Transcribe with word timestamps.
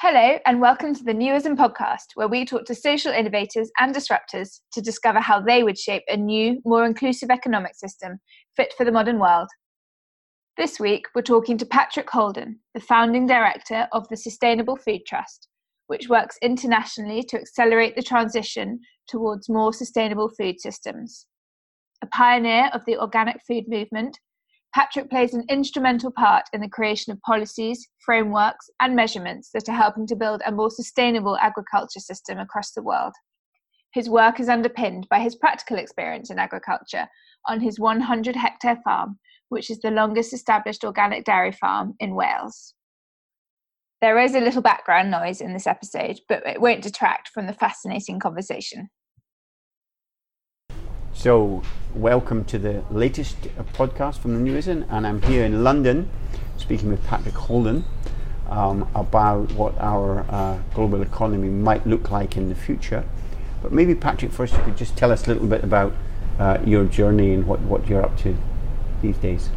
Hello, 0.00 0.38
and 0.44 0.60
welcome 0.60 0.92
to 0.92 1.04
the 1.04 1.14
Newism 1.14 1.56
podcast, 1.56 2.16
where 2.16 2.26
we 2.26 2.44
talk 2.44 2.64
to 2.64 2.74
social 2.74 3.12
innovators 3.12 3.70
and 3.78 3.94
disruptors 3.94 4.58
to 4.72 4.82
discover 4.82 5.20
how 5.20 5.40
they 5.40 5.62
would 5.62 5.78
shape 5.78 6.02
a 6.08 6.16
new, 6.16 6.60
more 6.64 6.84
inclusive 6.84 7.30
economic 7.30 7.76
system 7.76 8.18
fit 8.56 8.74
for 8.76 8.84
the 8.84 8.90
modern 8.90 9.20
world. 9.20 9.46
This 10.56 10.80
week, 10.80 11.04
we're 11.14 11.22
talking 11.22 11.56
to 11.58 11.64
Patrick 11.64 12.10
Holden, 12.10 12.58
the 12.74 12.80
founding 12.80 13.28
director 13.28 13.86
of 13.92 14.08
the 14.08 14.16
Sustainable 14.16 14.76
Food 14.76 15.02
Trust, 15.06 15.46
which 15.86 16.08
works 16.08 16.38
internationally 16.42 17.22
to 17.28 17.40
accelerate 17.40 17.94
the 17.94 18.02
transition 18.02 18.80
towards 19.06 19.48
more 19.48 19.72
sustainable 19.72 20.28
food 20.36 20.60
systems. 20.60 21.26
A 22.02 22.06
pioneer 22.08 22.68
of 22.74 22.84
the 22.84 22.98
organic 22.98 23.36
food 23.46 23.64
movement, 23.68 24.18
Patrick 24.74 25.08
plays 25.08 25.34
an 25.34 25.44
instrumental 25.48 26.10
part 26.10 26.46
in 26.52 26.60
the 26.60 26.68
creation 26.68 27.12
of 27.12 27.20
policies, 27.22 27.86
frameworks, 28.04 28.68
and 28.80 28.96
measurements 28.96 29.50
that 29.54 29.68
are 29.68 29.76
helping 29.76 30.04
to 30.08 30.16
build 30.16 30.42
a 30.44 30.50
more 30.50 30.70
sustainable 30.70 31.36
agriculture 31.36 32.00
system 32.00 32.38
across 32.38 32.72
the 32.72 32.82
world. 32.82 33.12
His 33.92 34.10
work 34.10 34.40
is 34.40 34.48
underpinned 34.48 35.06
by 35.08 35.20
his 35.20 35.36
practical 35.36 35.78
experience 35.78 36.28
in 36.28 36.40
agriculture 36.40 37.06
on 37.46 37.60
his 37.60 37.78
100 37.78 38.34
hectare 38.34 38.80
farm, 38.82 39.20
which 39.48 39.70
is 39.70 39.80
the 39.80 39.92
longest 39.92 40.32
established 40.32 40.82
organic 40.82 41.24
dairy 41.24 41.52
farm 41.52 41.94
in 42.00 42.16
Wales. 42.16 42.74
There 44.00 44.18
is 44.18 44.34
a 44.34 44.40
little 44.40 44.60
background 44.60 45.08
noise 45.08 45.40
in 45.40 45.52
this 45.52 45.68
episode, 45.68 46.18
but 46.28 46.44
it 46.44 46.60
won't 46.60 46.82
detract 46.82 47.28
from 47.28 47.46
the 47.46 47.52
fascinating 47.52 48.18
conversation. 48.18 48.90
So, 51.16 51.62
welcome 51.94 52.44
to 52.46 52.58
the 52.58 52.82
latest 52.90 53.40
podcast 53.72 54.18
from 54.18 54.34
the 54.34 54.40
New 54.40 54.52
Newism, 54.52 54.84
and 54.90 55.06
I'm 55.06 55.22
here 55.22 55.44
in 55.44 55.62
London 55.62 56.10
speaking 56.58 56.90
with 56.90 57.02
Patrick 57.04 57.36
Holden 57.36 57.84
um, 58.50 58.90
about 58.96 59.52
what 59.52 59.78
our 59.78 60.26
uh, 60.28 60.58
global 60.74 61.00
economy 61.02 61.48
might 61.48 61.86
look 61.86 62.10
like 62.10 62.36
in 62.36 62.48
the 62.48 62.54
future. 62.54 63.04
But 63.62 63.72
maybe, 63.72 63.94
Patrick, 63.94 64.32
first 64.32 64.54
you 64.54 64.62
could 64.64 64.76
just 64.76 64.96
tell 64.96 65.12
us 65.12 65.24
a 65.26 65.32
little 65.32 65.46
bit 65.46 65.62
about 65.62 65.94
uh, 66.38 66.58
your 66.66 66.84
journey 66.84 67.32
and 67.32 67.46
what, 67.46 67.60
what 67.60 67.88
you're 67.88 68.02
up 68.02 68.18
to 68.18 68.36
these 69.00 69.16
days. 69.18 69.50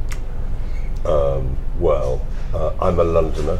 Um, 1.06 1.58
well, 1.80 2.26
uh, 2.54 2.74
I'm 2.80 3.00
a 3.00 3.04
Londoner. 3.04 3.60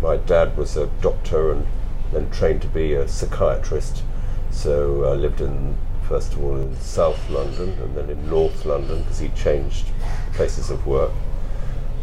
My 0.00 0.16
dad 0.18 0.56
was 0.56 0.76
a 0.76 0.86
doctor 1.02 1.50
and 1.50 1.66
then 2.12 2.30
trained 2.30 2.62
to 2.62 2.68
be 2.68 2.94
a 2.94 3.08
psychiatrist. 3.08 4.04
So 4.50 5.04
I 5.04 5.14
lived 5.14 5.40
in 5.40 5.76
first 6.10 6.32
of 6.32 6.42
all 6.42 6.56
in 6.56 6.76
South 6.80 7.30
London 7.30 7.68
and 7.80 7.96
then 7.96 8.10
in 8.10 8.28
North 8.28 8.64
London 8.64 8.98
because 9.02 9.20
he 9.20 9.28
changed 9.28 9.86
places 10.32 10.68
of 10.68 10.84
work. 10.84 11.12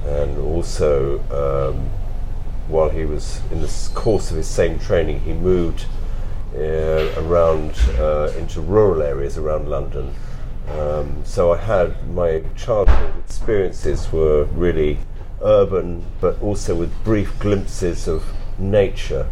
And 0.05 0.37
also, 0.37 1.19
um, 1.29 1.89
while 2.69 2.87
he 2.87 3.03
was 3.03 3.41
in 3.51 3.59
the 3.59 3.89
course 3.93 4.31
of 4.31 4.37
his 4.37 4.47
same 4.47 4.79
training, 4.79 5.19
he 5.19 5.33
moved 5.33 5.87
uh, 6.55 7.11
around 7.17 7.71
uh, 7.99 8.31
into 8.37 8.61
rural 8.61 9.01
areas 9.01 9.37
around 9.37 9.67
London. 9.67 10.15
Um, 10.69 11.21
so 11.25 11.51
I 11.51 11.57
had 11.57 12.09
my 12.09 12.43
childhood 12.55 13.13
experiences 13.25 14.09
were 14.09 14.45
really 14.45 14.99
urban, 15.43 16.05
but 16.21 16.41
also 16.41 16.75
with 16.75 16.93
brief 17.03 17.37
glimpses 17.39 18.07
of 18.07 18.23
nature 18.57 19.29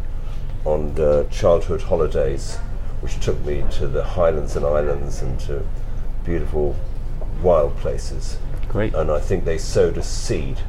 on 0.65 0.95
the 0.95 1.27
childhood 1.31 1.83
holidays 1.83 2.57
which 3.01 3.19
took 3.19 3.39
me 3.45 3.63
to 3.71 3.87
the 3.87 4.03
highlands 4.03 4.55
and 4.55 4.65
islands 4.65 5.21
and 5.21 5.39
to 5.41 5.65
beautiful 6.23 6.75
wild 7.41 7.75
places. 7.77 8.37
Great. 8.67 8.93
And 8.93 9.11
I 9.11 9.19
think 9.19 9.45
they 9.45 9.57
sowed 9.57 9.97
a 9.97 10.03
seed 10.03 10.59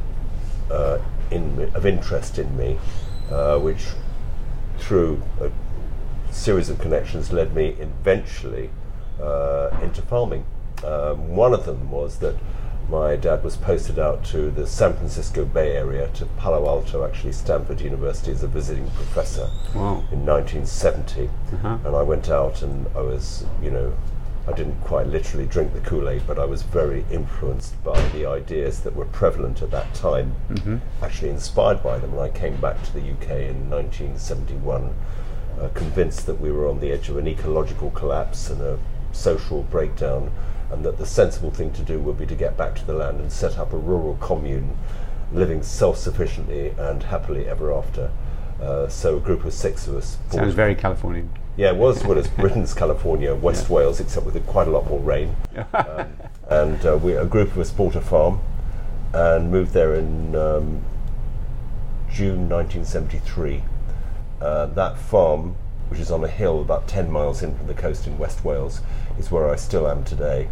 uh, 0.70 0.98
in, 1.30 1.70
of 1.74 1.86
interest 1.86 2.38
in 2.38 2.56
me, 2.56 2.78
uh, 3.30 3.58
which 3.58 3.86
through 4.78 5.22
a 5.41 5.50
series 6.32 6.69
of 6.69 6.78
connections 6.78 7.32
led 7.32 7.54
me 7.54 7.77
eventually 7.78 8.70
uh, 9.20 9.70
into 9.82 10.02
farming. 10.02 10.44
Um, 10.84 11.34
one 11.34 11.54
of 11.54 11.64
them 11.64 11.91
was 11.91 12.19
that 12.19 12.37
my 12.88 13.16
dad 13.16 13.42
was 13.42 13.56
posted 13.56 13.98
out 13.98 14.24
to 14.24 14.50
the 14.50 14.66
San 14.66 14.94
Francisco 14.94 15.44
Bay 15.44 15.76
Area, 15.76 16.08
to 16.14 16.26
Palo 16.38 16.69
Alto, 16.69 17.04
actually, 17.04 17.32
Stanford 17.32 17.80
University, 17.80 18.30
as 18.30 18.42
a 18.42 18.48
visiting 18.48 18.88
professor 18.91 19.50
wow. 19.74 20.04
in 20.12 20.24
1970. 20.24 21.28
Uh-huh. 21.28 21.78
And 21.84 21.96
I 21.96 22.02
went 22.02 22.28
out 22.30 22.62
and 22.62 22.86
I 22.94 23.00
was, 23.00 23.44
you 23.60 23.70
know, 23.70 23.92
I 24.48 24.52
didn't 24.52 24.80
quite 24.82 25.08
literally 25.08 25.46
drink 25.46 25.72
the 25.72 25.80
Kool 25.80 26.08
Aid, 26.08 26.22
but 26.26 26.38
I 26.38 26.44
was 26.44 26.62
very 26.62 27.04
influenced 27.10 27.82
by 27.82 28.00
the 28.10 28.26
ideas 28.26 28.80
that 28.80 28.94
were 28.94 29.06
prevalent 29.06 29.60
at 29.62 29.72
that 29.72 29.92
time, 29.92 30.36
mm-hmm. 30.48 30.76
actually 31.02 31.30
inspired 31.30 31.82
by 31.82 31.98
them. 31.98 32.12
And 32.12 32.20
I 32.20 32.28
came 32.28 32.56
back 32.60 32.80
to 32.84 32.92
the 32.92 33.00
UK 33.00 33.50
in 33.50 33.69
1971, 33.69 34.94
uh, 35.60 35.69
convinced 35.75 36.26
that 36.26 36.41
we 36.41 36.52
were 36.52 36.69
on 36.69 36.78
the 36.78 36.92
edge 36.92 37.08
of 37.08 37.16
an 37.16 37.26
ecological 37.26 37.91
collapse 37.91 38.48
and 38.48 38.60
a 38.60 38.78
social 39.10 39.62
breakdown 39.64 40.30
and 40.71 40.84
that 40.84 40.99
the 40.99 41.06
sensible 41.06 41.50
thing 41.50 41.72
to 41.72 41.82
do 41.82 41.99
would 42.00 42.19
be 42.19 42.27
to 42.27 42.34
get 42.34 42.56
back 42.56 42.75
to 42.77 42.84
the 42.84 42.93
land 42.93 43.21
and 43.21 43.32
set 43.32 43.59
up 43.59 43.72
a 43.72 43.77
rural 43.77 44.16
commune, 44.21 44.77
living 45.32 45.62
self-sufficiently 45.62 46.71
and 46.78 47.04
happily 47.04 47.49
ever 47.49 47.72
after. 47.72 48.10
Uh, 48.60 48.88
so 48.88 49.16
a 49.16 49.21
group 49.21 49.44
of 49.44 49.53
six 49.53 49.87
of 49.87 49.94
us. 49.94 50.19
Sounds 50.31 50.55
very 50.55 50.75
Californian. 50.75 51.31
Yeah, 51.56 51.71
it 51.71 51.76
was 51.76 52.05
well 52.05 52.19
as 52.19 52.28
Britain's 52.38 52.75
California, 52.75 53.34
West 53.34 53.69
yeah. 53.69 53.76
Wales, 53.76 54.00
except 54.00 54.26
with 54.26 54.47
quite 54.47 54.69
a 54.69 54.71
lot 54.71 54.88
more 54.88 55.00
rain. 55.00 55.34
um, 55.72 56.09
and 56.49 56.84
uh, 56.87 56.99
we, 57.03 57.15
a 57.15 57.25
group 57.25 57.53
of 57.53 57.59
us 57.59 57.71
bought 57.71 57.94
a 57.94 58.00
farm 58.00 58.41
and 59.12 59.50
moved 59.50 59.72
there 59.72 59.94
in 59.94 60.34
um, 60.34 60.84
June 62.10 62.49
1973. 62.49 63.62
Uh, 64.41 64.66
that 64.66 64.99
farm, 64.99 65.56
which 65.88 66.00
is 66.00 66.10
on 66.10 66.22
a 66.25 66.28
hill 66.28 66.60
about 66.60 66.87
10 66.87 67.10
miles 67.10 67.43
in 67.43 67.56
from 67.56 67.66
the 67.66 67.75
coast 67.75 68.06
in 68.06 68.19
West 68.19 68.44
Wales, 68.44 68.81
is 69.19 69.31
where 69.31 69.50
I 69.50 69.56
still 69.56 69.88
am 69.88 70.04
today. 70.04 70.49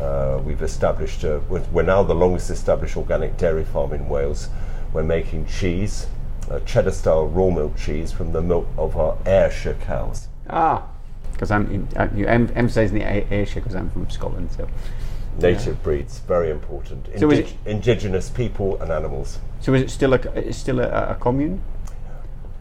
Uh, 0.00 0.40
we've 0.44 0.62
established, 0.62 1.24
a, 1.24 1.40
we're 1.48 1.82
now 1.82 2.02
the 2.02 2.14
longest 2.14 2.50
established 2.50 2.96
organic 2.96 3.36
dairy 3.36 3.64
farm 3.64 3.92
in 3.92 4.08
Wales. 4.08 4.48
We're 4.92 5.02
making 5.02 5.46
cheese, 5.46 6.06
cheddar 6.64 6.90
style 6.90 7.26
raw 7.26 7.50
milk 7.50 7.76
cheese 7.76 8.12
from 8.12 8.32
the 8.32 8.42
milk 8.42 8.68
of 8.76 8.96
our 8.96 9.16
Ayrshire 9.26 9.76
cows. 9.80 10.28
Ah, 10.48 10.86
because 11.32 11.50
I'm 11.50 11.70
in, 11.70 11.88
uh, 11.96 12.08
you 12.14 12.26
em- 12.26 12.52
emphasising 12.54 12.98
the 12.98 13.04
Ayrshire 13.04 13.60
because 13.60 13.74
I'm 13.74 13.90
from 13.90 14.08
Scotland, 14.10 14.50
so. 14.56 14.68
Native 15.38 15.66
yeah. 15.66 15.82
breeds, 15.82 16.18
very 16.20 16.50
important. 16.50 17.08
Indi- 17.08 17.18
so 17.18 17.30
it, 17.30 17.54
indigenous 17.66 18.30
people 18.30 18.80
and 18.80 18.90
animals. 18.90 19.38
So 19.60 19.74
is 19.74 19.82
it 19.82 19.90
still 19.90 20.14
a, 20.14 20.18
it's 20.34 20.56
still 20.56 20.80
a, 20.80 20.88
a 21.10 21.14
commune? 21.16 21.60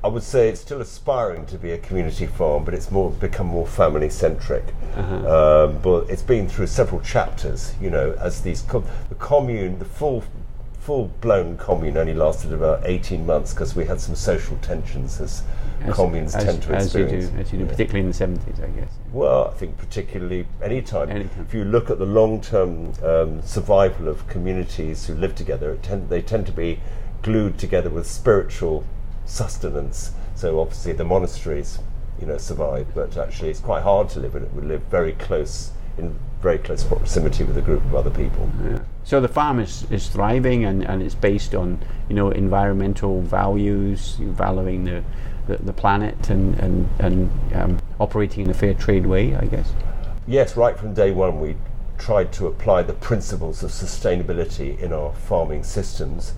I 0.06 0.08
would 0.08 0.22
say 0.22 0.50
it's 0.50 0.62
still 0.62 0.82
aspiring 0.82 1.48
to 1.48 1.58
be 1.58 1.72
a 1.72 1.80
community 1.80 2.28
farm, 2.28 2.64
but 2.64 2.76
it's 2.76 2.92
more 2.92 3.10
become 3.10 3.48
more 3.48 3.66
family 3.66 4.12
centric. 4.12 4.64
Uh-huh. 4.96 5.66
Um, 5.66 5.80
but 5.80 6.08
it's 6.12 6.22
been 6.22 6.48
through 6.48 6.68
several 6.68 7.02
chapters. 7.02 7.74
You 7.82 7.90
know, 7.90 8.16
as 8.20 8.42
these 8.42 8.62
com- 8.62 8.86
the 9.10 9.16
commune, 9.16 9.80
the 9.80 9.86
full 9.86 10.24
full 10.80 11.08
blown 11.22 11.58
commune 11.58 11.98
only 11.98 12.14
lasted 12.14 12.54
about 12.54 12.86
eighteen 12.86 13.26
months 13.26 13.52
because 13.52 13.76
we 13.76 13.84
had 13.86 14.00
some 14.00 14.14
social 14.14 14.58
tensions 14.58 15.20
as, 15.20 15.42
as 15.82 15.96
communes 15.96 16.36
as, 16.36 16.44
tend 16.44 16.62
to 16.62 16.76
as 16.76 16.86
experience. 16.86 17.26
You 17.26 17.32
do, 17.32 17.42
as 17.42 17.52
you 17.52 17.58
do, 17.58 17.64
yeah. 17.66 17.72
particularly 17.72 18.02
in 18.02 18.08
the 18.10 18.14
seventies, 18.14 18.60
I 18.60 18.68
guess. 18.68 18.92
Well, 19.12 19.48
I 19.48 19.54
think 19.58 19.76
particularly 19.76 20.46
any 20.62 20.84
time. 20.84 21.10
If 21.10 21.52
you 21.52 21.66
look 21.66 21.90
at 21.90 21.98
the 21.98 22.06
long 22.06 22.42
term 22.42 22.94
um, 23.02 23.42
survival 23.42 24.08
of 24.08 24.28
communities 24.28 25.08
who 25.08 25.16
live 25.16 25.34
together, 25.34 25.80
tend, 25.82 26.10
they 26.10 26.22
tend 26.22 26.46
to 26.46 26.52
be 26.52 26.80
glued 27.24 27.58
together 27.58 27.90
with 27.90 28.06
spiritual 28.06 28.86
sustenance. 29.26 30.12
So 30.36 30.60
obviously 30.60 30.94
the 30.94 31.04
monasteries, 31.04 31.80
you 32.20 32.28
know, 32.28 32.38
survive, 32.38 32.88
but 32.94 33.18
actually 33.18 33.50
it's 33.50 33.60
quite 33.60 33.84
hard 33.84 34.10
to 34.10 34.20
live 34.20 34.36
in 34.36 34.44
it. 34.44 34.54
We 34.54 34.62
live 34.62 34.84
very 34.84 35.14
close 35.14 35.72
in 35.98 36.18
very 36.42 36.58
close 36.58 36.84
proximity 36.84 37.44
with 37.44 37.58
a 37.58 37.62
group 37.62 37.84
of 37.86 37.96
other 37.96 38.10
people. 38.10 38.50
Yeah. 38.64 38.80
So 39.04 39.22
the 39.22 39.28
farm 39.28 39.60
is, 39.60 39.90
is 39.90 40.10
thriving 40.10 40.66
and, 40.66 40.84
and 40.84 41.02
it's 41.02 41.16
based 41.16 41.56
on 41.56 41.80
you 42.10 42.16
know 42.16 42.30
environmental 42.32 43.22
values, 43.22 44.18
valuing 44.20 44.84
the, 44.84 45.04
the, 45.48 45.58
the 45.58 45.74
planet 45.74 46.30
and 46.30 46.60
and, 46.60 46.90
and 47.00 47.56
um, 47.56 47.80
operating 48.00 48.46
in 48.46 48.52
a 48.52 48.54
fair 48.54 48.74
trade 48.74 49.06
way, 49.06 49.36
I 49.36 49.46
guess. 49.46 49.74
Yes, 50.28 50.58
right 50.58 50.78
from 50.78 50.94
day 50.94 51.12
one 51.12 51.40
we 51.40 51.56
tried 51.98 52.32
to 52.34 52.48
apply 52.48 52.84
the 52.84 52.94
principles 52.94 53.64
of 53.64 53.72
sustainability 53.72 54.78
in 54.80 54.92
our 54.92 55.14
farming 55.14 55.64
systems 55.64 56.34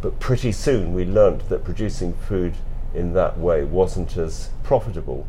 but 0.00 0.20
pretty 0.20 0.52
soon 0.52 0.94
we 0.94 1.04
learnt 1.04 1.48
that 1.48 1.64
producing 1.64 2.12
food 2.12 2.54
in 2.94 3.12
that 3.14 3.38
way 3.38 3.64
wasn't 3.64 4.16
as 4.16 4.50
profitable 4.62 5.26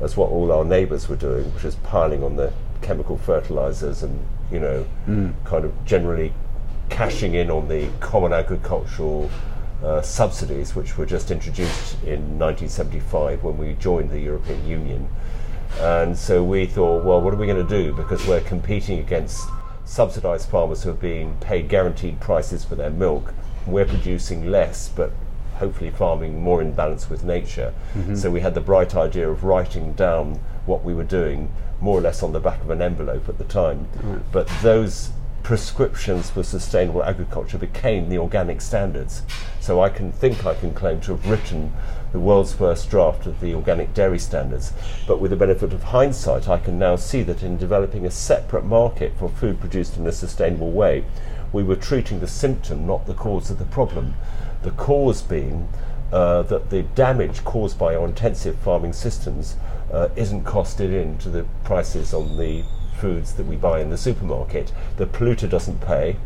as 0.00 0.16
what 0.16 0.30
all 0.30 0.52
our 0.52 0.64
neighbours 0.64 1.08
were 1.08 1.16
doing, 1.16 1.52
which 1.54 1.64
was 1.64 1.74
piling 1.76 2.22
on 2.22 2.36
the 2.36 2.52
chemical 2.82 3.16
fertilizers 3.18 4.02
and, 4.02 4.24
you 4.50 4.60
know, 4.60 4.86
mm. 5.06 5.32
kind 5.44 5.64
of 5.64 5.72
generally 5.84 6.32
cashing 6.88 7.34
in 7.34 7.50
on 7.50 7.68
the 7.68 7.88
common 8.00 8.32
agricultural 8.32 9.30
uh, 9.82 10.00
subsidies, 10.02 10.74
which 10.74 10.96
were 10.96 11.06
just 11.06 11.30
introduced 11.30 11.94
in 12.02 12.38
1975 12.38 13.42
when 13.42 13.56
we 13.56 13.74
joined 13.74 14.10
the 14.10 14.20
European 14.20 14.66
Union. 14.66 15.08
And 15.80 16.16
so 16.16 16.42
we 16.42 16.66
thought, 16.66 17.04
well, 17.04 17.20
what 17.20 17.34
are 17.34 17.36
we 17.36 17.46
going 17.46 17.64
to 17.64 17.68
do? 17.68 17.92
Because 17.92 18.26
we're 18.26 18.40
competing 18.40 18.98
against 19.00 19.46
subsidized 19.84 20.48
farmers 20.48 20.82
who 20.82 20.90
are 20.90 20.94
being 20.94 21.36
paid 21.40 21.68
guaranteed 21.68 22.20
prices 22.20 22.64
for 22.64 22.74
their 22.74 22.90
milk 22.90 23.32
we're 23.70 23.86
producing 23.86 24.50
less 24.50 24.88
but 24.88 25.12
hopefully 25.58 25.90
farming 25.90 26.40
more 26.40 26.62
in 26.62 26.72
balance 26.72 27.10
with 27.10 27.24
nature. 27.24 27.74
Mm-hmm. 27.94 28.14
So 28.14 28.30
we 28.30 28.40
had 28.40 28.54
the 28.54 28.60
bright 28.60 28.94
idea 28.94 29.28
of 29.28 29.44
writing 29.44 29.92
down 29.94 30.40
what 30.66 30.84
we 30.84 30.94
were 30.94 31.04
doing 31.04 31.52
more 31.80 31.98
or 31.98 32.00
less 32.00 32.22
on 32.22 32.32
the 32.32 32.40
back 32.40 32.60
of 32.60 32.70
an 32.70 32.82
envelope 32.82 33.28
at 33.28 33.38
the 33.38 33.44
time. 33.44 33.88
But 34.32 34.48
those 34.62 35.10
prescriptions 35.42 36.28
for 36.30 36.42
sustainable 36.42 37.02
agriculture 37.02 37.58
became 37.58 38.08
the 38.08 38.18
organic 38.18 38.60
standards. 38.60 39.22
So 39.60 39.80
I 39.80 39.88
can 39.88 40.12
think 40.12 40.44
I 40.44 40.54
can 40.54 40.74
claim 40.74 41.00
to 41.02 41.12
have 41.12 41.28
written 41.28 41.72
the 42.12 42.20
world's 42.20 42.52
first 42.52 42.90
draft 42.90 43.26
of 43.26 43.40
the 43.40 43.54
organic 43.54 43.94
dairy 43.94 44.18
standards. 44.18 44.72
But 45.06 45.20
with 45.20 45.30
the 45.30 45.36
benefit 45.36 45.72
of 45.72 45.84
hindsight, 45.84 46.48
I 46.48 46.58
can 46.58 46.78
now 46.78 46.96
see 46.96 47.22
that 47.22 47.42
in 47.42 47.56
developing 47.56 48.06
a 48.06 48.10
separate 48.10 48.64
market 48.64 49.12
for 49.18 49.28
food 49.28 49.60
produced 49.60 49.96
in 49.96 50.06
a 50.06 50.12
sustainable 50.12 50.70
way, 50.70 51.04
we 51.52 51.62
were 51.62 51.76
treating 51.76 52.20
the 52.20 52.26
symptom, 52.26 52.86
not 52.86 53.06
the 53.06 53.14
cause 53.14 53.50
of 53.50 53.58
the 53.58 53.64
problem. 53.64 54.14
The 54.62 54.70
cause 54.72 55.22
being 55.22 55.68
uh, 56.12 56.42
that 56.42 56.70
the 56.70 56.82
damage 56.82 57.44
caused 57.44 57.78
by 57.78 57.94
our 57.94 58.06
intensive 58.06 58.58
farming 58.58 58.92
systems 58.92 59.56
uh, 59.92 60.08
isn't 60.16 60.44
costed 60.44 60.92
into 60.92 61.28
the 61.28 61.46
prices 61.64 62.12
on 62.12 62.36
the 62.36 62.64
foods 62.98 63.34
that 63.34 63.46
we 63.46 63.56
buy 63.56 63.80
in 63.80 63.90
the 63.90 63.96
supermarket. 63.96 64.72
The 64.96 65.06
polluter 65.06 65.48
doesn't 65.48 65.80
pay, 65.80 66.16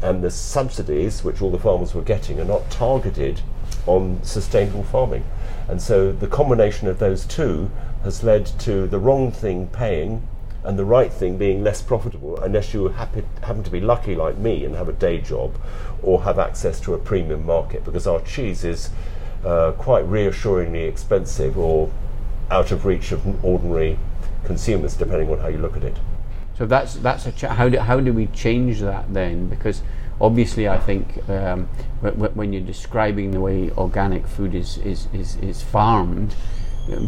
and 0.00 0.22
the 0.22 0.30
subsidies, 0.30 1.22
which 1.22 1.42
all 1.42 1.50
the 1.50 1.58
farmers 1.58 1.94
were 1.94 2.02
getting, 2.02 2.40
are 2.40 2.44
not 2.44 2.70
targeted 2.70 3.40
on 3.86 4.22
sustainable 4.22 4.84
farming. 4.84 5.24
And 5.68 5.80
so 5.80 6.12
the 6.12 6.26
combination 6.26 6.88
of 6.88 6.98
those 6.98 7.24
two 7.26 7.70
has 8.04 8.24
led 8.24 8.46
to 8.60 8.86
the 8.86 8.98
wrong 8.98 9.30
thing 9.30 9.68
paying 9.68 10.26
and 10.64 10.78
the 10.78 10.84
right 10.84 11.12
thing 11.12 11.36
being 11.36 11.62
less 11.64 11.82
profitable 11.82 12.38
unless 12.40 12.72
you 12.72 12.88
happen, 12.88 13.26
happen 13.42 13.62
to 13.64 13.70
be 13.70 13.80
lucky 13.80 14.14
like 14.14 14.38
me 14.38 14.64
and 14.64 14.74
have 14.76 14.88
a 14.88 14.92
day 14.92 15.20
job 15.20 15.54
or 16.02 16.22
have 16.22 16.38
access 16.38 16.80
to 16.80 16.94
a 16.94 16.98
premium 16.98 17.44
market 17.44 17.84
because 17.84 18.06
our 18.06 18.20
cheese 18.20 18.64
is 18.64 18.90
uh, 19.44 19.72
quite 19.72 20.04
reassuringly 20.06 20.84
expensive 20.84 21.58
or 21.58 21.90
out 22.50 22.70
of 22.70 22.84
reach 22.84 23.12
of 23.12 23.44
ordinary 23.44 23.98
consumers 24.44 24.94
depending 24.94 25.28
on 25.30 25.38
how 25.38 25.48
you 25.48 25.58
look 25.58 25.76
at 25.76 25.82
it. 25.82 25.96
So 26.56 26.66
that's 26.66 26.94
that's 26.96 27.26
a 27.26 27.32
ch- 27.32 27.42
how 27.42 27.68
do 27.68 27.78
how 27.78 27.98
do 27.98 28.12
we 28.12 28.26
change 28.28 28.80
that 28.80 29.12
then? 29.12 29.48
Because 29.48 29.82
obviously, 30.20 30.68
I 30.68 30.78
think 30.78 31.18
um, 31.28 31.68
w- 32.02 32.14
w- 32.14 32.30
when 32.34 32.52
you're 32.52 32.62
describing 32.62 33.30
the 33.30 33.40
way 33.40 33.70
organic 33.70 34.26
food 34.26 34.54
is 34.54 34.78
is 34.78 35.08
is, 35.12 35.36
is 35.36 35.62
farmed, 35.62 36.34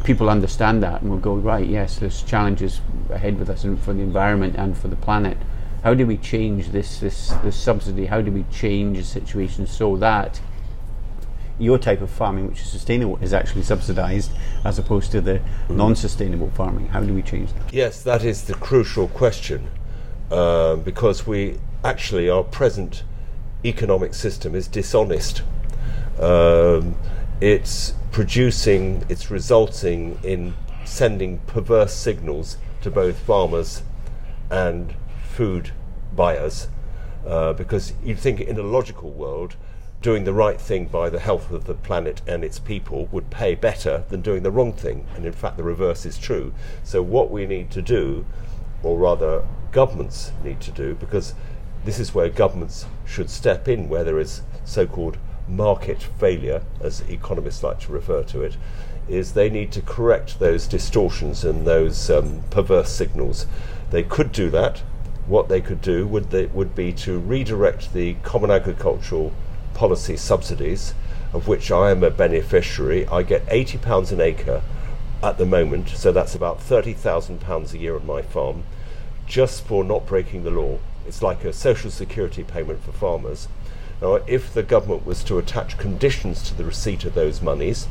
people 0.04 0.30
understand 0.30 0.82
that 0.82 1.02
and 1.02 1.10
will 1.10 1.18
go 1.18 1.34
right. 1.34 1.66
Yes, 1.66 1.98
there's 1.98 2.22
challenges 2.22 2.80
ahead 3.10 3.38
with 3.38 3.50
us 3.50 3.64
and 3.64 3.80
for 3.80 3.92
the 3.92 4.02
environment 4.02 4.54
and 4.56 4.76
for 4.76 4.88
the 4.88 4.96
planet. 4.96 5.38
How 5.82 5.94
do 5.94 6.06
we 6.06 6.16
change 6.16 6.68
this 6.68 7.00
this 7.00 7.34
this 7.42 7.56
subsidy? 7.56 8.06
How 8.06 8.20
do 8.20 8.30
we 8.30 8.44
change 8.52 8.98
the 8.98 9.04
situation 9.04 9.66
so 9.66 9.96
that 9.96 10.40
your 11.58 11.78
type 11.78 12.00
of 12.00 12.10
farming, 12.10 12.48
which 12.48 12.60
is 12.60 12.70
sustainable, 12.70 13.16
is 13.18 13.32
actually 13.32 13.62
subsidised 13.62 14.30
as 14.64 14.78
opposed 14.78 15.12
to 15.12 15.20
the 15.20 15.40
non-sustainable 15.68 16.50
farming? 16.50 16.88
How 16.88 17.00
do 17.00 17.14
we 17.14 17.22
change 17.22 17.52
that? 17.52 17.72
Yes, 17.72 18.02
that 18.02 18.24
is 18.24 18.44
the 18.44 18.54
crucial 18.54 19.08
question 19.08 19.70
um, 20.32 20.82
because 20.82 21.26
we 21.26 21.58
actually, 21.84 22.28
our 22.28 22.42
present 22.42 23.04
economic 23.64 24.14
system 24.14 24.54
is 24.54 24.66
dishonest. 24.66 25.42
Um, 26.18 26.96
it's 27.44 27.92
producing, 28.10 29.04
it's 29.10 29.30
resulting 29.30 30.18
in 30.22 30.54
sending 30.86 31.36
perverse 31.40 31.92
signals 31.92 32.56
to 32.80 32.90
both 32.90 33.18
farmers 33.18 33.82
and 34.50 34.94
food 35.28 35.70
buyers 36.16 36.68
uh, 37.26 37.52
because 37.52 37.92
you'd 38.02 38.18
think 38.18 38.40
in 38.40 38.58
a 38.58 38.62
logical 38.62 39.10
world, 39.10 39.56
doing 40.00 40.24
the 40.24 40.32
right 40.32 40.58
thing 40.58 40.86
by 40.86 41.10
the 41.10 41.18
health 41.18 41.50
of 41.50 41.66
the 41.66 41.74
planet 41.74 42.22
and 42.26 42.42
its 42.42 42.58
people 42.58 43.10
would 43.12 43.28
pay 43.28 43.54
better 43.54 44.04
than 44.08 44.22
doing 44.22 44.42
the 44.42 44.50
wrong 44.50 44.72
thing. 44.72 45.06
And 45.14 45.26
in 45.26 45.32
fact, 45.34 45.58
the 45.58 45.64
reverse 45.64 46.06
is 46.06 46.16
true. 46.16 46.54
So, 46.82 47.02
what 47.02 47.30
we 47.30 47.44
need 47.44 47.70
to 47.72 47.82
do, 47.82 48.24
or 48.82 48.96
rather, 48.96 49.44
governments 49.70 50.32
need 50.42 50.60
to 50.62 50.70
do, 50.70 50.94
because 50.94 51.34
this 51.84 51.98
is 51.98 52.14
where 52.14 52.30
governments 52.30 52.86
should 53.04 53.28
step 53.28 53.68
in 53.68 53.90
where 53.90 54.02
there 54.02 54.18
is 54.18 54.40
so 54.64 54.86
called 54.86 55.18
market 55.48 56.02
failure, 56.02 56.62
as 56.80 57.00
economists 57.02 57.62
like 57.62 57.80
to 57.80 57.92
refer 57.92 58.22
to 58.24 58.42
it, 58.42 58.56
is 59.08 59.32
they 59.32 59.50
need 59.50 59.70
to 59.72 59.82
correct 59.82 60.38
those 60.38 60.66
distortions 60.66 61.44
and 61.44 61.66
those 61.66 62.10
um, 62.10 62.42
perverse 62.50 62.90
signals. 62.90 63.46
They 63.90 64.02
could 64.02 64.32
do 64.32 64.50
that. 64.50 64.82
What 65.26 65.48
they 65.48 65.60
could 65.60 65.80
do 65.80 66.06
would, 66.06 66.30
they, 66.30 66.46
would 66.46 66.74
be 66.74 66.92
to 66.94 67.18
redirect 67.18 67.92
the 67.92 68.14
common 68.22 68.50
agricultural 68.50 69.32
policy 69.74 70.16
subsidies, 70.16 70.94
of 71.32 71.48
which 71.48 71.70
I 71.70 71.90
am 71.90 72.02
a 72.02 72.10
beneficiary. 72.10 73.06
I 73.08 73.22
get 73.22 73.46
£80 73.46 74.12
an 74.12 74.20
acre 74.20 74.62
at 75.22 75.38
the 75.38 75.46
moment, 75.46 75.88
so 75.88 76.12
that's 76.12 76.34
about 76.34 76.60
£30,000 76.60 77.72
a 77.72 77.78
year 77.78 77.96
on 77.96 78.06
my 78.06 78.22
farm, 78.22 78.64
just 79.26 79.64
for 79.66 79.82
not 79.82 80.06
breaking 80.06 80.44
the 80.44 80.50
law. 80.50 80.78
It's 81.06 81.22
like 81.22 81.44
a 81.44 81.52
social 81.52 81.90
security 81.90 82.44
payment 82.44 82.82
for 82.82 82.92
farmers. 82.92 83.48
Now, 84.04 84.16
if 84.26 84.52
the 84.52 84.62
government 84.62 85.06
was 85.06 85.24
to 85.24 85.38
attach 85.38 85.78
conditions 85.78 86.42
to 86.42 86.54
the 86.54 86.62
receipt 86.62 87.06
of 87.06 87.14
those 87.14 87.40
monies, 87.40 87.88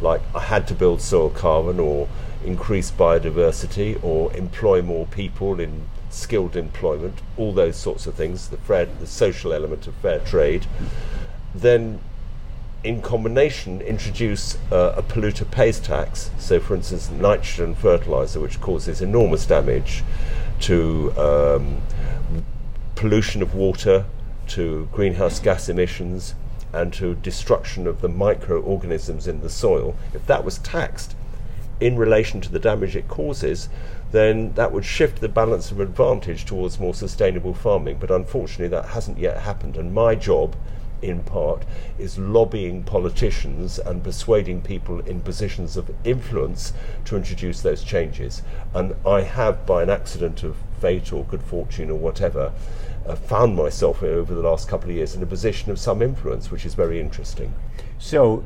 like 0.00 0.20
I 0.32 0.38
had 0.38 0.68
to 0.68 0.74
build 0.74 1.02
soil 1.02 1.30
carbon 1.30 1.80
or 1.80 2.08
increase 2.44 2.92
biodiversity 2.92 3.98
or 4.04 4.32
employ 4.36 4.82
more 4.82 5.06
people 5.06 5.58
in 5.58 5.86
skilled 6.10 6.54
employment, 6.54 7.22
all 7.36 7.52
those 7.52 7.74
sorts 7.74 8.06
of 8.06 8.14
things, 8.14 8.50
the, 8.50 8.56
fair, 8.56 8.86
the 8.86 9.06
social 9.08 9.52
element 9.52 9.88
of 9.88 9.96
fair 9.96 10.20
trade, 10.20 10.64
then 11.52 11.98
in 12.84 13.02
combination 13.02 13.80
introduce 13.80 14.58
uh, 14.70 14.94
a 14.96 15.02
polluter 15.02 15.50
pays 15.50 15.80
tax. 15.80 16.30
So, 16.38 16.60
for 16.60 16.76
instance, 16.76 17.10
nitrogen 17.10 17.74
fertilizer, 17.74 18.38
which 18.38 18.60
causes 18.60 19.02
enormous 19.02 19.44
damage 19.44 20.04
to 20.60 21.12
um, 21.18 21.82
pollution 22.94 23.42
of 23.42 23.56
water, 23.56 24.04
to 24.48 24.88
greenhouse 24.92 25.40
gas 25.40 25.68
emissions, 25.68 26.34
and 26.72 26.92
to 26.92 27.14
destruction 27.14 27.86
of 27.86 28.00
the 28.00 28.08
microorganisms 28.08 29.26
in 29.26 29.40
the 29.40 29.48
soil. 29.48 29.96
If 30.12 30.26
that 30.26 30.44
was 30.44 30.58
taxed 30.58 31.14
in 31.80 31.96
relation 31.96 32.40
to 32.42 32.52
the 32.52 32.58
damage 32.58 32.96
it 32.96 33.08
causes, 33.08 33.68
then 34.10 34.52
that 34.54 34.72
would 34.72 34.84
shift 34.84 35.20
the 35.20 35.28
balance 35.28 35.70
of 35.70 35.80
advantage 35.80 36.44
towards 36.44 36.80
more 36.80 36.94
sustainable 36.94 37.54
farming. 37.54 37.98
But 38.00 38.10
unfortunately, 38.10 38.68
that 38.68 38.90
hasn't 38.90 39.18
yet 39.18 39.40
happened. 39.42 39.76
And 39.76 39.94
my 39.94 40.14
job 40.14 40.56
in 41.02 41.22
part, 41.22 41.64
is 41.98 42.18
lobbying 42.18 42.82
politicians 42.82 43.78
and 43.78 44.02
persuading 44.02 44.62
people 44.62 45.00
in 45.00 45.20
positions 45.20 45.76
of 45.76 45.94
influence 46.04 46.72
to 47.04 47.16
introduce 47.16 47.60
those 47.60 47.84
changes. 47.84 48.42
And 48.74 48.94
I 49.06 49.22
have, 49.22 49.64
by 49.66 49.82
an 49.82 49.90
accident 49.90 50.42
of 50.42 50.56
fate 50.80 51.12
or 51.12 51.24
good 51.24 51.42
fortune 51.42 51.90
or 51.90 51.98
whatever, 51.98 52.52
uh, 53.08 53.16
found 53.16 53.56
myself 53.56 54.02
over 54.02 54.34
the 54.34 54.42
last 54.42 54.68
couple 54.68 54.90
of 54.90 54.96
years 54.96 55.14
in 55.14 55.22
a 55.22 55.26
position 55.26 55.70
of 55.70 55.78
some 55.78 56.02
influence, 56.02 56.50
which 56.50 56.66
is 56.66 56.74
very 56.74 57.00
interesting. 57.00 57.54
So, 57.98 58.44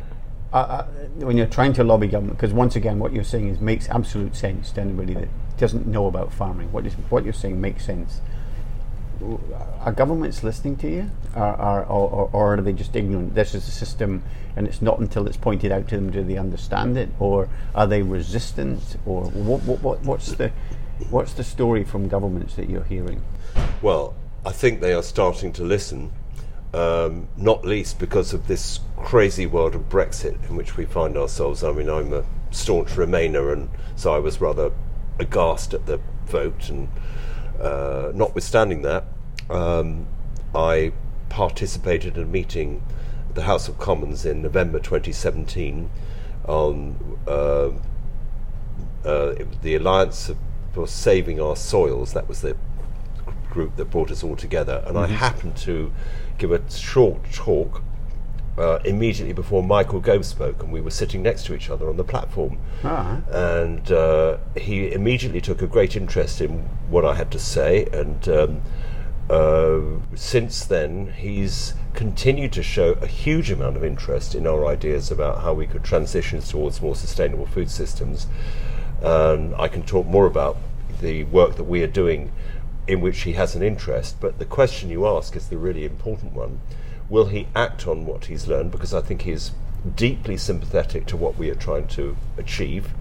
uh, 0.53 0.57
uh, 0.57 0.85
when 1.17 1.37
you're 1.37 1.47
trying 1.47 1.73
to 1.75 1.85
lobby 1.85 2.07
government, 2.07 2.39
because 2.39 2.53
once 2.53 2.77
again, 2.77 2.99
what 2.99 3.13
you're 3.13 3.25
saying 3.25 3.49
is 3.49 3.61
makes 3.61 3.89
absolute 3.89 4.37
sense 4.37 4.71
to 4.73 4.81
anybody 4.81 5.15
that 5.15 5.29
doesn't 5.57 5.87
know 5.87 6.07
about 6.07 6.33
farming. 6.33 6.71
What 6.73 6.87
is 6.87 6.95
what 7.11 7.25
you're 7.25 7.33
saying 7.33 7.61
makes 7.61 7.85
sense. 7.85 8.21
Are 9.81 9.93
governments 9.93 10.43
listening 10.43 10.77
to 10.79 10.91
you, 10.91 11.11
or, 11.37 11.61
or, 11.61 11.85
or, 11.85 12.31
or 12.33 12.55
are 12.55 12.61
they 12.61 12.73
just 12.73 12.95
ignorant? 12.97 13.35
This 13.35 13.55
is 13.55 13.65
the 13.67 13.71
system, 13.71 14.25
and 14.57 14.67
it's 14.67 14.83
not 14.83 14.99
until 14.99 15.27
it's 15.27 15.37
pointed 15.37 15.71
out 15.71 15.89
to 15.89 15.97
them 15.97 16.11
do 16.11 16.25
they 16.25 16.37
understand 16.37 16.99
it, 16.99 17.09
or 17.19 17.49
are 17.75 17.87
they 17.87 18.03
resistant, 18.03 18.97
or 19.07 19.25
what, 19.27 19.63
what, 19.63 19.81
what, 19.83 20.03
what's 20.03 20.33
the 20.33 20.51
what's 21.11 21.33
the 21.33 21.45
story 21.45 21.85
from 21.85 22.09
governments 22.09 22.55
that 22.55 22.69
you're 22.69 22.85
hearing? 22.85 23.23
Well, 23.81 24.15
I 24.45 24.51
think 24.51 24.81
they 24.81 24.93
are 24.93 25.03
starting 25.03 25.53
to 25.55 25.63
listen, 25.63 26.13
um, 26.75 27.29
not 27.37 27.65
least 27.65 28.01
because 28.01 28.33
of 28.33 28.49
this 28.49 28.81
crazy 28.97 29.47
world 29.47 29.75
of 29.77 29.89
Brexit 29.89 30.49
in 30.49 30.57
which 30.57 30.77
we 30.77 30.85
find 30.85 31.17
ourselves. 31.17 31.63
I 31.63 31.71
mean, 31.73 31.89
I'm 31.89 32.13
a 32.13 32.25
staunch 32.51 32.89
Remainer, 32.91 33.53
and 33.53 33.69
so 33.95 34.13
I 34.13 34.19
was 34.19 34.41
rather 34.41 34.73
aghast 35.21 35.75
at 35.75 35.87
the 35.87 36.01
vote. 36.27 36.69
And 36.69 36.89
uh, 37.61 38.11
notwithstanding 38.15 38.83
that, 38.83 39.05
um, 39.49 40.09
I 40.55 40.93
participated 41.29 42.17
in 42.17 42.25
a 42.25 42.27
meeting 42.27 42.83
at 43.29 43.37
the 43.37 43.43
House 43.43 43.69
of 43.69 43.79
Commons 43.79 44.27
in 44.27 44.43
November 44.43 44.81
2017 44.81 45.89
on 46.49 47.19
uh, 47.29 47.71
uh, 49.05 49.35
the 49.63 49.77
Alliance 49.77 50.33
for 50.73 50.89
Saving 50.89 51.41
Our 51.41 51.55
Soils. 51.55 52.13
That 52.13 52.29
was 52.29 52.43
the 52.43 52.57
group 53.53 53.77
that 53.77 53.87
brought 53.87 54.11
us 54.11 54.25
all 54.25 54.37
together, 54.37 54.83
and 54.87 54.97
mm-hmm. 54.97 55.13
I 55.13 55.17
happened 55.17 55.57
to 55.59 55.93
give 56.39 56.51
a 56.53 56.61
short 56.71 57.31
talk 57.33 57.83
uh, 58.59 58.79
immediately 58.85 59.33
before 59.33 59.63
Michael 59.63 60.01
Gove 60.01 60.25
spoke, 60.27 60.63
and 60.63 60.73
we 60.73 60.81
were 60.81 60.91
sitting 60.91 61.23
next 61.23 61.47
to 61.47 61.55
each 61.55 61.71
other 61.71 61.89
on 61.89 61.97
the 61.97 62.05
platform. 62.05 62.59
Uh-huh. 62.83 63.17
And 63.31 63.91
uh, 63.91 64.39
he 64.57 64.93
immediately 64.93 65.41
took 65.41 65.63
a 65.63 65.67
great 65.67 65.97
interest 65.97 66.41
in 66.41 66.69
what 66.89 67.05
I 67.05 67.15
had 67.15 67.31
to 67.33 67.39
say, 67.39 67.87
and 67.93 68.29
um, 68.29 68.63
uh, 69.31 69.81
since 70.15 70.65
then 70.65 71.13
he's 71.17 71.75
continued 71.95 72.53
to 72.53 72.63
show 72.63 72.93
a 73.01 73.07
huge 73.07 73.51
amount 73.51 73.77
of 73.77 73.85
interest 73.85 74.35
in 74.35 74.47
our 74.47 74.67
ideas 74.67 75.11
about 75.11 75.43
how 75.43 75.53
we 75.55 75.67
could 75.67 75.85
transition 75.85 76.41
towards 76.41 76.83
more 76.83 76.97
sustainable 76.97 77.47
food 77.47 77.71
systems. 77.71 78.27
And 79.03 79.55
I 79.57 79.69
can 79.69 79.83
talk 79.83 80.07
more 80.07 80.27
about 80.27 80.57
the 81.01 81.25
work 81.25 81.57
that 81.57 81.65
we 81.65 81.83
are 81.83 81.93
doing 82.03 82.31
in 82.87 83.01
which 83.01 83.23
he 83.23 83.33
has 83.33 83.55
an 83.55 83.63
interest. 83.63 84.17
But 84.21 84.39
the 84.39 84.45
question 84.45 84.91
you 84.91 85.07
ask 85.07 85.37
is 85.37 85.49
the 85.49 85.59
really 85.59 85.85
important 85.85 86.33
one. 86.33 86.61
Will 87.09 87.27
he 87.27 87.49
act 87.55 87.87
on 87.87 88.07
what 88.07 88.27
he's 88.27 88.47
learned? 88.47 88.71
Because 88.71 88.95
I 88.95 89.01
think 89.01 89.23
he's 89.23 89.53
deeply 89.97 90.37
sympathetic 90.37 91.07
to 91.07 91.17
what 91.17 91.37
we 91.37 91.51
are 91.51 91.55
trying 91.55 91.89
to 91.89 92.17
achieve. 92.37 92.93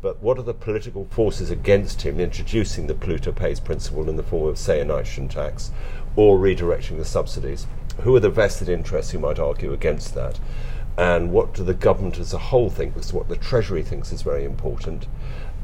But 0.00 0.20
what 0.20 0.38
are 0.38 0.42
the 0.42 0.54
political 0.54 1.04
forces 1.06 1.50
against 1.50 2.02
him 2.02 2.18
introducing 2.18 2.86
the 2.86 2.94
polluter 2.94 3.34
pays 3.34 3.60
principle 3.60 4.08
in 4.08 4.16
the 4.16 4.22
form 4.22 4.48
of, 4.48 4.58
say, 4.58 4.80
a 4.80 4.84
nitrogen 4.84 5.28
tax 5.28 5.70
or 6.16 6.38
redirecting 6.38 6.98
the 6.98 7.04
subsidies? 7.04 7.66
Who 8.00 8.16
are 8.16 8.20
the 8.20 8.30
vested 8.30 8.68
interests 8.68 9.12
who 9.12 9.18
might 9.18 9.38
argue 9.38 9.72
against 9.72 10.14
that? 10.14 10.40
And 10.96 11.30
what 11.30 11.54
do 11.54 11.62
the 11.62 11.74
government 11.74 12.18
as 12.18 12.34
a 12.34 12.38
whole 12.38 12.68
think? 12.68 12.94
Because 12.94 13.12
what 13.12 13.28
the 13.28 13.36
Treasury 13.36 13.82
thinks 13.82 14.12
is 14.12 14.22
very 14.22 14.44
important. 14.44 15.06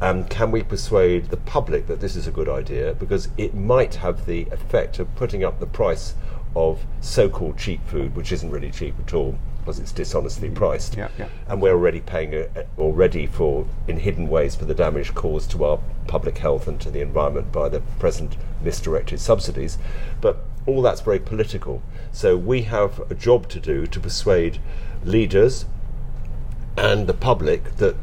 And 0.00 0.30
can 0.30 0.50
we 0.50 0.62
persuade 0.62 1.26
the 1.26 1.36
public 1.36 1.86
that 1.88 2.00
this 2.00 2.14
is 2.14 2.26
a 2.26 2.30
good 2.30 2.48
idea? 2.48 2.94
Because 2.94 3.28
it 3.36 3.54
might 3.54 3.96
have 3.96 4.26
the 4.26 4.42
effect 4.52 4.98
of 4.98 5.12
putting 5.16 5.42
up 5.42 5.58
the 5.58 5.66
price 5.66 6.14
of 6.54 6.84
so 7.00 7.28
called 7.28 7.58
cheap 7.58 7.86
food, 7.86 8.14
which 8.14 8.32
isn't 8.32 8.50
really 8.50 8.70
cheap 8.70 8.94
at 9.00 9.12
all 9.12 9.36
because 9.68 9.80
it's 9.80 9.92
dishonestly 9.92 10.48
priced. 10.48 10.96
Yeah, 10.96 11.08
yeah. 11.18 11.28
And 11.46 11.60
we're 11.60 11.72
already 11.72 12.00
paying 12.00 12.34
uh, 12.34 12.64
already 12.78 13.26
for, 13.26 13.66
in 13.86 13.98
hidden 13.98 14.28
ways, 14.28 14.56
for 14.56 14.64
the 14.64 14.74
damage 14.74 15.14
caused 15.14 15.50
to 15.50 15.64
our 15.64 15.78
public 16.06 16.38
health 16.38 16.66
and 16.66 16.80
to 16.80 16.90
the 16.90 17.02
environment 17.02 17.52
by 17.52 17.68
the 17.68 17.80
present 17.98 18.38
misdirected 18.62 19.20
subsidies. 19.20 19.76
But 20.22 20.38
all 20.64 20.80
that's 20.80 21.02
very 21.02 21.18
political. 21.18 21.82
So 22.12 22.34
we 22.36 22.62
have 22.62 23.00
a 23.10 23.14
job 23.14 23.48
to 23.50 23.60
do 23.60 23.86
to 23.86 24.00
persuade 24.00 24.58
leaders 25.04 25.66
and 26.78 27.06
the 27.06 27.14
public 27.14 27.76
that 27.76 27.96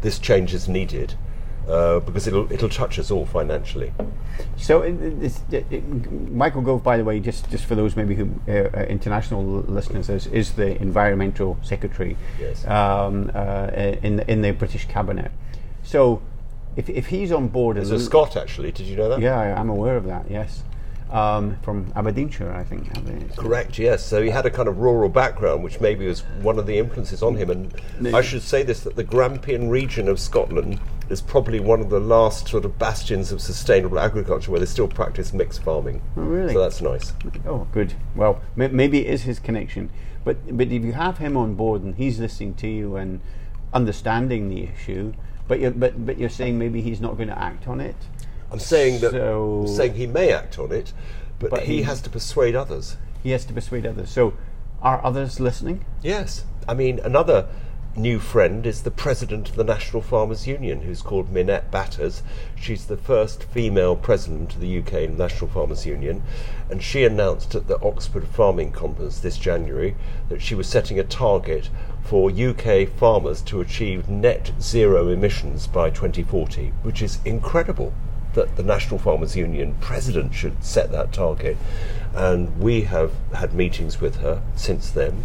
this 0.00 0.18
change 0.18 0.52
is 0.52 0.68
needed 0.68 1.14
uh, 1.68 2.00
because 2.00 2.26
it'll 2.26 2.50
it'll 2.52 2.68
touch 2.68 2.98
us 2.98 3.10
all 3.10 3.26
financially. 3.26 3.92
So, 4.56 4.82
it, 4.82 4.94
it, 5.52 5.64
it, 5.70 6.32
Michael 6.32 6.62
Gove, 6.62 6.82
by 6.82 6.96
the 6.96 7.04
way, 7.04 7.20
just, 7.20 7.50
just 7.50 7.64
for 7.64 7.74
those 7.74 7.96
maybe 7.96 8.14
who 8.14 8.30
uh, 8.48 8.52
uh, 8.52 8.80
international 8.88 9.42
listeners, 9.44 10.08
is, 10.08 10.26
is 10.28 10.52
the 10.52 10.80
environmental 10.80 11.58
secretary 11.62 12.16
Yes. 12.40 12.66
um, 12.66 13.30
uh, 13.34 13.68
in 14.02 14.16
the, 14.16 14.30
in 14.30 14.42
the 14.42 14.52
British 14.52 14.86
cabinet. 14.86 15.30
So, 15.82 16.22
if, 16.76 16.88
if 16.88 17.06
he's 17.06 17.30
on 17.30 17.48
board, 17.48 17.76
and 17.76 17.90
a 17.90 18.00
Scot 18.00 18.36
actually. 18.36 18.72
Did 18.72 18.86
you 18.86 18.96
know 18.96 19.08
that? 19.08 19.20
yeah, 19.20 19.38
I- 19.38 19.58
I'm 19.60 19.68
aware 19.68 19.96
of 19.96 20.04
that. 20.06 20.30
Yes, 20.30 20.62
um, 21.10 21.56
from 21.62 21.92
Aberdeenshire, 21.94 22.52
I 22.52 22.64
think. 22.64 23.36
Correct, 23.36 23.78
yes. 23.78 24.04
So 24.04 24.22
he 24.22 24.30
had 24.30 24.46
a 24.46 24.50
kind 24.50 24.68
of 24.68 24.78
rural 24.78 25.08
background, 25.08 25.62
which 25.62 25.80
maybe 25.80 26.06
was 26.06 26.20
one 26.42 26.58
of 26.58 26.66
the 26.66 26.78
influences 26.78 27.22
on 27.22 27.36
him. 27.36 27.50
And 27.50 28.16
I 28.16 28.22
should 28.22 28.42
say 28.42 28.62
this 28.64 28.80
that 28.80 28.96
the 28.96 29.04
Grampian 29.04 29.68
region 29.68 30.08
of 30.08 30.18
Scotland 30.18 30.80
is 31.10 31.20
probably 31.20 31.60
one 31.60 31.80
of 31.80 31.90
the 31.90 32.00
last 32.00 32.48
sort 32.48 32.64
of 32.64 32.78
bastions 32.78 33.30
of 33.32 33.40
sustainable 33.40 33.98
agriculture 33.98 34.50
where 34.50 34.60
they 34.60 34.66
still 34.66 34.88
practice 34.88 35.32
mixed 35.32 35.62
farming. 35.62 36.00
Oh, 36.16 36.22
really? 36.22 36.52
So 36.52 36.60
that's 36.60 36.80
nice. 36.80 37.12
Oh, 37.46 37.66
good. 37.72 37.94
Well, 38.16 38.40
may- 38.56 38.68
maybe 38.68 39.06
it 39.06 39.12
is 39.12 39.22
his 39.22 39.38
connection. 39.38 39.90
But 40.24 40.56
but 40.56 40.68
if 40.68 40.82
you 40.82 40.92
have 40.92 41.18
him 41.18 41.36
on 41.36 41.54
board 41.54 41.82
and 41.82 41.94
he's 41.96 42.18
listening 42.18 42.54
to 42.54 42.66
you 42.68 42.96
and 42.96 43.20
understanding 43.72 44.48
the 44.48 44.64
issue, 44.64 45.12
but 45.48 45.60
you're 45.60 45.70
but 45.70 46.06
but 46.06 46.18
you're 46.18 46.28
saying 46.30 46.58
maybe 46.58 46.80
he's 46.80 47.00
not 47.00 47.16
going 47.16 47.28
to 47.28 47.38
act 47.38 47.66
on 47.68 47.80
it. 47.80 47.96
I'm 48.50 48.58
saying 48.58 49.00
that 49.00 49.12
So- 49.12 49.60
I'm 49.62 49.68
saying 49.68 49.94
he 49.94 50.06
may 50.06 50.32
act 50.32 50.58
on 50.58 50.70
it, 50.72 50.92
but, 51.38 51.50
But 51.50 51.62
he 51.64 51.76
he- 51.78 51.82
has 51.82 52.00
to 52.02 52.10
persuade 52.10 52.54
others. 52.54 52.96
He 53.22 53.30
has 53.30 53.44
to 53.46 53.52
persuade 53.52 53.84
others. 53.86 54.10
So, 54.10 54.34
are 54.82 55.04
others 55.04 55.40
listening? 55.40 55.84
Yes. 56.02 56.44
I 56.68 56.74
mean, 56.74 57.00
another 57.00 57.46
new 57.96 58.18
friend 58.18 58.66
is 58.66 58.82
the 58.82 58.90
president 58.90 59.48
of 59.48 59.54
the 59.54 59.64
National 59.64 60.02
Farmers 60.02 60.46
Union, 60.46 60.82
who's 60.82 61.02
called 61.02 61.30
Minette 61.30 61.70
Batters. 61.70 62.22
She's 62.56 62.86
the 62.86 62.96
first 62.96 63.44
female 63.44 63.94
president 63.94 64.54
of 64.54 64.60
the 64.60 64.78
UK 64.78 65.10
National 65.10 65.48
Farmers 65.48 65.86
Union, 65.86 66.22
and 66.68 66.82
she 66.82 67.04
announced 67.04 67.54
at 67.54 67.68
the 67.68 67.80
Oxford 67.80 68.26
Farming 68.26 68.72
Conference 68.72 69.20
this 69.20 69.38
January 69.38 69.94
that 70.28 70.42
she 70.42 70.54
was 70.54 70.66
setting 70.66 70.98
a 70.98 71.04
target 71.04 71.70
for 72.02 72.30
UK 72.30 72.88
farmers 72.88 73.40
to 73.42 73.60
achieve 73.60 74.08
net 74.08 74.52
zero 74.60 75.08
emissions 75.08 75.66
by 75.66 75.88
2040, 75.90 76.72
which 76.82 77.00
is 77.00 77.18
incredible 77.24 77.92
that 78.34 78.56
the 78.56 78.62
National 78.62 78.98
Farmers 78.98 79.36
Union 79.36 79.74
president 79.80 80.34
should 80.34 80.62
set 80.64 80.90
that 80.90 81.12
target. 81.12 81.56
And 82.14 82.60
we 82.60 82.82
have 82.82 83.12
had 83.32 83.54
meetings 83.54 84.00
with 84.00 84.16
her 84.16 84.42
since 84.56 84.90
then, 84.90 85.24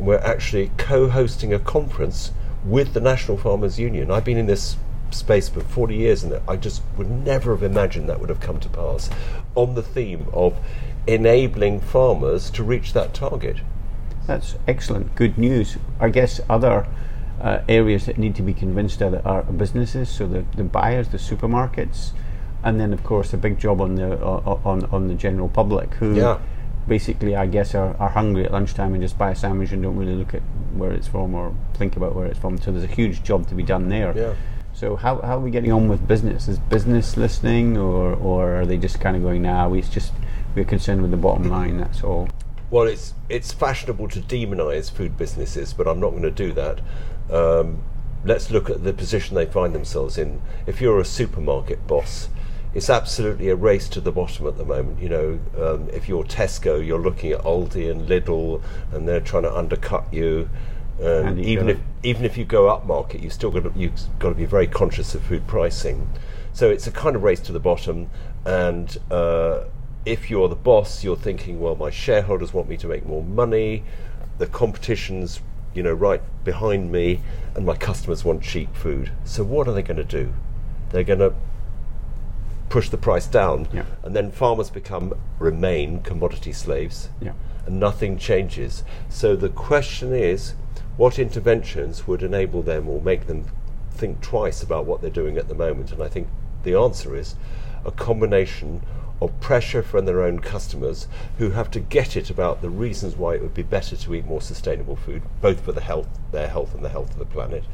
and 0.00 0.06
we're 0.06 0.16
actually 0.18 0.70
co 0.78 1.10
hosting 1.10 1.52
a 1.52 1.58
conference 1.58 2.32
with 2.64 2.94
the 2.94 3.00
National 3.00 3.36
Farmers 3.36 3.78
Union. 3.78 4.10
I've 4.10 4.24
been 4.24 4.38
in 4.38 4.46
this 4.46 4.78
space 5.10 5.50
for 5.50 5.60
40 5.60 5.94
years, 5.94 6.24
and 6.24 6.40
I 6.48 6.56
just 6.56 6.82
would 6.96 7.10
never 7.10 7.54
have 7.54 7.62
imagined 7.62 8.08
that 8.08 8.18
would 8.18 8.30
have 8.30 8.40
come 8.40 8.58
to 8.60 8.68
pass 8.70 9.10
on 9.54 9.74
the 9.74 9.82
theme 9.82 10.26
of 10.32 10.56
enabling 11.06 11.80
farmers 11.80 12.48
to 12.52 12.64
reach 12.64 12.94
that 12.94 13.12
target. 13.12 13.58
That's 14.26 14.56
excellent. 14.66 15.14
Good 15.16 15.36
news. 15.36 15.76
I 16.00 16.08
guess 16.08 16.40
other 16.48 16.86
uh, 17.38 17.60
areas 17.68 18.06
that 18.06 18.16
need 18.16 18.34
to 18.36 18.42
be 18.42 18.54
convinced 18.54 19.02
are, 19.02 19.20
are 19.26 19.42
businesses, 19.42 20.08
so 20.08 20.26
the, 20.26 20.46
the 20.56 20.64
buyers, 20.64 21.08
the 21.08 21.18
supermarkets, 21.18 22.12
and 22.62 22.80
then 22.80 22.94
of 22.94 23.04
course 23.04 23.34
a 23.34 23.36
big 23.36 23.58
job 23.58 23.82
on 23.82 23.96
the 23.96 24.12
uh, 24.22 24.60
on 24.64 24.84
on 24.86 25.08
the 25.08 25.14
general 25.14 25.48
public 25.48 25.94
who 25.94 26.14
Yeah. 26.14 26.38
Basically 26.88 27.36
I 27.36 27.46
guess 27.46 27.74
are, 27.74 27.96
are 27.98 28.10
hungry 28.10 28.44
at 28.44 28.52
lunchtime 28.52 28.94
and 28.94 29.02
just 29.02 29.18
buy 29.18 29.30
a 29.30 29.36
sandwich 29.36 29.72
and 29.72 29.82
don't 29.82 29.96
really 29.96 30.14
look 30.14 30.34
at 30.34 30.42
where 30.74 30.92
it's 30.92 31.06
from 31.06 31.34
or 31.34 31.54
think 31.74 31.96
about 31.96 32.14
where 32.14 32.26
it's 32.26 32.38
from. 32.38 32.58
So 32.58 32.72
there's 32.72 32.84
a 32.84 32.94
huge 32.94 33.22
job 33.22 33.48
to 33.48 33.54
be 33.54 33.62
done 33.62 33.88
there. 33.88 34.16
Yeah. 34.16 34.34
So 34.72 34.96
how, 34.96 35.20
how 35.20 35.36
are 35.36 35.40
we 35.40 35.50
getting 35.50 35.72
on 35.72 35.88
with 35.88 36.06
business? 36.08 36.48
Is 36.48 36.58
business 36.58 37.16
listening 37.16 37.76
or, 37.76 38.14
or 38.14 38.60
are 38.60 38.66
they 38.66 38.78
just 38.78 39.00
kind 39.00 39.16
of 39.16 39.22
going, 39.22 39.42
nah, 39.42 39.68
we 39.68 39.82
just 39.82 40.12
we're 40.54 40.64
concerned 40.64 41.02
with 41.02 41.10
the 41.10 41.16
bottom 41.16 41.48
line, 41.48 41.78
that's 41.78 42.02
all. 42.02 42.28
Well, 42.70 42.84
it's 42.84 43.14
it's 43.28 43.52
fashionable 43.52 44.08
to 44.08 44.20
demonise 44.20 44.90
food 44.90 45.16
businesses, 45.16 45.72
but 45.72 45.86
I'm 45.86 46.00
not 46.00 46.10
going 46.10 46.22
to 46.22 46.30
do 46.30 46.52
that. 46.52 46.80
Um, 47.30 47.82
let's 48.24 48.50
look 48.50 48.70
at 48.70 48.84
the 48.84 48.92
position 48.92 49.34
they 49.34 49.46
find 49.46 49.74
themselves 49.74 50.18
in. 50.18 50.40
If 50.66 50.80
you're 50.80 51.00
a 51.00 51.04
supermarket 51.04 51.86
boss, 51.86 52.28
it's 52.72 52.88
absolutely 52.88 53.48
a 53.48 53.56
race 53.56 53.88
to 53.90 54.00
the 54.00 54.12
bottom 54.12 54.46
at 54.46 54.56
the 54.56 54.64
moment. 54.64 55.00
You 55.00 55.08
know, 55.08 55.40
um, 55.58 55.88
if 55.92 56.08
you're 56.08 56.24
Tesco, 56.24 56.84
you're 56.84 57.00
looking 57.00 57.32
at 57.32 57.40
Aldi 57.40 57.90
and 57.90 58.08
Lidl, 58.08 58.62
and 58.92 59.08
they're 59.08 59.20
trying 59.20 59.42
to 59.42 59.54
undercut 59.54 60.12
you. 60.12 60.48
And 61.00 61.28
And 61.28 61.40
even 61.40 61.68
if 61.68 61.80
even 62.02 62.24
if 62.24 62.36
you 62.36 62.44
go 62.44 62.68
up 62.68 62.86
market, 62.86 63.22
you 63.22 63.30
still 63.30 63.50
got 63.50 63.64
to, 63.64 63.72
you've 63.78 64.18
got 64.18 64.28
to 64.28 64.34
be 64.34 64.44
very 64.44 64.66
conscious 64.66 65.14
of 65.14 65.22
food 65.22 65.46
pricing. 65.46 66.08
So 66.52 66.70
it's 66.70 66.86
a 66.86 66.92
kind 66.92 67.16
of 67.16 67.22
race 67.22 67.40
to 67.40 67.52
the 67.52 67.60
bottom, 67.60 68.10
and 68.44 68.96
uh, 69.10 69.64
if 70.04 70.30
you're 70.30 70.48
the 70.48 70.56
boss, 70.56 71.04
you're 71.04 71.16
thinking, 71.16 71.60
well, 71.60 71.76
my 71.76 71.90
shareholders 71.90 72.52
want 72.52 72.68
me 72.68 72.76
to 72.78 72.86
make 72.86 73.06
more 73.06 73.22
money, 73.22 73.84
the 74.38 74.46
competition's 74.46 75.40
you 75.74 75.82
know 75.82 75.92
right 75.92 76.22
behind 76.44 76.92
me, 76.92 77.20
and 77.54 77.64
my 77.64 77.76
customers 77.76 78.24
want 78.24 78.42
cheap 78.42 78.74
food. 78.76 79.10
So 79.24 79.42
what 79.42 79.66
are 79.68 79.72
they 79.72 79.82
going 79.82 79.96
to 79.96 80.04
do? 80.04 80.32
They're 80.90 81.04
going 81.04 81.20
to 81.20 81.34
push 82.70 82.88
the 82.88 82.96
price 82.96 83.26
down, 83.26 83.68
Yeah. 83.72 83.82
and 84.02 84.16
then 84.16 84.30
farmers 84.30 84.70
become 84.70 85.12
remain 85.38 86.00
commodity 86.00 86.52
slaves 86.52 87.10
Yeah. 87.20 87.32
and 87.66 87.78
nothing 87.78 88.16
changes. 88.16 88.82
So 89.10 89.36
the 89.36 89.50
question 89.50 90.14
is, 90.14 90.54
what 90.96 91.18
interventions 91.18 92.06
would 92.06 92.22
enable 92.22 92.62
them 92.62 92.88
or 92.88 93.00
make 93.02 93.26
them 93.26 93.44
think 93.90 94.20
twice 94.22 94.62
about 94.62 94.86
what 94.86 95.02
they're 95.02 95.10
doing 95.10 95.36
at 95.36 95.48
the 95.48 95.54
moment? 95.54 95.92
And 95.92 96.02
I 96.02 96.08
think 96.08 96.28
the 96.62 96.74
answer 96.74 97.14
is 97.16 97.34
a 97.84 97.90
combination 97.90 98.82
of 99.20 99.38
pressure 99.40 99.82
from 99.82 100.06
their 100.06 100.22
own 100.22 100.38
customers 100.38 101.06
who 101.38 101.50
have 101.50 101.70
to 101.72 101.80
get 101.80 102.16
it 102.16 102.30
about 102.30 102.62
the 102.62 102.70
reasons 102.70 103.16
why 103.16 103.34
it 103.34 103.42
would 103.42 103.52
be 103.52 103.62
better 103.62 103.96
to 103.96 104.14
eat 104.14 104.24
more 104.26 104.40
sustainable 104.40 104.96
food, 104.96 105.22
both 105.42 105.60
for 105.60 105.72
the 105.72 105.80
health, 105.82 106.08
their 106.32 106.48
health 106.48 106.74
and 106.74 106.84
the 106.84 106.88
health 106.88 107.10
of 107.12 107.18
the 107.18 107.24
planet, 107.26 107.64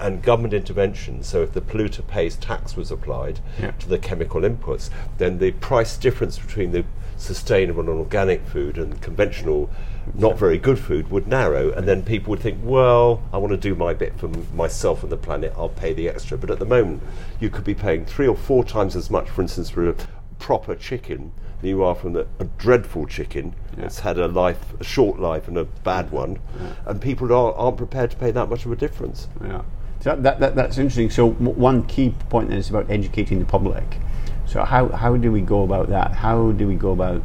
and 0.00 0.22
government 0.22 0.54
intervention. 0.54 1.22
So 1.22 1.42
if 1.42 1.52
the 1.52 1.60
polluter 1.60 2.06
pays 2.06 2.36
tax 2.36 2.76
was 2.76 2.90
applied 2.90 3.40
Yeah. 3.60 3.72
to 3.72 3.88
the 3.88 3.98
chemical 3.98 4.40
inputs, 4.42 4.90
then 5.18 5.38
the 5.38 5.52
price 5.52 5.96
difference 5.96 6.38
between 6.38 6.72
the 6.72 6.84
sustainable 7.16 7.80
and 7.80 7.90
organic 7.90 8.46
food 8.46 8.78
and 8.78 9.00
conventional, 9.02 9.68
not 10.14 10.38
very 10.38 10.56
good 10.56 10.78
food 10.78 11.10
would 11.10 11.26
narrow, 11.26 11.70
and 11.72 11.86
then 11.86 12.02
people 12.02 12.30
would 12.30 12.40
think, 12.40 12.58
well, 12.62 13.22
I 13.32 13.36
want 13.36 13.50
to 13.50 13.58
do 13.58 13.74
my 13.74 13.92
bit 13.92 14.18
for 14.18 14.26
m- 14.26 14.46
myself 14.56 15.02
and 15.02 15.12
the 15.12 15.18
planet, 15.18 15.52
I'll 15.56 15.68
pay 15.68 15.92
the 15.92 16.08
extra. 16.08 16.38
But 16.38 16.50
at 16.50 16.58
the 16.58 16.64
moment, 16.64 17.02
you 17.38 17.50
could 17.50 17.64
be 17.64 17.74
paying 17.74 18.06
three 18.06 18.26
or 18.26 18.36
four 18.36 18.64
times 18.64 18.96
as 18.96 19.10
much, 19.10 19.28
for 19.28 19.42
instance, 19.42 19.68
for 19.68 19.88
a 19.90 19.94
proper 20.38 20.74
chicken 20.74 21.32
than 21.60 21.68
you 21.68 21.84
are 21.84 21.94
from 21.94 22.14
the, 22.14 22.26
a 22.38 22.44
dreadful 22.44 23.06
chicken 23.06 23.54
that's 23.76 23.98
had 24.00 24.16
a 24.18 24.26
life, 24.26 24.72
a 24.80 24.84
short 24.84 25.20
life, 25.20 25.46
and 25.46 25.58
a 25.58 25.64
bad 25.64 26.10
one, 26.10 26.38
and 26.86 27.02
people 27.02 27.30
are, 27.34 27.52
aren't 27.52 27.76
prepared 27.76 28.10
to 28.10 28.16
pay 28.16 28.30
that 28.30 28.48
much 28.48 28.64
of 28.64 28.72
a 28.72 28.76
difference. 28.76 29.28
Yeah. 29.44 29.60
So 30.00 30.16
that, 30.16 30.40
that, 30.40 30.54
that's 30.54 30.78
interesting. 30.78 31.10
So 31.10 31.30
one 31.30 31.86
key 31.86 32.14
point 32.28 32.52
is 32.52 32.70
about 32.70 32.90
educating 32.90 33.38
the 33.38 33.44
public. 33.44 33.98
So 34.46 34.64
how, 34.64 34.88
how 34.88 35.16
do 35.16 35.30
we 35.30 35.42
go 35.42 35.62
about 35.62 35.88
that? 35.90 36.12
How 36.12 36.52
do 36.52 36.66
we 36.66 36.74
go 36.74 36.92
about 36.92 37.22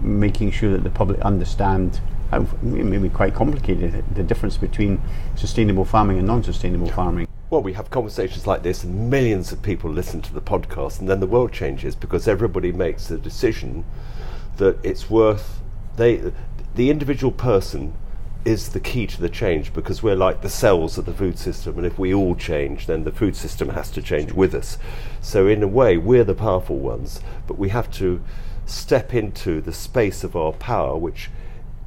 making 0.00 0.50
sure 0.50 0.72
that 0.72 0.82
the 0.84 0.90
public 0.90 1.20
understand? 1.20 2.00
how 2.30 2.46
maybe 2.62 3.08
quite 3.08 3.34
complicated 3.34 4.04
the 4.14 4.22
difference 4.22 4.56
between 4.56 5.00
sustainable 5.34 5.84
farming 5.84 6.18
and 6.18 6.26
non-sustainable 6.26 6.88
farming. 6.88 7.28
Well, 7.50 7.62
we 7.62 7.74
have 7.74 7.90
conversations 7.90 8.46
like 8.46 8.62
this, 8.64 8.82
and 8.82 9.08
millions 9.08 9.52
of 9.52 9.62
people 9.62 9.90
listen 9.90 10.20
to 10.22 10.34
the 10.34 10.40
podcast, 10.40 10.98
and 10.98 11.08
then 11.08 11.20
the 11.20 11.26
world 11.26 11.52
changes 11.52 11.94
because 11.94 12.26
everybody 12.26 12.72
makes 12.72 13.06
the 13.06 13.18
decision 13.18 13.84
that 14.56 14.84
it's 14.84 15.08
worth 15.08 15.60
they 15.96 16.32
the 16.74 16.90
individual 16.90 17.32
person 17.32 17.94
is 18.46 18.68
the 18.68 18.80
key 18.80 19.06
to 19.08 19.20
the 19.20 19.28
change 19.28 19.72
because 19.74 20.02
we're 20.02 20.14
like 20.14 20.40
the 20.40 20.48
cells 20.48 20.96
of 20.96 21.04
the 21.04 21.12
food 21.12 21.38
system, 21.38 21.76
and 21.76 21.86
if 21.86 21.98
we 21.98 22.14
all 22.14 22.36
change, 22.36 22.86
then 22.86 23.02
the 23.02 23.10
food 23.10 23.34
system 23.34 23.70
has 23.70 23.90
to 23.90 24.00
change 24.00 24.32
with 24.32 24.54
us. 24.54 24.78
So, 25.20 25.48
in 25.48 25.62
a 25.62 25.68
way, 25.68 25.96
we're 25.96 26.24
the 26.24 26.34
powerful 26.34 26.78
ones, 26.78 27.20
but 27.46 27.58
we 27.58 27.70
have 27.70 27.90
to 27.92 28.22
step 28.64 29.12
into 29.12 29.60
the 29.60 29.72
space 29.72 30.22
of 30.22 30.36
our 30.36 30.52
power, 30.52 30.96
which 30.96 31.28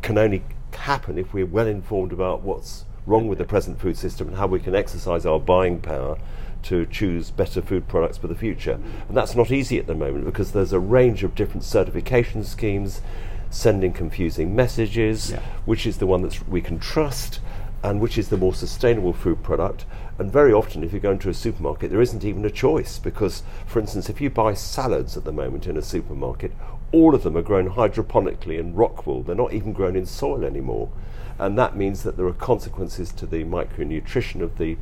can 0.01 0.17
only 0.17 0.43
happen 0.73 1.17
if 1.17 1.33
we're 1.33 1.45
well 1.45 1.67
informed 1.67 2.11
about 2.11 2.41
what's 2.41 2.85
wrong 3.05 3.27
with 3.27 3.37
the 3.37 3.45
present 3.45 3.79
food 3.79 3.97
system 3.97 4.27
and 4.27 4.37
how 4.37 4.47
we 4.47 4.59
can 4.59 4.75
exercise 4.75 5.25
our 5.25 5.39
buying 5.39 5.79
power 5.79 6.17
to 6.61 6.85
choose 6.85 7.31
better 7.31 7.61
food 7.61 7.87
products 7.87 8.17
for 8.17 8.27
the 8.27 8.35
future. 8.35 8.79
And 9.07 9.15
that's 9.15 9.35
not 9.35 9.51
easy 9.51 9.79
at 9.79 9.87
the 9.87 9.95
moment 9.95 10.25
because 10.25 10.51
there's 10.51 10.73
a 10.73 10.79
range 10.79 11.23
of 11.23 11.35
different 11.35 11.63
certification 11.63 12.43
schemes 12.43 13.01
sending 13.49 13.93
confusing 13.93 14.55
messages, 14.55 15.31
Yeah. 15.31 15.39
which 15.65 15.85
is 15.85 15.97
the 15.97 16.07
one 16.07 16.21
that 16.21 16.47
we 16.49 16.61
can 16.61 16.79
trust 16.79 17.39
and 17.81 18.01
which 18.01 18.17
is 18.17 18.27
the 18.29 18.37
more 18.37 18.53
sustainable 18.53 19.13
food 19.13 19.41
product. 19.41 19.85
And 20.17 20.31
very 20.31 20.51
often, 20.51 20.83
if 20.83 20.91
you 20.91 20.99
go 20.99 21.11
into 21.11 21.29
a 21.29 21.33
supermarket, 21.33 21.89
there 21.91 22.01
isn't 22.01 22.25
even 22.25 22.43
a 22.43 22.49
choice 22.49 22.99
because, 22.99 23.41
for 23.65 23.79
instance, 23.79 24.09
if 24.09 24.19
you 24.19 24.29
buy 24.29 24.53
salads 24.53 25.15
at 25.15 25.23
the 25.23 25.31
moment 25.31 25.65
in 25.65 25.77
a 25.77 25.81
supermarket, 25.81 26.51
all 26.91 27.15
of 27.15 27.23
them 27.23 27.37
are 27.37 27.41
grown 27.41 27.69
hydroponically 27.69 28.59
in 28.59 28.75
rock 28.75 29.07
wool. 29.07 29.23
They're 29.23 29.35
not 29.35 29.53
even 29.53 29.71
grown 29.71 29.95
in 29.95 30.05
soil 30.05 30.43
anymore. 30.43 30.89
And 31.37 31.57
that 31.57 31.77
means 31.77 32.03
that 32.03 32.17
there 32.17 32.25
are 32.25 32.33
consequences 32.33 33.13
to 33.13 33.25
the 33.25 33.45
micronutrition 33.45 34.41
of 34.41 34.57
the 34.57 34.75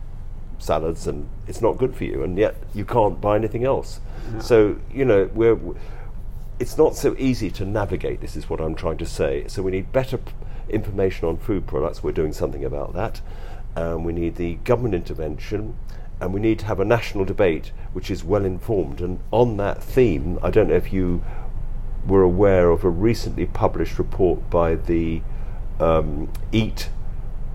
salads 0.57 1.05
and 1.05 1.29
it's 1.47 1.62
not 1.62 1.77
good 1.77 1.95
for 1.95 2.03
you 2.03 2.24
and 2.24 2.36
yet 2.36 2.55
you 2.74 2.83
can't 2.83 3.21
buy 3.21 3.36
anything 3.36 3.63
else 3.63 4.00
so 4.39 4.75
you 4.91 5.05
know 5.05 5.29
we're 5.36 5.55
it's 6.59 6.77
not 6.77 6.95
so 6.95 7.15
easy 7.19 7.51
to 7.51 7.65
navigate 7.65 8.19
this 8.19 8.35
is 8.35 8.49
what 8.49 8.59
i'm 8.59 8.75
trying 8.75 8.97
to 8.97 9.05
say. 9.05 9.47
So 9.47 9.61
we 9.61 9.71
need 9.71 9.91
better 9.91 10.17
p- 10.17 10.31
information 10.69 11.27
on 11.27 11.37
food 11.37 11.65
products. 11.67 12.03
We're 12.03 12.11
doing 12.11 12.33
something 12.33 12.65
about 12.65 12.93
that. 12.93 13.21
And 13.75 14.03
we 14.03 14.11
need 14.11 14.35
the 14.35 14.55
government 14.55 14.95
intervention 14.95 15.75
and 16.19 16.33
we 16.33 16.39
need 16.39 16.59
to 16.59 16.65
have 16.65 16.79
a 16.79 16.85
national 16.85 17.25
debate 17.25 17.71
which 17.93 18.09
is 18.09 18.23
well 18.23 18.43
informed. 18.43 19.01
And 19.01 19.19
on 19.31 19.57
that 19.57 19.83
theme 19.83 20.39
i 20.41 20.49
don't 20.49 20.69
know 20.69 20.75
if 20.75 20.91
you 20.91 21.23
were 22.07 22.23
aware 22.23 22.69
of 22.71 22.83
a 22.83 22.89
recently 22.89 23.45
published 23.45 23.99
report 23.99 24.49
by 24.49 24.75
the 24.75 25.21
um, 25.79 26.31
eat 26.51 26.89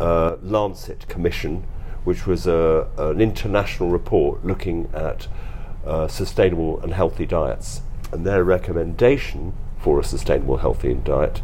uh, 0.00 0.36
Lancet 0.42 1.08
Commission, 1.08 1.64
which 2.04 2.26
was 2.26 2.46
a, 2.46 2.88
an 2.98 3.20
international 3.20 3.88
report 3.88 4.44
looking 4.44 4.90
at 4.92 5.26
uh, 5.86 6.06
sustainable 6.06 6.80
and 6.80 6.92
healthy 6.92 7.26
diets. 7.26 7.80
And 8.12 8.26
their 8.26 8.44
recommendation 8.44 9.54
for 9.78 9.98
a 9.98 10.04
sustainable, 10.04 10.58
healthy 10.58 10.94
diet 10.94 11.42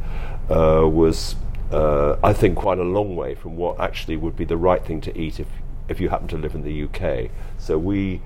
uh, 0.49 0.87
was, 0.87 1.35
uh, 1.73 2.17
I 2.23 2.33
think, 2.33 2.57
quite 2.57 2.79
a 2.79 2.85
long 2.85 3.17
way 3.17 3.35
from 3.35 3.57
what 3.57 3.81
actually 3.81 4.17
would 4.17 4.37
be 4.37 4.45
the 4.45 4.57
right 4.57 4.85
thing 4.85 5.01
to 5.03 5.19
eat 5.19 5.41
if, 5.41 5.49
if 5.89 6.01
you 6.01 6.09
happen 6.11 6.29
to 6.29 6.39
live 6.39 6.55
in 6.55 6.63
the 6.63 6.85
UK. 6.85 7.31
So 7.59 7.79
we, 7.79 8.21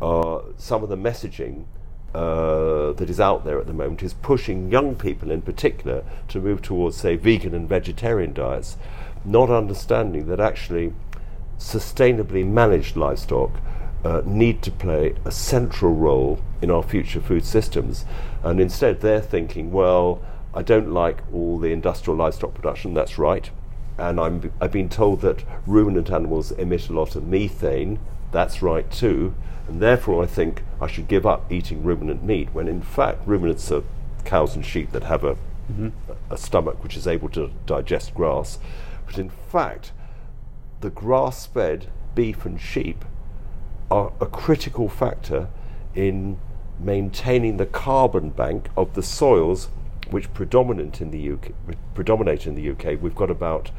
uh, 0.00 0.40
some 0.56 0.82
of 0.82 0.88
the 0.88 0.96
messaging 0.96 1.64
uh, 2.14 2.92
that 2.94 3.08
is 3.08 3.20
out 3.20 3.44
there 3.44 3.60
at 3.60 3.66
the 3.66 3.72
moment 3.72 4.02
is 4.02 4.14
pushing 4.14 4.70
young 4.70 4.96
people 4.96 5.30
in 5.30 5.42
particular 5.42 6.02
to 6.28 6.40
move 6.40 6.62
towards, 6.62 6.96
say, 6.96 7.16
vegan 7.16 7.54
and 7.54 7.68
vegetarian 7.68 8.32
diets, 8.32 8.76
not 9.24 9.50
understanding 9.50 10.26
that 10.26 10.40
actually 10.40 10.92
sustainably 11.58 12.44
managed 12.44 12.96
livestock 12.96 13.52
uh, 14.04 14.22
need 14.24 14.62
to 14.62 14.70
play 14.70 15.14
a 15.24 15.30
central 15.30 15.94
role 15.94 16.40
in 16.62 16.70
our 16.70 16.82
future 16.82 17.20
food 17.20 17.44
systems. 17.44 18.04
And 18.42 18.60
instead, 18.60 19.00
they're 19.00 19.20
thinking, 19.20 19.72
well, 19.72 20.22
I 20.54 20.62
don't 20.62 20.90
like 20.90 21.22
all 21.32 21.58
the 21.58 21.72
industrial 21.72 22.16
livestock 22.16 22.54
production, 22.54 22.94
that's 22.94 23.18
right. 23.18 23.50
And 23.98 24.18
I'm, 24.18 24.52
I've 24.60 24.72
been 24.72 24.88
told 24.88 25.20
that 25.20 25.44
ruminant 25.66 26.10
animals 26.10 26.52
emit 26.52 26.88
a 26.88 26.92
lot 26.92 27.14
of 27.14 27.26
methane, 27.26 27.98
that's 28.32 28.62
right 28.62 28.90
too. 28.90 29.34
And 29.68 29.80
therefore, 29.80 30.22
I 30.22 30.26
think 30.26 30.62
I 30.80 30.86
should 30.86 31.06
give 31.06 31.26
up 31.26 31.52
eating 31.52 31.82
ruminant 31.82 32.24
meat, 32.24 32.48
when 32.52 32.66
in 32.66 32.82
fact, 32.82 33.26
ruminants 33.26 33.70
are 33.70 33.84
cows 34.24 34.56
and 34.56 34.64
sheep 34.64 34.92
that 34.92 35.04
have 35.04 35.22
a, 35.22 35.36
a 36.30 36.36
stomach 36.36 36.82
which 36.82 36.96
is 36.96 37.06
able 37.06 37.28
to 37.30 37.50
digest 37.66 38.14
grass. 38.14 38.58
But 39.06 39.18
in 39.18 39.30
fact, 39.30 39.92
the 40.80 40.90
grass 40.90 41.46
fed 41.46 41.88
beef 42.14 42.44
and 42.44 42.60
sheep 42.60 43.04
are 43.90 44.12
a 44.20 44.26
critical 44.26 44.88
factor 44.88 45.48
in 45.94 46.38
maintaining 46.78 47.56
the 47.56 47.66
carbon 47.66 48.30
bank 48.30 48.68
of 48.76 48.94
the 48.94 49.02
soils 49.02 49.68
which 50.10 50.32
predominate 50.32 51.00
in 51.00 51.10
the 51.10 51.32
UK. 51.32 51.52
Predominate 51.94 52.46
in 52.46 52.54
the 52.54 52.70
UK. 52.70 53.00
We've 53.00 53.14
got 53.14 53.30
about 53.30 53.70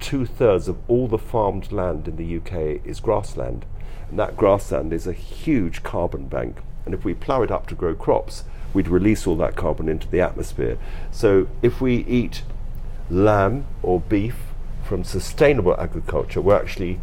two 0.00 0.26
thirds 0.26 0.68
of 0.68 0.78
all 0.88 1.08
the 1.08 1.18
farmed 1.18 1.72
land 1.72 2.08
in 2.08 2.16
the 2.16 2.36
UK 2.36 2.84
is 2.84 3.00
grassland, 3.00 3.64
and 4.10 4.18
that 4.18 4.36
grassland 4.36 4.92
is 4.92 5.06
a 5.06 5.12
huge 5.12 5.82
carbon 5.82 6.28
bank. 6.28 6.58
And 6.84 6.94
if 6.94 7.04
we 7.04 7.14
plough 7.14 7.42
it 7.42 7.50
up 7.50 7.66
to 7.68 7.74
grow 7.74 7.94
crops, 7.94 8.44
we'd 8.72 8.88
release 8.88 9.26
all 9.26 9.36
that 9.36 9.56
carbon 9.56 9.88
into 9.88 10.08
the 10.08 10.20
atmosphere. 10.20 10.78
So 11.10 11.48
if 11.62 11.80
we 11.80 12.04
eat 12.04 12.42
lamb 13.10 13.66
or 13.82 14.00
beef 14.00 14.36
from 14.84 15.04
sustainable 15.04 15.78
agriculture, 15.78 16.40
we're 16.40 16.56
actually 16.56 17.00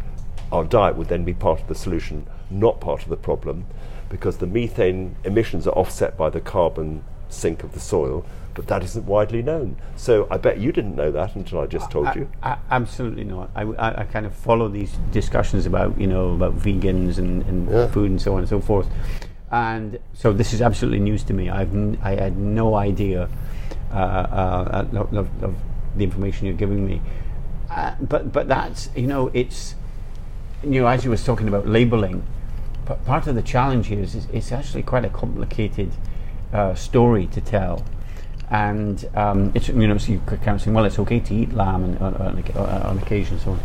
our 0.52 0.64
diet 0.64 0.96
would 0.96 1.08
then 1.08 1.24
be 1.24 1.34
part 1.34 1.60
of 1.60 1.68
the 1.68 1.74
solution, 1.74 2.26
not 2.50 2.80
part 2.80 3.02
of 3.02 3.08
the 3.08 3.16
problem, 3.16 3.66
because 4.08 4.38
the 4.38 4.46
methane 4.46 5.16
emissions 5.24 5.66
are 5.66 5.72
offset 5.74 6.16
by 6.16 6.30
the 6.30 6.40
carbon 6.40 7.02
sink 7.28 7.64
of 7.64 7.72
the 7.72 7.80
soil, 7.80 8.24
but 8.54 8.68
that 8.68 8.82
isn't 8.84 9.04
widely 9.04 9.42
known. 9.42 9.76
So 9.96 10.26
I 10.30 10.36
bet 10.38 10.58
you 10.58 10.70
didn't 10.72 10.94
know 10.96 11.10
that 11.10 11.34
until 11.34 11.60
I 11.60 11.66
just 11.66 11.90
told 11.90 12.06
I- 12.06 12.14
you. 12.14 12.28
I- 12.42 12.58
absolutely 12.70 13.24
not. 13.24 13.50
I, 13.54 13.62
I, 13.62 14.00
I 14.02 14.04
kind 14.04 14.24
of 14.26 14.34
follow 14.34 14.68
these 14.68 14.92
discussions 15.10 15.66
about 15.66 15.98
you 16.00 16.06
know 16.06 16.34
about 16.34 16.56
vegans 16.56 17.18
and, 17.18 17.42
and 17.42 17.68
Yeah. 17.70 17.88
food 17.88 18.10
and 18.10 18.22
so 18.22 18.32
on 18.34 18.38
and 18.40 18.48
so 18.48 18.60
forth, 18.60 18.88
and 19.50 19.98
so 20.14 20.32
this 20.32 20.52
is 20.52 20.62
absolutely 20.62 21.00
news 21.00 21.22
to 21.24 21.32
me. 21.34 21.50
I've 21.50 21.74
n- 21.74 21.98
I 22.02 22.12
had 22.14 22.36
no 22.36 22.74
idea 22.76 23.28
uh, 23.92 23.96
uh, 23.96 24.86
of, 24.92 25.14
of, 25.14 25.42
of 25.42 25.54
the 25.96 26.04
information 26.04 26.46
you're 26.46 26.56
giving 26.56 26.86
me, 26.86 27.00
uh, 27.70 27.94
but 28.00 28.32
but 28.32 28.46
that's 28.48 28.88
you 28.96 29.06
know 29.08 29.30
it's 29.34 29.74
you 30.62 30.80
know 30.80 30.86
as 30.86 31.04
you 31.04 31.10
was 31.10 31.24
talking 31.24 31.48
about 31.48 31.66
labeling, 31.66 32.22
part 33.04 33.26
of 33.26 33.34
the 33.34 33.42
challenge 33.42 33.88
here 33.88 34.00
is, 34.00 34.14
is 34.14 34.26
it's 34.32 34.52
actually 34.52 34.82
quite 34.82 35.04
a 35.04 35.08
complicated 35.08 35.90
uh, 36.52 36.74
story 36.74 37.26
to 37.28 37.40
tell. 37.40 37.84
And 38.48 39.08
um, 39.14 39.50
it's 39.54 39.68
you 39.68 39.88
know 39.88 39.98
so 39.98 40.12
you 40.12 40.22
of 40.28 40.62
say 40.62 40.70
well 40.70 40.84
it's 40.84 40.98
okay 41.00 41.20
to 41.20 41.34
eat 41.34 41.52
lamb 41.52 41.82
and, 41.82 41.98
on, 41.98 42.14
on, 42.14 42.48
on 42.56 42.98
occasion 42.98 43.34
and 43.34 43.42
so 43.42 43.50
on. 43.52 43.60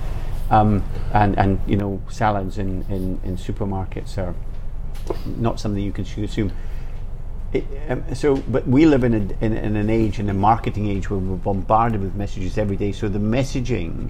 Um, 0.49 0.83
and 1.13 1.37
and 1.37 1.59
you 1.67 1.77
know 1.77 2.01
salads 2.09 2.57
in, 2.57 2.83
in, 2.89 3.19
in 3.23 3.37
supermarkets 3.37 4.17
are 4.17 4.35
not 5.37 5.59
something 5.59 5.81
you 5.81 5.91
can 5.91 6.03
consume 6.03 6.51
it, 7.53 7.65
um, 7.89 8.03
so 8.15 8.37
but 8.37 8.67
we 8.67 8.85
live 8.85 9.03
in, 9.03 9.13
a, 9.13 9.45
in, 9.45 9.53
in 9.53 9.75
an 9.75 9.89
age 9.89 10.19
in 10.19 10.29
a 10.29 10.33
marketing 10.33 10.87
age 10.87 11.09
where 11.09 11.19
we're 11.19 11.35
bombarded 11.35 12.01
with 12.01 12.15
messages 12.15 12.57
every 12.57 12.77
day. 12.77 12.91
So 12.91 13.09
the 13.09 13.19
messaging 13.19 14.09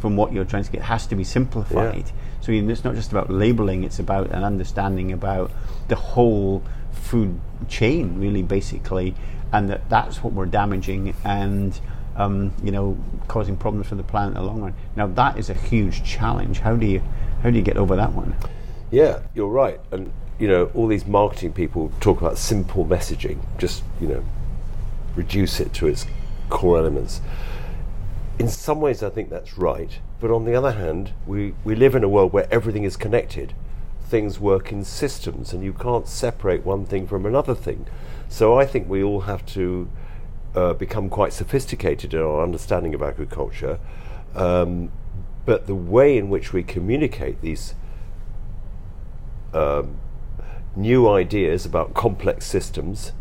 from 0.00 0.16
what 0.16 0.32
you're 0.32 0.44
trying 0.44 0.64
to 0.64 0.72
get 0.72 0.82
has 0.82 1.06
to 1.08 1.16
be 1.16 1.24
simplified. 1.24 2.10
So 2.40 2.52
you 2.52 2.62
know, 2.62 2.72
it's 2.72 2.84
not 2.84 2.94
just 2.94 3.10
about 3.10 3.30
labeling 3.30 3.84
it's 3.84 3.98
about 3.98 4.30
an 4.30 4.44
understanding 4.44 5.12
about 5.12 5.50
the 5.88 5.96
whole 5.96 6.62
food 6.92 7.40
chain 7.68 8.20
really 8.20 8.42
basically 8.42 9.14
and 9.52 9.70
that 9.70 9.88
that's 9.88 10.22
what 10.22 10.32
we're 10.32 10.46
damaging 10.46 11.14
and 11.24 11.80
um, 12.16 12.52
you 12.62 12.70
know 12.70 12.98
causing 13.28 13.56
problems 13.56 13.86
for 13.86 13.94
the 13.94 14.02
planet 14.02 14.36
in 14.36 14.42
the 14.42 14.42
long 14.42 14.60
run. 14.60 14.74
Now 14.96 15.06
that 15.06 15.38
is 15.38 15.50
a 15.50 15.54
huge 15.54 16.04
challenge. 16.04 16.60
How 16.60 16.76
do 16.76 16.86
you 16.86 17.02
how 17.42 17.50
do 17.50 17.56
you 17.56 17.62
get 17.62 17.76
over 17.76 17.96
that 17.96 18.12
one? 18.12 18.34
Yeah, 18.90 19.20
you're 19.34 19.48
right. 19.48 19.80
And 19.90 20.12
you 20.38 20.48
know, 20.48 20.70
all 20.74 20.86
these 20.86 21.06
marketing 21.06 21.52
people 21.52 21.92
talk 22.00 22.20
about 22.20 22.38
simple 22.38 22.84
messaging, 22.84 23.38
just 23.58 23.82
you 24.00 24.08
know, 24.08 24.24
reduce 25.16 25.60
it 25.60 25.72
to 25.74 25.86
its 25.86 26.06
core 26.48 26.78
elements. 26.78 27.20
In 28.38 28.48
some 28.48 28.80
ways, 28.80 29.02
I 29.02 29.10
think 29.10 29.30
that's 29.30 29.58
right. 29.58 29.98
But 30.20 30.30
on 30.30 30.44
the 30.44 30.54
other 30.54 30.72
hand, 30.72 31.12
we, 31.26 31.54
we 31.64 31.74
live 31.74 31.96
in 31.96 32.04
a 32.04 32.08
world 32.08 32.32
where 32.32 32.46
everything 32.52 32.84
is 32.84 32.96
connected. 32.96 33.52
Things 34.02 34.38
work 34.38 34.70
in 34.70 34.84
systems, 34.84 35.52
and 35.52 35.64
you 35.64 35.72
can't 35.72 36.06
separate 36.06 36.64
one 36.64 36.84
thing 36.84 37.06
from 37.06 37.26
another 37.26 37.54
thing. 37.54 37.86
So 38.28 38.58
I 38.58 38.64
think 38.64 38.88
we 38.88 39.02
all 39.02 39.22
have 39.22 39.44
to 39.46 39.90
uh, 40.54 40.72
become 40.74 41.08
quite 41.08 41.32
sophisticated 41.32 42.14
in 42.14 42.20
our 42.20 42.42
understanding 42.42 42.94
of 42.94 43.02
agriculture. 43.02 43.80
Um, 44.34 44.92
but 45.44 45.66
the 45.66 45.74
way 45.74 46.16
in 46.16 46.28
which 46.28 46.52
we 46.52 46.62
communicate 46.62 47.40
these 47.40 47.74
um, 49.52 49.98
new 50.76 51.08
ideas 51.08 51.66
about 51.66 51.94
complex 51.94 52.46
systems 52.46 53.12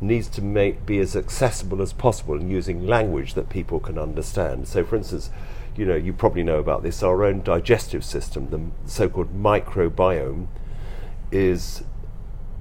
needs 0.00 0.28
to 0.28 0.42
make, 0.42 0.86
be 0.86 0.98
as 0.98 1.14
accessible 1.14 1.82
as 1.82 1.92
possible 1.92 2.34
and 2.34 2.50
using 2.50 2.86
language 2.86 3.34
that 3.34 3.48
people 3.48 3.80
can 3.80 3.98
understand. 3.98 4.66
So, 4.66 4.84
for 4.84 4.96
instance, 4.96 5.30
you 5.76 5.84
know, 5.84 5.96
you 5.96 6.12
probably 6.12 6.42
know 6.42 6.58
about 6.58 6.82
this. 6.82 7.02
Our 7.02 7.24
own 7.24 7.42
digestive 7.42 8.04
system, 8.04 8.50
the 8.50 8.90
so-called 8.90 9.34
microbiome, 9.34 10.46
is 11.30 11.84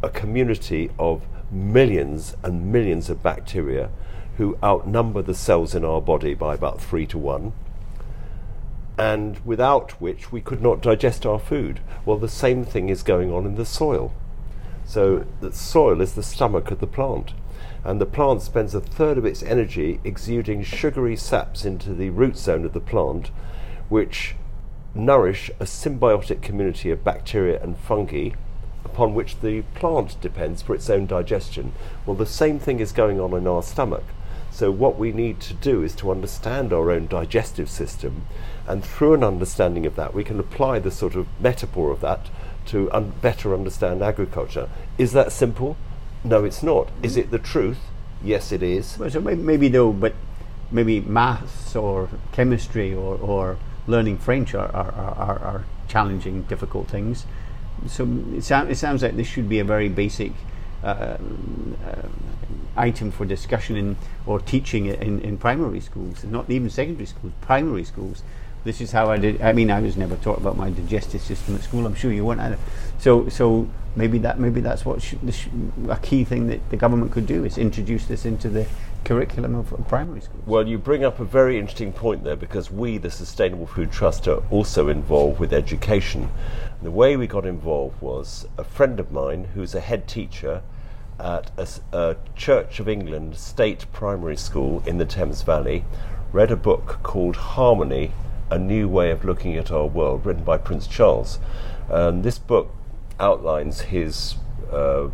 a 0.03 0.09
community 0.09 0.91
of 0.99 1.25
millions 1.51 2.35
and 2.43 2.71
millions 2.71 3.09
of 3.09 3.23
bacteria 3.23 3.89
who 4.37 4.57
outnumber 4.63 5.21
the 5.21 5.33
cells 5.33 5.75
in 5.75 5.83
our 5.83 5.99
body 5.99 6.33
by 6.33 6.53
about 6.53 6.79
three 6.79 7.05
to 7.07 7.17
one, 7.17 7.51
and 8.97 9.43
without 9.45 9.91
which 10.01 10.31
we 10.31 10.39
could 10.39 10.61
not 10.61 10.81
digest 10.81 11.25
our 11.25 11.39
food. 11.39 11.79
Well, 12.05 12.17
the 12.17 12.29
same 12.29 12.63
thing 12.63 12.89
is 12.89 13.03
going 13.03 13.33
on 13.33 13.45
in 13.45 13.55
the 13.55 13.65
soil. 13.65 14.13
So, 14.89 15.23
the 15.39 15.53
soil 15.53 16.01
is 16.01 16.13
the 16.13 16.23
stomach 16.23 16.71
of 16.71 16.79
the 16.79 16.87
plant, 16.87 17.33
and 17.83 18.01
the 18.01 18.07
plant 18.07 18.41
spends 18.41 18.73
a 18.73 18.81
third 18.81 19.19
of 19.19 19.25
its 19.25 19.43
energy 19.43 19.99
exuding 20.03 20.63
sugary 20.63 21.15
saps 21.15 21.63
into 21.63 21.93
the 21.93 22.09
root 22.09 22.35
zone 22.35 22.65
of 22.65 22.73
the 22.73 22.79
plant, 22.79 23.29
which 23.87 24.35
nourish 24.95 25.51
a 25.59 25.65
symbiotic 25.65 26.41
community 26.41 26.89
of 26.89 27.03
bacteria 27.03 27.61
and 27.61 27.77
fungi 27.77 28.31
upon 28.83 29.13
which 29.13 29.41
the 29.41 29.61
plant 29.75 30.19
depends 30.21 30.63
for 30.63 30.73
its 30.73 30.89
own 30.89 31.05
digestion. 31.05 31.71
Well, 32.07 32.15
the 32.15 32.25
same 32.25 32.57
thing 32.57 32.79
is 32.79 32.91
going 32.91 33.19
on 33.19 33.35
in 33.35 33.45
our 33.45 33.61
stomach. 33.61 34.05
So, 34.49 34.71
what 34.71 34.97
we 34.97 35.11
need 35.11 35.39
to 35.41 35.53
do 35.53 35.83
is 35.83 35.93
to 35.97 36.09
understand 36.09 36.73
our 36.73 36.89
own 36.89 37.05
digestive 37.05 37.69
system, 37.69 38.25
and 38.67 38.83
through 38.83 39.13
an 39.13 39.23
understanding 39.23 39.85
of 39.85 39.95
that, 39.97 40.15
we 40.15 40.23
can 40.23 40.39
apply 40.39 40.79
the 40.79 40.89
sort 40.89 41.13
of 41.13 41.27
metaphor 41.39 41.91
of 41.91 42.01
that 42.01 42.31
to 42.69 42.91
un- 42.91 43.13
better 43.21 43.53
understand 43.53 44.01
agriculture. 44.01 44.69
Is 44.97 45.11
that 45.13 45.31
simple? 45.31 45.77
No, 46.23 46.43
it's 46.43 46.63
not. 46.63 46.89
Is 47.01 47.17
it 47.17 47.31
the 47.31 47.39
truth? 47.39 47.79
Yes, 48.23 48.51
it 48.51 48.63
is. 48.63 48.97
Well, 48.97 49.09
so 49.09 49.21
maybe, 49.21 49.41
maybe 49.41 49.67
though, 49.69 49.93
but 49.93 50.13
maybe 50.71 50.99
maths 50.99 51.75
or 51.75 52.09
chemistry 52.31 52.93
or, 52.93 53.15
or 53.17 53.57
learning 53.87 54.17
French 54.17 54.53
are, 54.53 54.67
are, 54.67 54.91
are, 54.91 55.39
are 55.39 55.65
challenging, 55.87 56.43
difficult 56.43 56.87
things 56.87 57.25
so 57.87 58.07
it, 58.35 58.43
sound, 58.43 58.71
it, 58.71 58.77
sounds 58.77 59.03
like 59.03 59.15
this 59.15 59.27
should 59.27 59.47
be 59.47 59.59
a 59.59 59.63
very 59.63 59.89
basic 59.89 60.33
uh, 60.83 60.87
uh, 60.87 61.17
item 62.75 63.11
for 63.11 63.25
discussion 63.25 63.75
in, 63.75 63.97
or 64.25 64.39
teaching 64.39 64.87
in, 64.87 65.19
in 65.21 65.37
primary 65.37 65.79
schools, 65.79 66.23
not 66.23 66.49
even 66.49 66.69
secondary 66.69 67.05
schools, 67.05 67.33
primary 67.41 67.83
schools. 67.83 68.23
This 68.63 68.81
is 68.81 68.91
how 68.91 69.09
I 69.09 69.17
did. 69.17 69.41
I 69.41 69.53
mean, 69.53 69.71
I 69.71 69.79
was 69.79 69.95
never 69.95 70.17
taught 70.17 70.37
about 70.37 70.57
my 70.57 70.69
digestive 70.69 71.21
system 71.21 71.55
at 71.55 71.63
school. 71.63 71.85
I'm 71.85 71.95
sure 71.95 72.11
you 72.11 72.25
weren't 72.25 72.41
either. 72.41 72.57
So, 72.97 73.29
so 73.29 73.69
maybe 73.95 74.17
that 74.19 74.39
maybe 74.39 74.59
that's 74.59 74.85
what 74.85 75.01
sh- 75.01 75.15
sh- 75.31 75.47
a 75.87 75.97
key 75.97 76.23
thing 76.23 76.47
that 76.47 76.69
the 76.69 76.77
government 76.77 77.11
could 77.11 77.25
do 77.25 77.45
is 77.45 77.57
introduce 77.57 78.05
this 78.05 78.25
into 78.25 78.49
the 78.49 78.67
curriculum 79.05 79.55
of, 79.55 79.71
of 79.71 79.87
primary 79.87 80.21
schools. 80.21 80.43
Well, 80.45 80.67
you 80.67 80.77
bring 80.77 81.05
up 81.05 81.19
a 81.19 81.25
very 81.25 81.57
interesting 81.57 81.93
point 81.93 82.23
there 82.23 82.35
because 82.35 82.69
we, 82.69 82.97
the 82.97 83.09
Sustainable 83.09 83.65
Food 83.65 83.91
Trust, 83.91 84.27
are 84.27 84.43
also 84.51 84.89
involved 84.89 85.39
with 85.39 85.53
education. 85.53 86.29
The 86.81 86.91
way 86.91 87.15
we 87.15 87.27
got 87.27 87.45
involved 87.45 88.01
was 88.01 88.45
a 88.57 88.63
friend 88.63 88.99
of 88.99 89.11
mine 89.11 89.45
who's 89.53 89.73
a 89.73 89.79
head 89.79 90.07
teacher 90.07 90.61
at 91.19 91.51
a, 91.57 91.67
a, 91.97 92.15
Church 92.35 92.79
of 92.79 92.87
England 92.87 93.35
state 93.35 93.85
primary 93.91 94.37
school 94.37 94.83
in 94.85 94.97
the 94.97 95.05
Thames 95.05 95.43
Valley 95.43 95.83
read 96.31 96.51
a 96.51 96.55
book 96.55 96.99
called 97.03 97.35
Harmony 97.35 98.11
A 98.51 98.57
New 98.57 98.87
Way 98.87 99.11
of 99.11 99.23
Looking 99.23 99.55
at 99.57 99.71
Our 99.71 99.85
World, 99.85 100.25
written 100.25 100.43
by 100.43 100.57
Prince 100.57 100.87
Charles. 100.87 101.39
And 101.87 102.23
this 102.23 102.39
book 102.39 102.71
outlines 103.19 103.81
his, 103.81 104.35
uh, 104.71 105.07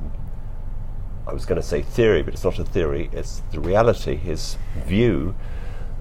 I 1.27 1.33
was 1.33 1.45
going 1.45 1.59
to 1.59 1.67
say 1.67 1.81
theory, 1.81 2.21
but 2.21 2.33
it's 2.33 2.43
not 2.43 2.59
a 2.59 2.63
theory, 2.63 3.09
it's 3.11 3.41
the 3.51 3.59
reality, 3.59 4.15
his 4.15 4.57
view 4.85 5.35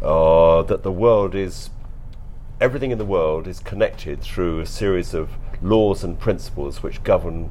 uh, 0.03 0.63
that 0.63 0.83
the 0.83 0.93
world 0.93 1.35
is, 1.35 1.71
everything 2.61 2.91
in 2.91 2.99
the 2.99 3.05
world 3.05 3.49
is 3.49 3.59
connected 3.59 4.21
through 4.21 4.61
a 4.61 4.67
series 4.67 5.15
of 5.15 5.31
laws 5.63 6.05
and 6.05 6.19
principles 6.19 6.83
which 6.83 7.03
govern 7.03 7.51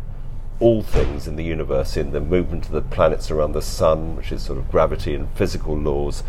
all 0.60 0.84
things 0.84 1.28
in 1.28 1.36
the 1.36 1.44
universe, 1.44 1.98
in 1.98 2.12
the 2.12 2.22
movement 2.22 2.66
of 2.66 2.72
the 2.72 2.82
planets 2.82 3.32
around 3.32 3.52
the 3.54 3.62
sun, 3.62 4.16
which 4.16 4.32
is 4.32 4.44
sort 4.44 4.58
of 4.58 4.70
gravity 4.70 5.16
and 5.16 5.28
physical 5.36 5.78
laws, 5.78 6.24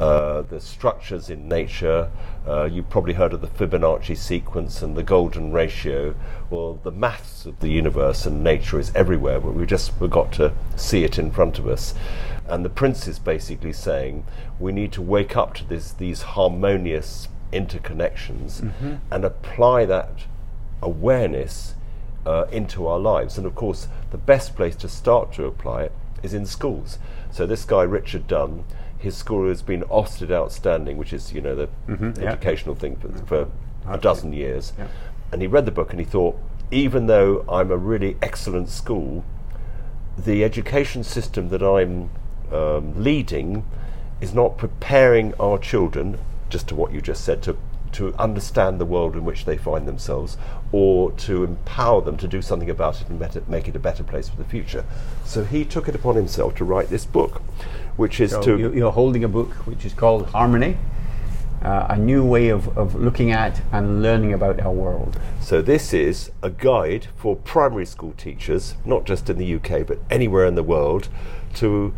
uh, 0.00 0.40
the 0.42 0.58
structures 0.60 1.28
in 1.28 1.46
nature. 1.46 2.10
Uh, 2.46 2.64
you've 2.64 2.88
probably 2.88 3.12
heard 3.12 3.34
of 3.34 3.42
the 3.42 3.46
Fibonacci 3.46 4.16
sequence 4.16 4.80
and 4.80 4.96
the 4.96 5.02
golden 5.02 5.52
ratio. 5.52 6.14
Well, 6.48 6.80
the 6.82 6.90
maths 6.90 7.44
of 7.44 7.60
the 7.60 7.68
universe 7.68 8.24
and 8.24 8.42
nature 8.42 8.80
is 8.80 8.90
everywhere, 8.94 9.38
but 9.40 9.52
we 9.52 9.66
just 9.66 9.92
forgot 9.98 10.32
to 10.32 10.54
see 10.74 11.04
it 11.04 11.18
in 11.18 11.30
front 11.30 11.58
of 11.58 11.68
us. 11.68 11.94
And 12.48 12.64
the 12.64 12.70
prince 12.70 13.06
is 13.06 13.18
basically 13.18 13.74
saying 13.74 14.24
we 14.58 14.72
need 14.72 14.90
to 14.92 15.02
wake 15.02 15.36
up 15.36 15.52
to 15.54 15.64
this, 15.64 15.92
these 15.92 16.22
harmonious 16.22 17.28
interconnections 17.52 18.62
mm-hmm. 18.62 18.94
and 19.10 19.24
apply 19.24 19.84
that 19.84 20.22
awareness 20.82 21.74
uh, 22.24 22.46
into 22.50 22.86
our 22.86 22.98
lives. 22.98 23.36
And 23.36 23.46
of 23.46 23.54
course, 23.54 23.86
the 24.12 24.18
best 24.18 24.56
place 24.56 24.76
to 24.76 24.88
start 24.88 25.34
to 25.34 25.44
apply 25.44 25.82
it 25.84 25.92
is 26.22 26.32
in 26.32 26.46
schools. 26.46 26.98
So 27.30 27.46
this 27.46 27.64
guy, 27.64 27.82
Richard 27.82 28.26
Dunne, 28.26 28.64
his 29.00 29.16
school 29.16 29.48
has 29.48 29.62
been 29.62 29.82
Ofsted 29.84 30.30
Outstanding, 30.30 30.98
which 30.98 31.12
is, 31.12 31.32
you 31.32 31.40
know, 31.40 31.54
the 31.54 31.68
mm-hmm, 31.88 32.22
educational 32.22 32.74
yeah. 32.74 32.80
thing 32.80 32.96
for, 32.96 33.26
for 33.26 33.50
a 33.88 33.98
dozen 33.98 34.32
years. 34.32 34.74
Yeah. 34.78 34.88
And 35.32 35.40
he 35.40 35.48
read 35.48 35.64
the 35.64 35.72
book 35.72 35.90
and 35.90 35.98
he 35.98 36.04
thought, 36.04 36.38
even 36.70 37.06
though 37.06 37.44
I'm 37.48 37.70
a 37.70 37.76
really 37.76 38.16
excellent 38.20 38.68
school, 38.68 39.24
the 40.18 40.44
education 40.44 41.02
system 41.02 41.48
that 41.48 41.62
I'm 41.62 42.10
um, 42.52 43.02
leading 43.02 43.64
is 44.20 44.34
not 44.34 44.58
preparing 44.58 45.32
our 45.40 45.58
children, 45.58 46.18
just 46.50 46.68
to 46.68 46.74
what 46.74 46.92
you 46.92 47.00
just 47.00 47.24
said, 47.24 47.42
to 47.44 47.56
to 47.92 48.14
understand 48.14 48.80
the 48.80 48.84
world 48.84 49.16
in 49.16 49.24
which 49.24 49.44
they 49.44 49.56
find 49.56 49.86
themselves 49.86 50.36
or 50.72 51.10
to 51.12 51.44
empower 51.44 52.00
them 52.00 52.16
to 52.16 52.28
do 52.28 52.40
something 52.40 52.70
about 52.70 53.00
it 53.00 53.08
and 53.08 53.18
better, 53.18 53.42
make 53.48 53.68
it 53.68 53.76
a 53.76 53.78
better 53.78 54.04
place 54.04 54.28
for 54.28 54.36
the 54.36 54.44
future. 54.44 54.84
So 55.24 55.44
he 55.44 55.64
took 55.64 55.88
it 55.88 55.94
upon 55.94 56.16
himself 56.16 56.54
to 56.56 56.64
write 56.64 56.88
this 56.88 57.04
book, 57.04 57.42
which 57.96 58.20
is 58.20 58.30
so 58.30 58.42
to. 58.42 58.58
You're 58.74 58.92
holding 58.92 59.24
a 59.24 59.28
book 59.28 59.52
which 59.66 59.84
is 59.84 59.92
called 59.92 60.26
Harmony. 60.26 60.76
Uh, 61.62 61.88
a 61.90 61.96
new 61.98 62.24
way 62.24 62.48
of, 62.48 62.78
of 62.78 62.94
looking 62.94 63.32
at 63.32 63.60
and 63.70 64.00
learning 64.02 64.32
about 64.32 64.58
our 64.60 64.72
world. 64.72 65.20
So, 65.42 65.60
this 65.60 65.92
is 65.92 66.30
a 66.42 66.48
guide 66.48 67.08
for 67.16 67.36
primary 67.36 67.84
school 67.84 68.14
teachers, 68.16 68.76
not 68.86 69.04
just 69.04 69.28
in 69.28 69.36
the 69.36 69.56
UK, 69.56 69.86
but 69.86 69.98
anywhere 70.08 70.46
in 70.46 70.54
the 70.54 70.62
world, 70.62 71.10
to 71.56 71.92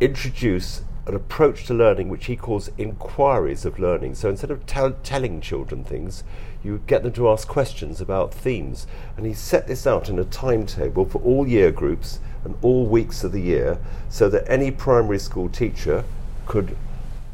introduce 0.00 0.84
an 1.06 1.14
approach 1.14 1.66
to 1.66 1.74
learning 1.74 2.08
which 2.08 2.26
he 2.26 2.36
calls 2.36 2.70
inquiries 2.78 3.64
of 3.64 3.78
learning. 3.78 4.14
So 4.14 4.30
instead 4.30 4.50
of 4.50 4.64
tell, 4.66 4.92
telling 5.02 5.40
children 5.40 5.84
things, 5.84 6.24
you 6.62 6.80
get 6.86 7.02
them 7.02 7.12
to 7.12 7.28
ask 7.28 7.46
questions 7.46 8.00
about 8.00 8.32
themes. 8.32 8.86
And 9.16 9.26
he 9.26 9.34
set 9.34 9.66
this 9.66 9.86
out 9.86 10.08
in 10.08 10.18
a 10.18 10.24
timetable 10.24 11.04
for 11.04 11.20
all 11.22 11.46
year 11.46 11.70
groups 11.70 12.20
and 12.44 12.56
all 12.62 12.86
weeks 12.86 13.22
of 13.22 13.32
the 13.32 13.40
year 13.40 13.78
so 14.08 14.28
that 14.30 14.50
any 14.50 14.70
primary 14.70 15.18
school 15.18 15.48
teacher 15.48 16.04
could 16.46 16.76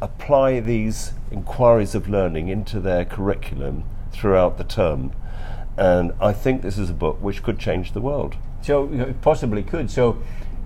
apply 0.01 0.59
these 0.59 1.13
inquiries 1.31 1.95
of 1.95 2.09
learning 2.09 2.49
into 2.49 2.79
their 2.79 3.05
curriculum 3.05 3.83
throughout 4.11 4.57
the 4.57 4.63
term. 4.63 5.13
And 5.77 6.11
I 6.19 6.33
think 6.33 6.61
this 6.61 6.77
is 6.77 6.89
a 6.89 6.93
book 6.93 7.21
which 7.21 7.43
could 7.43 7.57
change 7.57 7.93
the 7.93 8.01
world. 8.01 8.35
So, 8.61 8.83
you 8.89 8.97
know, 8.97 9.05
it 9.05 9.21
possibly 9.21 9.63
could. 9.63 9.89
So, 9.89 10.21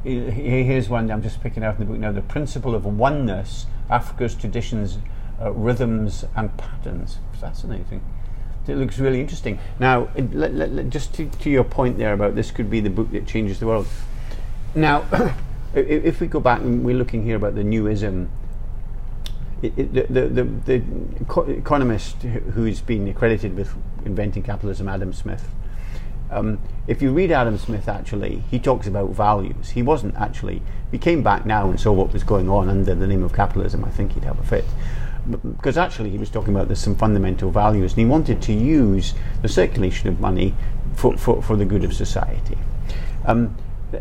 here's 0.06 0.88
one 0.90 1.10
I'm 1.10 1.24
just 1.24 1.42
picking 1.42 1.64
out 1.64 1.76
in 1.76 1.80
the 1.80 1.86
book 1.86 1.98
now 1.98 2.12
the 2.12 2.22
principle 2.22 2.76
of 2.76 2.86
oneness, 2.86 3.66
Africa's 3.90 4.36
traditions, 4.36 5.00
uh, 5.42 5.52
rhythms, 5.52 6.26
and 6.36 6.56
patterns. 6.58 7.18
Fascinating. 7.40 8.02
It 8.68 8.76
looks 8.76 8.98
really 8.98 9.22
interesting. 9.22 9.60
Now, 9.80 10.10
let, 10.16 10.54
let, 10.54 10.90
just 10.90 11.14
to, 11.16 11.30
to, 11.30 11.50
your 11.50 11.64
point 11.64 11.98
there 11.98 12.14
about 12.14 12.34
this 12.34 12.50
could 12.50 12.70
be 12.70 12.80
the 12.80 12.90
book 12.90 13.12
that 13.12 13.28
changes 13.28 13.60
the 13.60 13.68
world. 13.68 13.86
Now, 14.74 15.06
if 15.76 16.20
we 16.20 16.28
go 16.28 16.40
back 16.40 16.62
and 16.62 16.84
we're 16.84 16.96
looking 16.96 17.24
here 17.24 17.36
about 17.36 17.54
the 17.54 17.64
newism, 17.64 18.30
it, 19.62 19.78
it, 19.78 19.94
the, 19.94 20.04
the, 20.28 20.44
the, 20.44 20.82
the 21.44 21.52
economist 21.58 22.24
who's 22.24 22.82
been 22.82 23.08
accredited 23.08 23.56
with 23.56 23.74
inventing 24.04 24.42
capitalism, 24.42 24.90
Adam 24.90 25.14
Smith, 25.14 25.48
um, 26.30 26.60
if 26.88 27.02
you 27.02 27.12
read 27.12 27.32
Adam 27.32 27.58
Smith, 27.58 27.88
actually, 27.88 28.44
he 28.52 28.60
talks 28.60 28.88
about 28.88 29.12
values. 29.12 29.70
He 29.70 29.82
wasn't 29.82 30.16
actually, 30.16 30.62
he 30.92 30.98
came 30.98 31.24
back 31.24 31.46
now 31.46 31.70
and 31.70 31.80
saw 31.80 31.92
what 31.92 32.14
was 32.14 32.24
going 32.24 32.50
on 32.50 32.70
under 32.70 32.96
the 32.96 33.08
name 33.08 33.24
of 33.24 33.34
capitalism. 33.34 33.84
I 33.86 33.90
think 33.90 34.14
he'd 34.14 34.24
have 34.24 34.40
a 34.40 34.44
fit. 34.44 34.66
Because 35.42 35.78
actually, 35.78 36.12
he 36.12 36.18
was 36.18 36.30
talking 36.30 36.54
about 36.54 36.68
there's 36.68 36.80
some 36.80 36.96
fundamental 36.96 37.50
values, 37.50 37.94
and 37.94 38.00
he 38.00 38.06
wanted 38.06 38.42
to 38.44 38.54
use 38.54 39.14
the 39.42 39.50
circulation 39.50 40.10
of 40.10 40.20
money 40.20 40.54
for, 40.96 41.18
for, 41.18 41.42
for 41.42 41.56
the 41.56 41.66
good 41.66 41.84
of 41.84 41.94
society. 41.94 42.58
Um, 43.26 43.58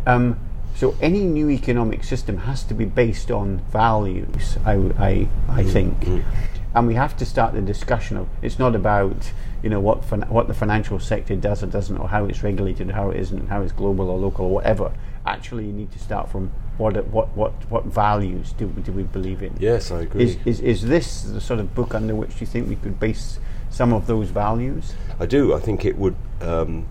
um, 0.06 0.38
so 0.74 0.96
any 1.00 1.20
new 1.20 1.50
economic 1.50 2.04
system 2.04 2.38
has 2.38 2.64
to 2.64 2.74
be 2.74 2.84
based 2.84 3.30
on 3.30 3.58
values, 3.70 4.58
I, 4.64 4.74
I, 4.98 5.28
I 5.48 5.62
think. 5.62 6.00
Mm-hmm. 6.00 6.28
And 6.74 6.86
we 6.88 6.94
have 6.94 7.16
to 7.18 7.24
start 7.24 7.54
the 7.54 7.62
discussion 7.62 8.16
of 8.16 8.28
it's 8.42 8.58
not 8.58 8.74
about 8.74 9.32
you 9.64 9.70
know 9.70 9.80
what 9.80 10.04
fin- 10.04 10.28
what 10.28 10.46
the 10.46 10.52
financial 10.52 10.98
sector 10.98 11.34
does 11.34 11.62
or 11.62 11.66
doesn't, 11.66 11.96
or 11.96 12.06
how 12.06 12.26
it's 12.26 12.42
regulated, 12.42 12.90
how 12.90 13.08
it 13.08 13.18
isn't, 13.18 13.48
how 13.48 13.62
it's 13.62 13.72
global 13.72 14.10
or 14.10 14.18
local 14.18 14.44
or 14.44 14.50
whatever. 14.50 14.92
Actually, 15.24 15.64
you 15.64 15.72
need 15.72 15.90
to 15.90 15.98
start 15.98 16.30
from 16.30 16.52
what 16.76 16.94
what 17.06 17.34
what 17.34 17.52
what 17.70 17.86
values 17.86 18.52
do 18.52 18.66
do 18.66 18.92
we 18.92 19.04
believe 19.04 19.42
in? 19.42 19.56
Yes, 19.58 19.90
I 19.90 20.02
agree. 20.02 20.24
Is, 20.24 20.36
is 20.44 20.60
is 20.60 20.82
this 20.82 21.22
the 21.22 21.40
sort 21.40 21.60
of 21.60 21.74
book 21.74 21.94
under 21.94 22.14
which 22.14 22.42
you 22.42 22.46
think 22.46 22.68
we 22.68 22.76
could 22.76 23.00
base 23.00 23.38
some 23.70 23.94
of 23.94 24.06
those 24.06 24.28
values? 24.28 24.92
I 25.18 25.24
do. 25.24 25.54
I 25.54 25.60
think 25.60 25.86
it 25.86 25.96
would 25.96 26.16
um, 26.42 26.86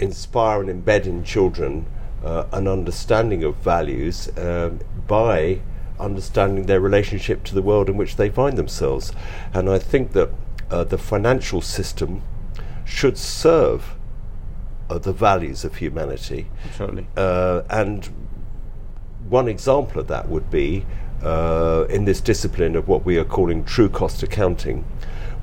inspire 0.00 0.60
and 0.60 0.84
embed 0.84 1.06
in 1.06 1.22
children 1.22 1.86
uh, 2.24 2.46
an 2.50 2.66
understanding 2.66 3.44
of 3.44 3.54
values 3.58 4.28
um, 4.36 4.80
by 5.06 5.60
understanding 6.00 6.66
their 6.66 6.80
relationship 6.80 7.44
to 7.44 7.54
the 7.54 7.62
world 7.62 7.88
in 7.88 7.96
which 7.96 8.16
they 8.16 8.28
find 8.28 8.58
themselves. 8.58 9.12
And 9.54 9.70
I 9.70 9.78
think 9.78 10.14
that 10.14 10.30
uh, 10.72 10.84
the 10.84 10.96
financial 10.96 11.60
system 11.60 12.22
should 12.84 13.18
serve 13.18 13.94
uh, 14.88 14.98
the 14.98 15.12
values 15.12 15.64
of 15.64 15.76
humanity. 15.76 16.48
Absolutely. 16.64 17.06
Uh, 17.16 17.62
and 17.68 18.08
one 19.28 19.48
example 19.48 20.00
of 20.00 20.08
that 20.08 20.28
would 20.28 20.50
be 20.50 20.84
uh, 21.22 21.84
in 21.90 22.06
this 22.06 22.20
discipline 22.20 22.74
of 22.74 22.88
what 22.88 23.04
we 23.04 23.18
are 23.18 23.24
calling 23.24 23.64
true 23.64 23.88
cost 23.88 24.22
accounting. 24.22 24.84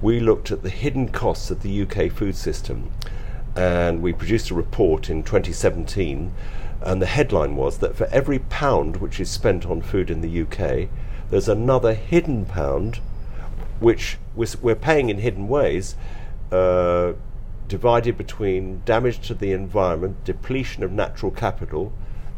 We 0.01 0.19
looked 0.19 0.51
at 0.51 0.63
the 0.63 0.69
hidden 0.69 1.09
costs 1.09 1.51
of 1.51 1.61
the 1.61 1.81
UK 1.83 2.11
food 2.11 2.35
system 2.35 2.91
and 3.55 4.01
we 4.01 4.13
produced 4.13 4.49
a 4.49 4.55
report 4.55 5.09
in 5.09 5.23
2017 5.23 6.33
and 6.81 7.01
the 7.01 7.05
headline 7.05 7.55
was 7.55 7.79
that 7.79 7.95
for 7.95 8.05
every 8.05 8.39
pound 8.39 8.97
which 8.97 9.19
is 9.19 9.29
spent 9.29 9.65
on 9.65 9.81
food 9.81 10.09
in 10.09 10.21
the 10.21 10.41
UK, 10.41 10.89
there's 11.29 11.49
another 11.49 11.93
hidden 11.93 12.45
pound 12.45 12.99
which 13.79 14.17
we're 14.35 14.75
paying 14.75 15.09
in 15.09 15.19
hidden 15.19 15.47
ways, 15.47 15.95
uh, 16.51 17.13
divided 17.67 18.17
between 18.17 18.81
damage 18.85 19.25
to 19.27 19.33
the 19.33 19.51
environment, 19.51 20.23
depletion 20.23 20.83
of 20.83 20.91
natural 20.91 21.31
capital, 21.31 21.93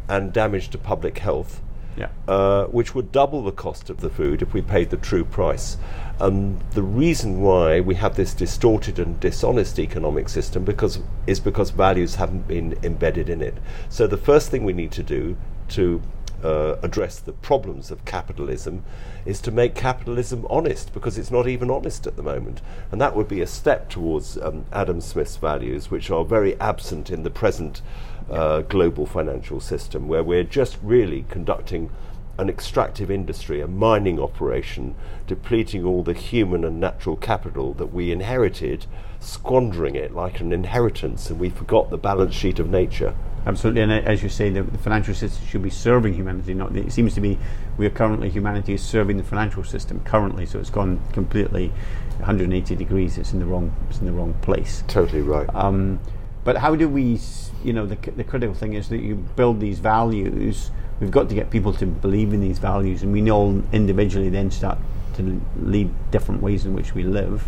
and 0.08 0.34
damage 0.34 0.70
to 0.70 0.78
public 0.78 1.20
health 1.20 1.62
yeah. 1.98 2.10
uh, 2.28 2.66
which 2.66 2.96
would 2.96 3.12
double 3.12 3.44
the 3.44 3.52
cost 3.52 3.90
of 3.90 4.02
the 4.02 4.10
food 4.10 4.42
if 4.42 4.54
we 4.54 4.62
paid 4.62 4.90
the 4.90 4.98
true 4.98 5.24
price. 5.26 5.78
And 6.20 6.62
the 6.72 6.84
reason 6.84 7.42
why 7.42 7.80
we 7.80 7.96
have 7.96 8.16
this 8.16 8.34
distorted 8.34 9.00
and 9.00 9.20
dishonest 9.20 9.80
economic 9.80 10.30
system 10.30 10.64
because 10.64 11.00
is 11.28 11.40
because 11.40 11.72
values 11.72 12.16
haven't 12.16 12.48
been 12.48 12.78
embedded 12.84 13.30
in 13.30 13.42
it. 13.42 13.56
So 13.90 14.08
the 14.08 14.18
first 14.18 14.50
thing 14.50 14.64
we 14.64 14.74
need 14.74 14.92
to 14.94 15.04
do 15.04 15.36
to 15.70 16.02
uh, 16.44 16.78
address 16.82 17.20
the 17.20 17.32
problems 17.32 17.92
of 17.92 18.04
capitalism 18.06 18.84
is 19.26 19.42
to 19.42 19.52
make 19.52 19.76
capitalism 19.76 20.46
honest 20.50 20.94
because 20.94 21.18
it's 21.18 21.32
not 21.32 21.48
even 21.48 21.70
honest 21.70 22.08
at 22.08 22.16
the 22.16 22.24
moment. 22.24 22.62
And 22.92 23.00
that 23.00 23.16
would 23.16 23.28
be 23.28 23.42
a 23.42 23.48
step 23.48 23.90
towards 23.90 24.38
um, 24.38 24.66
Adam 24.72 25.02
Smith's 25.02 25.38
values, 25.38 25.92
which 25.92 26.10
are 26.10 26.26
very 26.26 26.60
absent 26.60 27.10
in 27.10 27.24
the 27.24 27.30
present 27.30 27.82
uh, 28.30 28.62
global 28.62 29.06
financial 29.06 29.60
system, 29.60 30.08
where 30.08 30.24
we're 30.24 30.44
just 30.44 30.78
really 30.82 31.26
conducting 31.30 31.90
an 32.38 32.50
extractive 32.50 33.12
industry, 33.12 33.62
a 33.62 33.68
mining 33.68 34.20
operation, 34.20 34.96
depleting 35.28 35.86
all 35.86 36.04
the 36.04 36.14
human 36.14 36.64
and 36.64 36.80
natural 36.80 37.16
capital 37.16 37.74
that 37.76 37.88
we 37.88 38.12
inherited, 38.12 38.86
squandering 39.20 39.96
it 39.96 40.14
like 40.14 40.40
an 40.40 40.52
inheritance, 40.52 41.30
and 41.30 41.40
we 41.40 41.50
forgot 41.50 41.90
the 41.90 41.98
balance 41.98 42.34
sheet 42.34 42.60
of 42.60 42.70
nature. 42.70 43.14
Absolutely, 43.46 43.82
and 43.82 43.92
as 43.92 44.22
you 44.22 44.30
say, 44.30 44.50
the, 44.50 44.62
the, 44.62 44.78
financial 44.78 45.16
system 45.16 45.46
should 45.48 45.64
be 45.64 45.70
serving 45.70 46.14
humanity. 46.14 46.54
Not 46.54 46.76
it 46.76 46.92
seems 46.92 47.16
to 47.16 47.22
be 47.22 47.40
we 47.76 47.88
are 47.88 47.92
currently 47.92 48.30
humanity 48.30 48.76
is 48.76 48.84
serving 48.84 49.18
the 49.18 49.24
financial 49.24 49.64
system 49.64 50.00
currently, 50.04 50.46
so 50.46 50.60
it's 50.60 50.70
gone 50.70 51.02
completely 51.12 51.70
180 52.18 52.76
degrees. 52.76 53.18
It's 53.18 53.34
in 53.34 53.40
the 53.40 53.48
wrong 53.48 53.74
it's 53.90 54.00
in 54.00 54.06
the 54.06 54.12
wrong 54.12 54.36
place. 54.42 54.84
Totally 54.88 55.24
right. 55.24 55.50
Um, 55.56 56.00
but 56.44 56.58
how 56.58 56.76
do 56.76 56.88
we, 56.88 57.20
you 57.64 57.74
know, 57.74 57.86
the, 57.88 57.96
the 58.12 58.24
critical 58.24 58.56
thing 58.56 58.74
is 58.74 58.90
that 58.90 59.02
you 59.02 59.16
build 59.16 59.60
these 59.60 59.80
values. 59.80 60.70
We've 61.02 61.12
got 61.12 61.30
to 61.30 61.36
get 61.36 61.50
people 61.50 61.74
to 61.74 61.86
believe 61.88 62.32
in 62.32 62.42
these 62.42 62.60
values, 62.60 63.02
and 63.02 63.12
we 63.12 63.30
all 63.32 63.62
individually 63.74 64.30
then 64.30 64.52
start 64.52 64.78
to 65.16 65.42
lead 65.60 65.90
different 66.12 66.44
ways 66.44 66.66
in 66.66 66.74
which 66.74 66.94
we 66.94 67.04
live. 67.04 67.48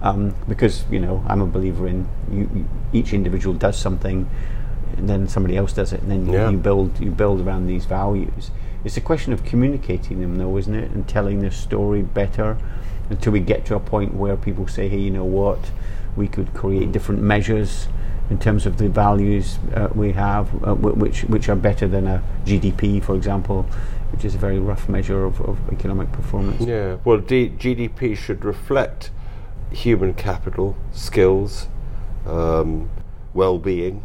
Um, 0.00 0.34
because 0.48 0.84
you 0.90 1.00
know, 1.00 1.24
I'm 1.26 1.40
a 1.40 1.46
believer 1.46 1.88
in 1.88 2.08
you, 2.30 2.48
you, 2.54 2.68
each 2.92 3.12
individual 3.12 3.54
does 3.54 3.76
something, 3.76 4.30
and 4.96 5.08
then 5.08 5.26
somebody 5.26 5.56
else 5.56 5.72
does 5.72 5.92
it, 5.92 6.02
and 6.02 6.10
then 6.10 6.32
yeah. 6.32 6.48
you 6.50 6.56
build 6.56 7.00
you 7.00 7.10
build 7.10 7.40
around 7.40 7.66
these 7.66 7.84
values. 7.84 8.52
It's 8.84 8.96
a 8.96 9.00
question 9.00 9.32
of 9.32 9.44
communicating 9.44 10.20
them, 10.20 10.36
though, 10.36 10.56
isn't 10.56 10.74
it, 10.74 10.90
and 10.92 11.08
telling 11.08 11.40
their 11.40 11.50
story 11.50 12.02
better 12.02 12.58
until 13.10 13.32
we 13.32 13.40
get 13.40 13.64
to 13.66 13.74
a 13.74 13.80
point 13.80 14.14
where 14.14 14.36
people 14.36 14.68
say, 14.68 14.88
"Hey, 14.88 14.98
you 14.98 15.10
know 15.10 15.24
what? 15.24 15.72
We 16.14 16.28
could 16.28 16.54
create 16.54 16.92
different 16.92 17.22
measures." 17.22 17.88
In 18.30 18.38
terms 18.38 18.66
of 18.66 18.78
the 18.78 18.88
values 18.88 19.58
uh, 19.74 19.88
we 19.94 20.12
have, 20.12 20.48
uh, 20.64 20.74
which 20.74 21.22
which 21.24 21.48
are 21.48 21.56
better 21.56 21.86
than 21.86 22.06
a 22.06 22.22
GDP, 22.44 23.02
for 23.02 23.14
example, 23.14 23.64
which 24.12 24.24
is 24.24 24.34
a 24.34 24.38
very 24.38 24.58
rough 24.58 24.88
measure 24.88 25.24
of, 25.24 25.40
of 25.40 25.58
economic 25.72 26.10
performance. 26.12 26.62
Yeah, 26.62 26.96
well, 27.04 27.18
D- 27.18 27.50
GDP 27.50 28.16
should 28.16 28.44
reflect 28.44 29.10
human 29.70 30.14
capital, 30.14 30.76
skills, 30.92 31.68
um, 32.26 32.88
well-being, 33.34 34.02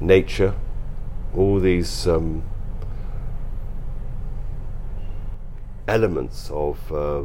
nature, 0.00 0.54
all 1.34 1.58
these 1.60 2.06
um, 2.06 2.42
elements 5.86 6.50
of 6.50 6.92
uh, 6.92 7.22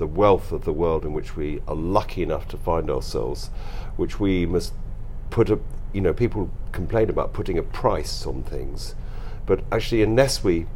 the 0.00 0.06
wealth 0.06 0.50
of 0.50 0.64
the 0.64 0.72
world 0.72 1.04
in 1.04 1.12
which 1.12 1.36
we 1.36 1.60
are 1.68 1.74
lucky 1.74 2.22
enough 2.22 2.48
to 2.48 2.56
find 2.56 2.90
ourselves, 2.90 3.50
which 3.96 4.18
we 4.18 4.46
must 4.46 4.72
put 5.28 5.50
a, 5.50 5.58
you 5.92 6.00
know, 6.00 6.14
people 6.14 6.50
complain 6.72 7.10
about 7.10 7.34
putting 7.34 7.58
a 7.58 7.62
price 7.62 8.24
on 8.26 8.42
things, 8.42 8.94
but 9.44 9.62
actually, 9.70 10.02
unless 10.02 10.42
we, 10.42 10.66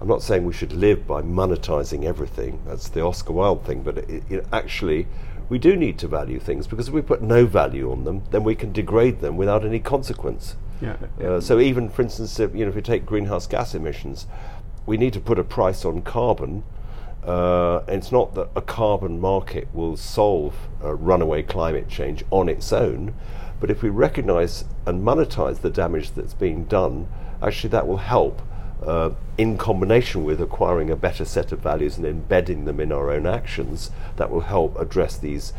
I'm 0.00 0.08
not 0.08 0.20
saying 0.20 0.44
we 0.44 0.52
should 0.52 0.72
live 0.72 1.06
by 1.06 1.22
monetizing 1.22 2.04
everything, 2.04 2.60
that's 2.66 2.88
the 2.88 3.02
Oscar 3.02 3.32
Wilde 3.32 3.64
thing, 3.64 3.84
but 3.84 3.98
it, 3.98 4.24
it 4.28 4.46
actually, 4.52 5.06
we 5.48 5.60
do 5.60 5.76
need 5.76 5.96
to 6.00 6.08
value 6.08 6.40
things 6.40 6.66
because 6.66 6.88
if 6.88 6.94
we 6.94 7.02
put 7.02 7.22
no 7.22 7.46
value 7.46 7.92
on 7.92 8.02
them, 8.02 8.24
then 8.32 8.42
we 8.42 8.56
can 8.56 8.72
degrade 8.72 9.20
them 9.20 9.36
without 9.36 9.64
any 9.64 9.78
consequence. 9.78 10.56
Yeah. 10.80 10.96
Uh, 11.22 11.40
so 11.40 11.60
even, 11.60 11.88
for 11.88 12.02
instance, 12.02 12.40
if, 12.40 12.52
you 12.52 12.64
know, 12.64 12.70
if 12.70 12.74
we 12.74 12.82
take 12.82 13.06
greenhouse 13.06 13.46
gas 13.46 13.76
emissions, 13.76 14.26
we 14.86 14.96
need 14.96 15.12
to 15.12 15.20
put 15.20 15.38
a 15.38 15.44
price 15.44 15.84
on 15.84 16.02
carbon 16.02 16.64
uh, 17.26 17.82
it's 17.88 18.12
not 18.12 18.34
that 18.34 18.48
a 18.54 18.60
carbon 18.60 19.20
market 19.20 19.68
will 19.72 19.96
solve 19.96 20.54
runaway 20.80 21.42
climate 21.42 21.88
change 21.88 22.24
on 22.30 22.48
its 22.48 22.72
own, 22.72 23.14
but 23.60 23.70
if 23.70 23.82
we 23.82 23.88
recognize 23.88 24.64
and 24.86 25.02
monetize 25.02 25.60
the 25.60 25.70
damage 25.70 26.10
that's 26.12 26.34
being 26.34 26.64
done, 26.64 27.08
actually 27.42 27.70
that 27.70 27.86
will 27.86 27.98
help 27.98 28.42
uh, 28.84 29.10
in 29.38 29.56
combination 29.56 30.24
with 30.24 30.40
acquiring 30.40 30.90
a 30.90 30.96
better 30.96 31.24
set 31.24 31.52
of 31.52 31.60
values 31.60 31.96
and 31.96 32.06
embedding 32.06 32.66
them 32.66 32.80
in 32.80 32.92
our 32.92 33.10
own 33.10 33.26
actions, 33.26 33.90
that 34.16 34.30
will 34.30 34.42
help 34.42 34.78
address 34.78 35.16
these 35.16 35.54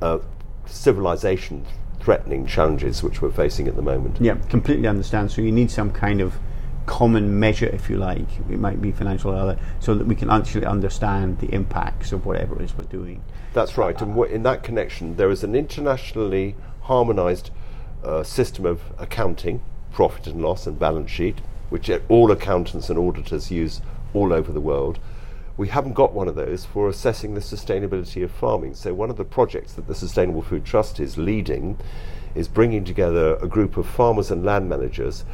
uh, 0.00 0.18
civilization 0.64 1.66
threatening 2.00 2.46
challenges 2.46 3.02
which 3.02 3.20
we're 3.20 3.30
facing 3.30 3.68
at 3.68 3.76
the 3.76 3.82
moment. 3.82 4.16
Yeah, 4.20 4.36
completely 4.48 4.88
understand. 4.88 5.30
So 5.30 5.42
you 5.42 5.52
need 5.52 5.70
some 5.70 5.90
kind 5.90 6.22
of 6.22 6.38
common 6.86 7.38
measure, 7.38 7.66
if 7.66 7.88
you 7.88 7.96
like, 7.96 8.28
it 8.50 8.58
might 8.58 8.80
be 8.80 8.92
financial 8.92 9.32
or 9.32 9.36
other, 9.36 9.58
so 9.78 9.94
that 9.94 10.06
we 10.06 10.14
can 10.14 10.30
actually 10.30 10.66
understand 10.66 11.38
the 11.38 11.52
impacts 11.54 12.12
of 12.12 12.26
whatever 12.26 12.56
it 12.56 12.62
is 12.62 12.76
we're 12.76 12.84
doing. 12.84 13.22
That's 13.52 13.76
right, 13.76 14.00
and 14.00 14.12
w- 14.12 14.32
in 14.32 14.42
that 14.44 14.62
connection, 14.62 15.16
there 15.16 15.30
is 15.30 15.44
an 15.44 15.54
internationally 15.54 16.56
harmonized 16.82 17.50
uh, 18.04 18.22
system 18.22 18.66
of 18.66 18.80
accounting, 18.98 19.62
profit 19.92 20.26
and 20.26 20.42
loss, 20.42 20.66
and 20.66 20.78
balance 20.78 21.10
sheet, 21.10 21.40
which 21.68 21.90
all 22.08 22.30
accountants 22.30 22.90
and 22.90 22.98
auditors 22.98 23.50
use 23.50 23.80
all 24.14 24.32
over 24.32 24.52
the 24.52 24.60
world. 24.60 24.98
We 25.56 25.68
haven't 25.68 25.92
got 25.92 26.12
one 26.14 26.26
of 26.26 26.34
those 26.34 26.64
for 26.64 26.88
assessing 26.88 27.34
the 27.34 27.40
sustainability 27.40 28.24
of 28.24 28.30
farming. 28.30 28.74
So, 28.74 28.94
one 28.94 29.10
of 29.10 29.16
the 29.16 29.24
projects 29.24 29.74
that 29.74 29.86
the 29.86 29.94
Sustainable 29.94 30.42
Food 30.42 30.64
Trust 30.64 30.98
is 30.98 31.18
leading 31.18 31.78
is 32.34 32.48
bringing 32.48 32.84
together 32.84 33.36
a 33.36 33.46
group 33.46 33.76
of 33.76 33.86
farmers 33.86 34.30
and 34.30 34.44
land 34.44 34.68
managers 34.68 35.24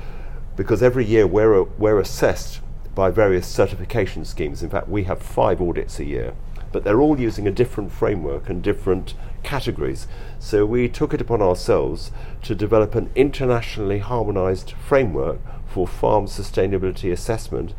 because 0.56 0.82
every 0.82 1.04
year 1.04 1.26
we're, 1.26 1.62
we're 1.62 2.00
assessed 2.00 2.60
by 2.94 3.10
various 3.10 3.46
certification 3.46 4.24
schemes. 4.24 4.62
In 4.62 4.70
fact, 4.70 4.88
we 4.88 5.04
have 5.04 5.20
five 5.20 5.60
audits 5.60 6.00
a 6.00 6.04
year, 6.04 6.34
but 6.72 6.82
they're 6.82 7.00
all 7.00 7.20
using 7.20 7.46
a 7.46 7.52
different 7.52 7.92
framework 7.92 8.48
and 8.48 8.62
different 8.62 9.14
categories. 9.42 10.08
So 10.38 10.64
we 10.64 10.88
took 10.88 11.12
it 11.12 11.20
upon 11.20 11.42
ourselves 11.42 12.10
to 12.42 12.54
develop 12.54 12.94
an 12.94 13.10
internationally 13.14 13.98
harmonized 13.98 14.72
framework 14.72 15.38
for 15.68 15.86
farm 15.86 16.24
sustainability 16.24 17.12
assessment, 17.12 17.74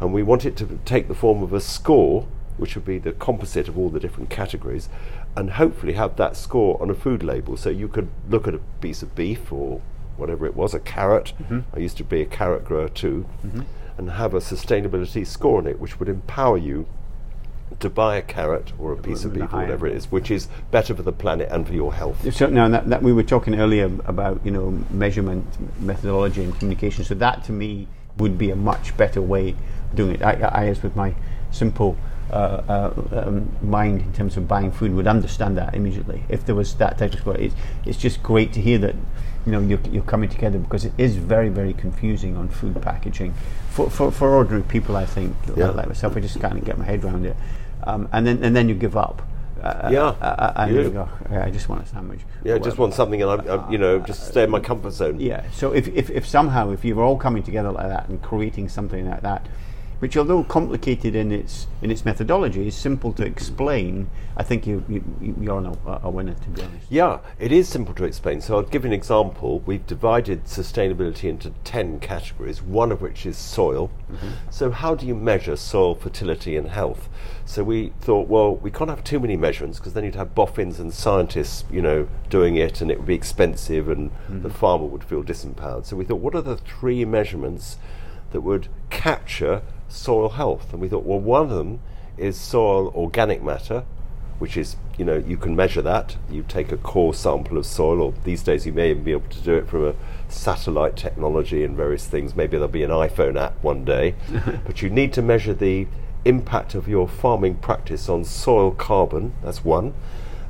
and 0.00 0.12
we 0.12 0.22
want 0.22 0.46
it 0.46 0.56
to 0.56 0.80
take 0.86 1.06
the 1.06 1.14
form 1.14 1.42
of 1.42 1.52
a 1.52 1.60
score, 1.60 2.26
which 2.56 2.74
would 2.74 2.84
be 2.84 2.98
the 2.98 3.12
composite 3.12 3.68
of 3.68 3.76
all 3.76 3.90
the 3.90 4.00
different 4.00 4.30
categories, 4.30 4.88
and 5.36 5.50
hopefully 5.50 5.92
have 5.92 6.16
that 6.16 6.36
score 6.36 6.80
on 6.80 6.88
a 6.88 6.94
food 6.94 7.22
label. 7.22 7.58
So 7.58 7.68
you 7.68 7.88
could 7.88 8.08
look 8.28 8.48
at 8.48 8.54
a 8.54 8.60
piece 8.80 9.02
of 9.02 9.14
beef 9.14 9.52
or 9.52 9.82
whatever 10.16 10.46
it 10.46 10.56
was, 10.56 10.74
a 10.74 10.80
carrot. 10.80 11.32
Mm-hmm. 11.42 11.60
I 11.74 11.78
used 11.78 11.96
to 11.98 12.04
be 12.04 12.20
a 12.20 12.26
carrot 12.26 12.64
grower 12.64 12.88
too, 12.88 13.26
mm-hmm. 13.44 13.62
and 13.98 14.10
have 14.10 14.34
a 14.34 14.38
sustainability 14.38 15.26
score 15.26 15.58
on 15.58 15.66
it, 15.66 15.78
which 15.80 15.98
would 15.98 16.08
empower 16.08 16.58
you 16.58 16.86
to 17.80 17.90
buy 17.90 18.16
a 18.16 18.22
carrot 18.22 18.72
or 18.78 18.92
a 18.92 18.96
piece 18.96 19.24
of 19.24 19.32
beef 19.32 19.52
or 19.52 19.62
whatever 19.62 19.86
it 19.86 19.96
is, 19.96 20.10
which 20.10 20.30
is 20.30 20.48
better 20.70 20.94
for 20.94 21.02
the 21.02 21.12
planet 21.12 21.48
and 21.50 21.66
for 21.66 21.72
your 21.72 21.92
health. 21.92 22.32
So 22.34 22.46
now 22.46 22.68
that, 22.68 22.88
that 22.88 23.02
we 23.02 23.12
were 23.12 23.22
talking 23.22 23.58
earlier 23.58 23.86
about 24.04 24.44
you 24.44 24.50
know 24.50 24.70
measurement 24.90 25.46
methodology 25.80 26.44
and 26.44 26.56
communication. 26.58 27.04
So 27.04 27.14
that 27.16 27.44
to 27.44 27.52
me 27.52 27.88
would 28.18 28.36
be 28.38 28.50
a 28.50 28.56
much 28.56 28.96
better 28.96 29.22
way 29.22 29.50
of 29.50 29.96
doing 29.96 30.14
it. 30.16 30.22
I, 30.22 30.32
I 30.32 30.66
as 30.66 30.82
with 30.82 30.94
my 30.94 31.14
simple 31.50 31.96
uh, 32.30 32.62
uh, 32.68 33.24
um, 33.26 33.54
mind 33.60 34.00
in 34.00 34.12
terms 34.12 34.36
of 34.36 34.48
buying 34.48 34.72
food 34.72 34.94
would 34.94 35.06
understand 35.06 35.56
that 35.58 35.74
immediately 35.74 36.24
if 36.28 36.46
there 36.46 36.54
was 36.54 36.74
that 36.76 36.96
type 36.98 37.12
of 37.12 37.20
score. 37.20 37.36
It's, 37.36 37.54
it's 37.84 37.98
just 37.98 38.22
great 38.22 38.52
to 38.54 38.60
hear 38.60 38.78
that 38.78 38.94
you 39.46 39.52
know 39.52 39.60
you're, 39.60 39.80
you're 39.90 40.02
coming 40.04 40.28
together 40.28 40.58
because 40.58 40.84
it 40.84 40.92
is 40.98 41.16
very 41.16 41.48
very 41.48 41.72
confusing 41.72 42.36
on 42.36 42.48
food 42.48 42.80
packaging 42.80 43.34
for, 43.70 43.90
for, 43.90 44.10
for 44.12 44.30
ordinary 44.30 44.62
people. 44.62 44.96
I 44.96 45.06
think 45.06 45.34
Yeah. 45.56 45.70
like 45.70 45.88
myself, 45.88 46.16
I 46.16 46.20
just 46.20 46.38
can't 46.40 46.64
get 46.64 46.78
my 46.78 46.84
head 46.84 47.04
around 47.04 47.26
it, 47.26 47.36
um, 47.84 48.08
and 48.12 48.26
then 48.26 48.42
and 48.44 48.54
then 48.54 48.68
you 48.68 48.74
give 48.74 48.96
up. 48.96 49.22
Uh, 49.62 49.88
Yeah, 49.92 50.00
uh, 50.20 50.24
uh, 50.24 50.52
and 50.56 50.74
you 50.74 50.82
you 50.82 50.90
go, 50.90 51.08
"Yeah, 51.30 51.44
I 51.44 51.50
just 51.50 51.68
want 51.68 51.82
a 51.84 51.86
sandwich. 51.86 52.20
Yeah, 52.44 52.54
Or 52.54 52.58
just 52.58 52.78
want 52.78 52.94
something, 52.94 53.22
and 53.22 53.30
I'm, 53.30 53.48
I'm 53.48 53.72
you 53.72 53.78
know, 53.78 54.00
just 54.00 54.26
stay 54.28 54.42
in 54.42 54.50
my 54.50 54.58
comfort 54.60 54.90
zone. 54.92 55.20
Yeah. 55.20 55.44
So 55.52 55.72
if, 55.72 55.86
if, 55.88 56.10
if 56.10 56.26
somehow 56.26 56.70
if 56.72 56.84
you're 56.84 57.00
all 57.02 57.16
coming 57.16 57.44
together 57.44 57.70
like 57.70 57.86
that 57.88 58.08
and 58.08 58.20
creating 58.20 58.68
something 58.68 59.08
like 59.08 59.22
that, 59.22 59.46
which 60.02 60.16
although 60.16 60.42
complicated 60.42 61.14
in 61.14 61.30
its 61.30 61.68
in 61.80 61.88
its 61.88 62.04
methodology 62.04 62.66
is 62.66 62.74
simple 62.74 63.12
to 63.12 63.24
explain, 63.24 64.10
I 64.36 64.42
think 64.42 64.66
you, 64.66 64.82
you 64.88 65.48
on 65.48 65.64
a, 65.66 66.00
a 66.02 66.10
winner 66.10 66.34
to 66.34 66.48
be 66.48 66.60
honest. 66.60 66.86
Yeah, 66.90 67.20
it 67.38 67.52
is 67.52 67.68
simple 67.68 67.94
to 67.94 68.02
explain. 68.02 68.40
So 68.40 68.56
I'll 68.56 68.64
give 68.64 68.82
you 68.82 68.88
an 68.88 68.94
example. 68.94 69.60
We've 69.60 69.86
divided 69.86 70.46
sustainability 70.46 71.28
into 71.28 71.50
10 71.62 72.00
categories, 72.00 72.60
one 72.60 72.90
of 72.90 73.00
which 73.00 73.24
is 73.26 73.38
soil. 73.38 73.92
Mm-hmm. 74.10 74.28
So, 74.50 74.72
how 74.72 74.96
do 74.96 75.06
you 75.06 75.14
measure 75.14 75.54
soil 75.54 75.94
fertility 75.94 76.56
and 76.56 76.70
health? 76.70 77.08
So, 77.44 77.62
we 77.62 77.92
thought, 78.00 78.26
well, 78.26 78.56
we 78.56 78.72
can't 78.72 78.90
have 78.90 79.04
too 79.04 79.20
many 79.20 79.36
measurements 79.36 79.78
because 79.78 79.92
then 79.92 80.02
you'd 80.02 80.16
have 80.16 80.34
boffins 80.34 80.80
and 80.80 80.92
scientists, 80.92 81.62
you 81.70 81.80
know, 81.80 82.08
doing 82.28 82.56
it 82.56 82.80
and 82.80 82.90
it 82.90 82.98
would 82.98 83.06
be 83.06 83.14
expensive 83.14 83.88
and 83.88 84.10
the 84.26 84.48
mm-hmm. 84.48 84.48
farmer 84.48 84.86
would 84.86 85.04
feel 85.04 85.22
disempowered. 85.22 85.86
So, 85.86 85.94
we 85.94 86.04
thought, 86.04 86.18
what 86.18 86.34
are 86.34 86.42
the 86.42 86.56
three 86.56 87.04
measurements 87.04 87.76
that 88.32 88.40
would 88.40 88.66
capture 88.90 89.62
soil 89.92 90.30
health? 90.30 90.72
And 90.72 90.80
we 90.80 90.88
thought, 90.88 91.04
well, 91.04 91.20
one 91.20 91.42
of 91.42 91.50
them 91.50 91.80
is 92.16 92.36
soil 92.38 92.92
organic 92.94 93.42
matter, 93.42 93.84
which 94.38 94.56
is, 94.56 94.76
you 94.98 95.04
know, 95.04 95.16
you 95.16 95.36
can 95.36 95.54
measure 95.54 95.82
that. 95.82 96.16
You 96.30 96.44
take 96.46 96.72
a 96.72 96.76
core 96.76 97.14
sample 97.14 97.58
of 97.58 97.66
soil, 97.66 98.00
or 98.00 98.14
these 98.24 98.42
days 98.42 98.66
you 98.66 98.72
may 98.72 98.90
even 98.90 99.04
be 99.04 99.12
able 99.12 99.28
to 99.28 99.40
do 99.40 99.54
it 99.54 99.68
from 99.68 99.86
a 99.86 99.94
satellite 100.28 100.96
technology 100.96 101.64
and 101.64 101.76
various 101.76 102.06
things. 102.06 102.34
Maybe 102.34 102.52
there'll 102.52 102.68
be 102.68 102.82
an 102.82 102.90
iPhone 102.90 103.40
app 103.40 103.62
one 103.62 103.84
day. 103.84 104.14
but 104.66 104.82
you 104.82 104.90
need 104.90 105.12
to 105.14 105.22
measure 105.22 105.54
the 105.54 105.86
impact 106.24 106.74
of 106.74 106.88
your 106.88 107.08
farming 107.08 107.56
practice 107.56 108.08
on 108.08 108.24
soil 108.24 108.70
carbon. 108.70 109.34
That's 109.42 109.64
one. 109.64 109.94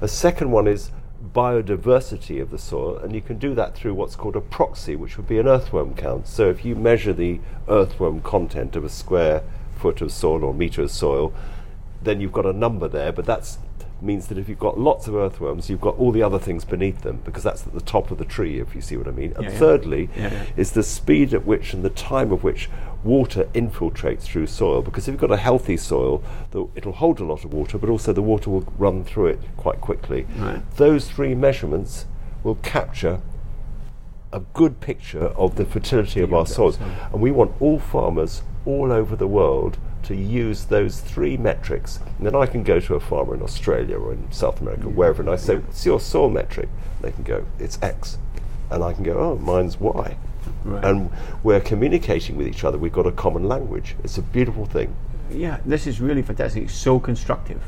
A 0.00 0.08
second 0.08 0.50
one 0.50 0.66
is 0.66 0.90
biodiversity 1.34 2.40
of 2.40 2.50
the 2.50 2.58
soil, 2.58 2.96
and 2.98 3.14
you 3.14 3.20
can 3.20 3.38
do 3.38 3.54
that 3.54 3.74
through 3.74 3.94
what's 3.94 4.16
called 4.16 4.36
a 4.36 4.40
proxy, 4.40 4.96
which 4.96 5.16
would 5.16 5.28
be 5.28 5.38
an 5.38 5.48
earthworm 5.48 5.94
count. 5.94 6.26
So 6.28 6.50
if 6.50 6.64
you 6.64 6.74
measure 6.74 7.12
the 7.12 7.40
earthworm 7.68 8.20
content 8.20 8.76
of 8.76 8.84
a 8.84 8.88
square 8.88 9.42
foot 9.76 10.00
of 10.00 10.12
soil 10.12 10.44
or 10.44 10.52
meter 10.52 10.82
of 10.82 10.90
soil, 10.90 11.32
then 12.02 12.20
you've 12.20 12.32
got 12.32 12.46
a 12.46 12.52
number 12.52 12.88
there, 12.88 13.12
but 13.12 13.24
that 13.26 13.56
means 14.02 14.26
that 14.28 14.38
if 14.38 14.48
you've 14.48 14.58
got 14.58 14.78
lots 14.78 15.06
of 15.06 15.14
earthworms, 15.14 15.70
you've 15.70 15.80
got 15.80 15.96
all 15.98 16.12
the 16.12 16.22
other 16.22 16.38
things 16.38 16.64
beneath 16.64 17.02
them 17.02 17.20
because 17.24 17.42
that's 17.42 17.66
at 17.66 17.72
the 17.72 17.80
top 17.80 18.10
of 18.10 18.18
the 18.18 18.24
tree, 18.24 18.58
if 18.60 18.74
you 18.74 18.80
see 18.80 18.96
what 18.96 19.06
I 19.06 19.12
mean. 19.12 19.32
And 19.36 19.44
Yeah, 19.44 19.50
thirdly, 19.58 20.10
yeah. 20.16 20.44
is 20.56 20.72
the 20.72 20.82
speed 20.82 21.32
at 21.34 21.46
which 21.46 21.72
and 21.72 21.84
the 21.84 21.90
time 21.90 22.32
of 22.32 22.42
which 22.44 22.68
water 23.04 23.44
infiltrates 23.54 24.22
through 24.22 24.46
soil. 24.46 24.82
Because 24.82 25.08
if 25.08 25.12
you've 25.12 25.20
got 25.20 25.30
a 25.30 25.36
healthy 25.36 25.76
soil, 25.76 26.22
the, 26.50 26.66
it'll 26.74 26.92
hold 26.92 27.20
a 27.20 27.24
lot 27.24 27.44
of 27.44 27.52
water, 27.52 27.78
but 27.78 27.88
also 27.88 28.12
the 28.12 28.22
water 28.22 28.50
will 28.50 28.72
run 28.78 29.04
through 29.04 29.26
it 29.26 29.40
quite 29.56 29.80
quickly. 29.80 30.26
Right. 30.36 30.62
Those 30.76 31.08
three 31.10 31.34
measurements 31.34 32.06
will 32.42 32.56
capture 32.56 33.20
a 34.32 34.40
good 34.40 34.80
picture 34.80 35.26
of 35.26 35.56
the 35.56 35.64
fertility 35.64 36.20
of 36.20 36.32
our 36.32 36.46
soils. 36.46 36.78
And 37.12 37.20
we 37.20 37.30
want 37.30 37.52
all 37.60 37.78
farmers 37.78 38.42
all 38.64 38.90
over 38.90 39.14
the 39.14 39.26
world 39.26 39.78
to 40.04 40.16
use 40.16 40.64
those 40.64 41.00
three 41.00 41.36
metrics. 41.36 41.98
And 42.18 42.26
then 42.26 42.34
I 42.34 42.46
can 42.46 42.62
go 42.62 42.80
to 42.80 42.94
a 42.94 43.00
farmer 43.00 43.34
in 43.34 43.42
Australia 43.42 43.98
or 43.98 44.12
in 44.12 44.30
South 44.32 44.60
America, 44.60 44.84
mm. 44.84 44.94
wherever, 44.94 45.22
and 45.22 45.30
I 45.30 45.36
say, 45.36 45.56
What's 45.56 45.84
your 45.86 46.00
soil 46.00 46.30
metric? 46.30 46.68
They 47.00 47.12
can 47.12 47.24
go, 47.24 47.44
It's 47.58 47.78
X. 47.82 48.18
And 48.70 48.82
I 48.82 48.92
can 48.92 49.04
go, 49.04 49.18
Oh, 49.18 49.36
mine's 49.36 49.78
Y. 49.78 50.16
Right. 50.64 50.84
And 50.84 51.10
we're 51.42 51.60
communicating 51.60 52.36
with 52.36 52.46
each 52.46 52.64
other. 52.64 52.78
We've 52.78 52.92
got 52.92 53.06
a 53.06 53.12
common 53.12 53.44
language. 53.44 53.96
It's 54.04 54.18
a 54.18 54.22
beautiful 54.22 54.66
thing. 54.66 54.94
Yeah, 55.30 55.58
this 55.64 55.86
is 55.86 56.00
really 56.00 56.22
fantastic. 56.22 56.64
It's 56.64 56.74
so 56.74 57.00
constructive, 57.00 57.62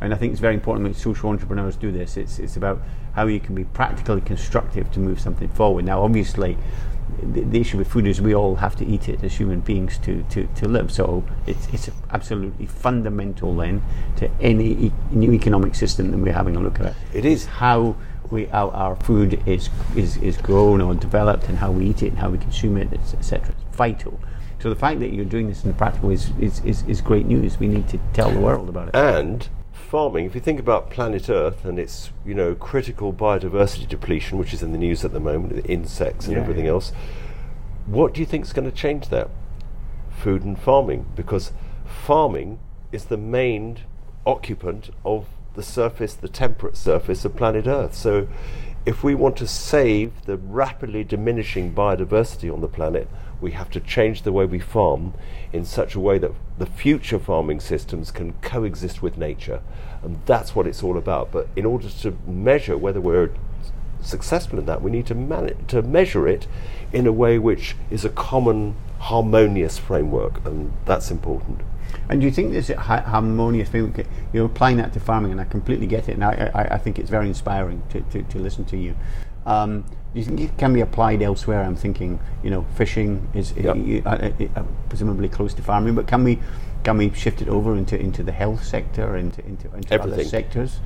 and 0.00 0.14
I 0.14 0.16
think 0.16 0.32
it's 0.32 0.40
very 0.40 0.54
important 0.54 0.84
when 0.84 0.94
social 0.94 1.30
entrepreneurs 1.30 1.76
do 1.76 1.92
this. 1.92 2.16
It's 2.16 2.38
it's 2.38 2.56
about 2.56 2.80
how 3.12 3.26
you 3.26 3.40
can 3.40 3.54
be 3.54 3.64
practically 3.64 4.20
constructive 4.22 4.90
to 4.92 5.00
move 5.00 5.20
something 5.20 5.48
forward. 5.48 5.84
Now, 5.84 6.02
obviously, 6.02 6.56
the, 7.22 7.42
the 7.42 7.60
issue 7.60 7.78
with 7.78 7.88
food 7.88 8.06
is 8.06 8.20
we 8.20 8.34
all 8.34 8.56
have 8.56 8.76
to 8.76 8.86
eat 8.86 9.08
it 9.08 9.22
as 9.22 9.34
human 9.34 9.60
beings 9.60 9.98
to, 9.98 10.22
to, 10.30 10.46
to 10.56 10.68
live. 10.68 10.90
So 10.90 11.24
it's 11.46 11.66
it's 11.72 11.90
absolutely 12.10 12.66
fundamental 12.66 13.56
then 13.56 13.82
to 14.16 14.30
any 14.40 14.86
e- 14.86 14.92
new 15.10 15.32
economic 15.32 15.74
system 15.74 16.10
that 16.10 16.18
we're 16.18 16.32
having 16.32 16.56
a 16.56 16.60
look 16.60 16.80
at. 16.80 16.94
It 17.12 17.24
is. 17.24 17.46
how 17.46 17.96
we 18.30 18.48
our, 18.50 18.70
our 18.72 18.96
food 18.96 19.42
is, 19.46 19.68
is 19.96 20.16
is 20.18 20.36
grown 20.36 20.80
or 20.80 20.94
developed 20.94 21.48
and 21.48 21.58
how 21.58 21.72
we 21.72 21.86
eat 21.86 22.02
it 22.02 22.08
and 22.08 22.18
how 22.18 22.30
we 22.30 22.38
consume 22.38 22.76
it, 22.76 22.92
etc. 22.92 23.48
It's 23.50 23.76
vital. 23.76 24.20
So 24.60 24.68
the 24.68 24.76
fact 24.76 25.00
that 25.00 25.12
you're 25.12 25.24
doing 25.24 25.48
this 25.48 25.64
in 25.64 25.70
the 25.70 25.76
practical 25.76 26.10
is, 26.10 26.32
is, 26.38 26.60
is, 26.66 26.82
is 26.82 27.00
great 27.00 27.24
news. 27.24 27.58
We 27.58 27.66
need 27.66 27.88
to 27.88 27.98
tell 28.12 28.30
the 28.30 28.40
world 28.40 28.68
about 28.68 28.88
it. 28.88 28.94
And 28.94 29.48
farming, 29.90 30.24
if 30.24 30.36
you 30.36 30.40
think 30.40 30.60
about 30.60 30.88
planet 30.88 31.28
Earth 31.28 31.64
and 31.64 31.76
its, 31.76 32.10
you 32.24 32.32
know, 32.32 32.54
critical 32.54 33.12
biodiversity 33.12 33.88
depletion, 33.88 34.38
which 34.38 34.54
is 34.54 34.62
in 34.62 34.70
the 34.70 34.78
news 34.78 35.04
at 35.04 35.12
the 35.12 35.18
moment, 35.18 35.56
the 35.56 35.64
insects 35.64 36.26
and 36.26 36.36
Yeah, 36.36 36.42
everything 36.42 36.66
yeah. 36.66 36.70
else, 36.72 36.92
what 37.86 38.14
do 38.14 38.20
you 38.20 38.26
think 38.26 38.44
is 38.44 38.52
going 38.52 38.70
to 38.70 38.76
change 38.76 39.08
that? 39.08 39.28
Food 40.10 40.44
and 40.44 40.56
farming, 40.56 41.06
because 41.16 41.50
farming 41.84 42.60
is 42.92 43.06
the 43.06 43.16
main 43.16 43.80
occupant 44.24 44.90
of 45.04 45.26
the 45.56 45.62
surface, 45.62 46.14
the 46.14 46.28
temperate 46.28 46.76
surface 46.76 47.24
of 47.24 47.34
planet 47.34 47.66
Earth. 47.66 47.94
So 47.94 48.28
if 48.86 49.04
we 49.04 49.14
want 49.14 49.36
to 49.36 49.46
save 49.46 50.24
the 50.24 50.36
rapidly 50.36 51.04
diminishing 51.04 51.74
biodiversity 51.74 52.52
on 52.52 52.60
the 52.60 52.68
planet, 52.68 53.08
we 53.40 53.52
have 53.52 53.70
to 53.70 53.80
change 53.80 54.22
the 54.22 54.32
way 54.32 54.44
we 54.44 54.58
farm 54.58 55.14
in 55.52 55.64
such 55.64 55.94
a 55.94 56.00
way 56.00 56.18
that 56.18 56.32
the 56.58 56.66
future 56.66 57.18
farming 57.18 57.60
systems 57.60 58.10
can 58.10 58.32
coexist 58.42 59.02
with 59.02 59.18
nature. 59.18 59.60
And 60.02 60.20
that's 60.26 60.54
what 60.54 60.66
it's 60.66 60.82
all 60.82 60.96
about. 60.96 61.30
But 61.30 61.48
in 61.56 61.66
order 61.66 61.88
to 61.88 62.16
measure 62.26 62.76
whether 62.76 63.00
we're 63.00 63.30
successful 64.00 64.58
in 64.58 64.66
that, 64.66 64.82
we 64.82 64.90
need 64.90 65.06
to, 65.06 65.14
man- 65.14 65.64
to 65.68 65.82
measure 65.82 66.26
it 66.26 66.46
in 66.92 67.06
a 67.06 67.12
way 67.12 67.38
which 67.38 67.76
is 67.90 68.04
a 68.04 68.10
common, 68.10 68.76
harmonious 68.98 69.78
framework. 69.78 70.44
And 70.44 70.72
that's 70.86 71.10
important. 71.10 71.60
And 72.08 72.20
do 72.20 72.26
you 72.26 72.32
think 72.32 72.52
this 72.52 72.70
harmonious 72.70 73.68
framework, 73.68 74.06
you're 74.32 74.46
applying 74.46 74.76
that 74.78 74.92
to 74.94 75.00
farming, 75.00 75.32
and 75.32 75.40
I 75.40 75.44
completely 75.44 75.86
get 75.86 76.08
it, 76.08 76.12
and 76.12 76.24
I, 76.24 76.50
I, 76.54 76.74
I 76.74 76.78
think 76.78 76.98
it's 76.98 77.10
very 77.10 77.26
inspiring 77.28 77.82
to, 77.90 78.00
to, 78.00 78.22
to 78.22 78.38
listen 78.38 78.64
to 78.66 78.76
you. 78.76 78.94
Um, 79.46 79.84
do 80.12 80.18
you 80.18 80.24
think 80.24 80.40
it 80.40 80.58
can 80.58 80.72
be 80.72 80.80
applied 80.80 81.22
elsewhere? 81.22 81.62
I'm 81.62 81.76
thinking, 81.76 82.18
you 82.42 82.50
know, 82.50 82.66
fishing 82.74 83.28
is 83.32 83.52
Yep. 83.52 83.76
uh, 84.04 84.08
uh, 84.08 84.30
uh, 84.56 84.62
presumably 84.88 85.28
close 85.28 85.54
to 85.54 85.62
farming, 85.62 85.94
but 85.94 86.06
can 86.06 86.24
we 86.24 86.38
can 86.82 86.96
we 86.96 87.12
shift 87.12 87.42
it 87.42 87.48
over 87.48 87.76
into, 87.76 87.98
into 87.98 88.22
the 88.22 88.32
health 88.32 88.64
sector, 88.64 89.16
into 89.16 89.44
into, 89.46 89.72
into 89.74 90.02
other 90.02 90.24
sectors? 90.24 90.80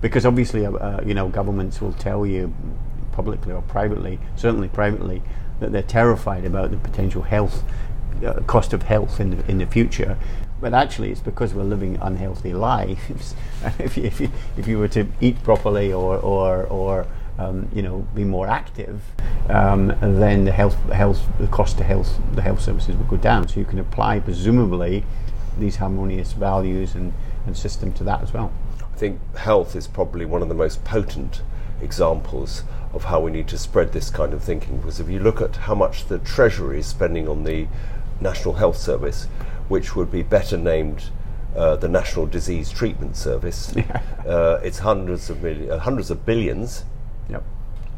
Because 0.00 0.26
obviously, 0.26 0.66
uh, 0.66 0.72
uh, 0.72 1.02
you 1.06 1.14
know, 1.14 1.28
governments 1.28 1.80
will 1.80 1.94
tell 1.94 2.26
you 2.26 2.52
publicly 3.12 3.52
or 3.52 3.62
privately, 3.62 4.18
certainly 4.36 4.68
privately, 4.68 5.22
that 5.60 5.72
they're 5.72 5.82
terrified 5.82 6.44
about 6.44 6.70
the 6.70 6.76
potential 6.76 7.22
health 7.22 7.64
uh, 8.24 8.34
cost 8.46 8.72
of 8.72 8.82
health 8.82 9.20
in 9.20 9.30
the, 9.30 9.50
in 9.50 9.58
the 9.58 9.66
future. 9.66 10.18
But 10.60 10.72
actually, 10.72 11.10
it's 11.10 11.20
because 11.20 11.52
we're 11.52 11.64
living 11.64 11.98
unhealthy 12.00 12.54
lives. 12.54 13.34
if, 13.78 13.96
you, 13.96 14.04
if, 14.04 14.20
you, 14.20 14.30
if 14.56 14.66
you 14.66 14.78
were 14.78 14.88
to 14.88 15.06
eat 15.20 15.42
properly 15.42 15.92
or 15.92 16.16
or, 16.18 16.64
or 16.64 17.06
um, 17.38 17.68
you 17.74 17.82
know 17.82 18.06
be 18.14 18.24
more 18.24 18.46
active, 18.46 19.02
um, 19.50 19.88
then 20.00 20.44
the 20.44 20.52
health 20.52 20.76
health 20.90 21.26
the 21.38 21.46
cost 21.48 21.76
to 21.78 21.84
health 21.84 22.18
the 22.32 22.42
health 22.42 22.62
services 22.62 22.96
would 22.96 23.08
go 23.08 23.16
down. 23.16 23.48
So 23.48 23.60
you 23.60 23.66
can 23.66 23.78
apply 23.78 24.20
presumably 24.20 25.04
these 25.58 25.76
harmonious 25.76 26.32
values 26.32 26.94
and, 26.94 27.12
and 27.46 27.56
system 27.56 27.92
to 27.94 28.04
that 28.04 28.22
as 28.22 28.32
well. 28.32 28.52
I 28.80 28.98
think 28.98 29.36
health 29.36 29.76
is 29.76 29.86
probably 29.86 30.24
one 30.24 30.42
of 30.42 30.48
the 30.48 30.54
most 30.54 30.84
potent 30.84 31.42
examples 31.82 32.64
of 32.92 33.04
how 33.04 33.20
we 33.20 33.30
need 33.30 33.48
to 33.48 33.58
spread 33.58 33.92
this 33.92 34.10
kind 34.10 34.32
of 34.32 34.42
thinking. 34.42 34.78
Because 34.78 35.00
if 35.00 35.08
you 35.08 35.18
look 35.18 35.40
at 35.40 35.56
how 35.56 35.74
much 35.74 36.06
the 36.06 36.18
Treasury 36.18 36.78
is 36.78 36.86
spending 36.86 37.28
on 37.28 37.44
the 37.44 37.66
National 38.20 38.54
Health 38.54 38.78
Service, 38.78 39.28
which 39.68 39.96
would 39.96 40.10
be 40.10 40.22
better 40.22 40.56
named 40.56 41.10
uh, 41.56 41.76
the 41.76 41.88
National 41.88 42.26
Disease 42.26 42.70
Treatment 42.70 43.16
Service, 43.16 43.74
uh, 44.26 44.60
it's 44.62 44.78
hundreds 44.78 45.30
of 45.30 45.42
million, 45.42 45.70
uh, 45.70 45.78
hundreds 45.78 46.10
of 46.10 46.26
billions. 46.26 46.84
Yep. 47.30 47.42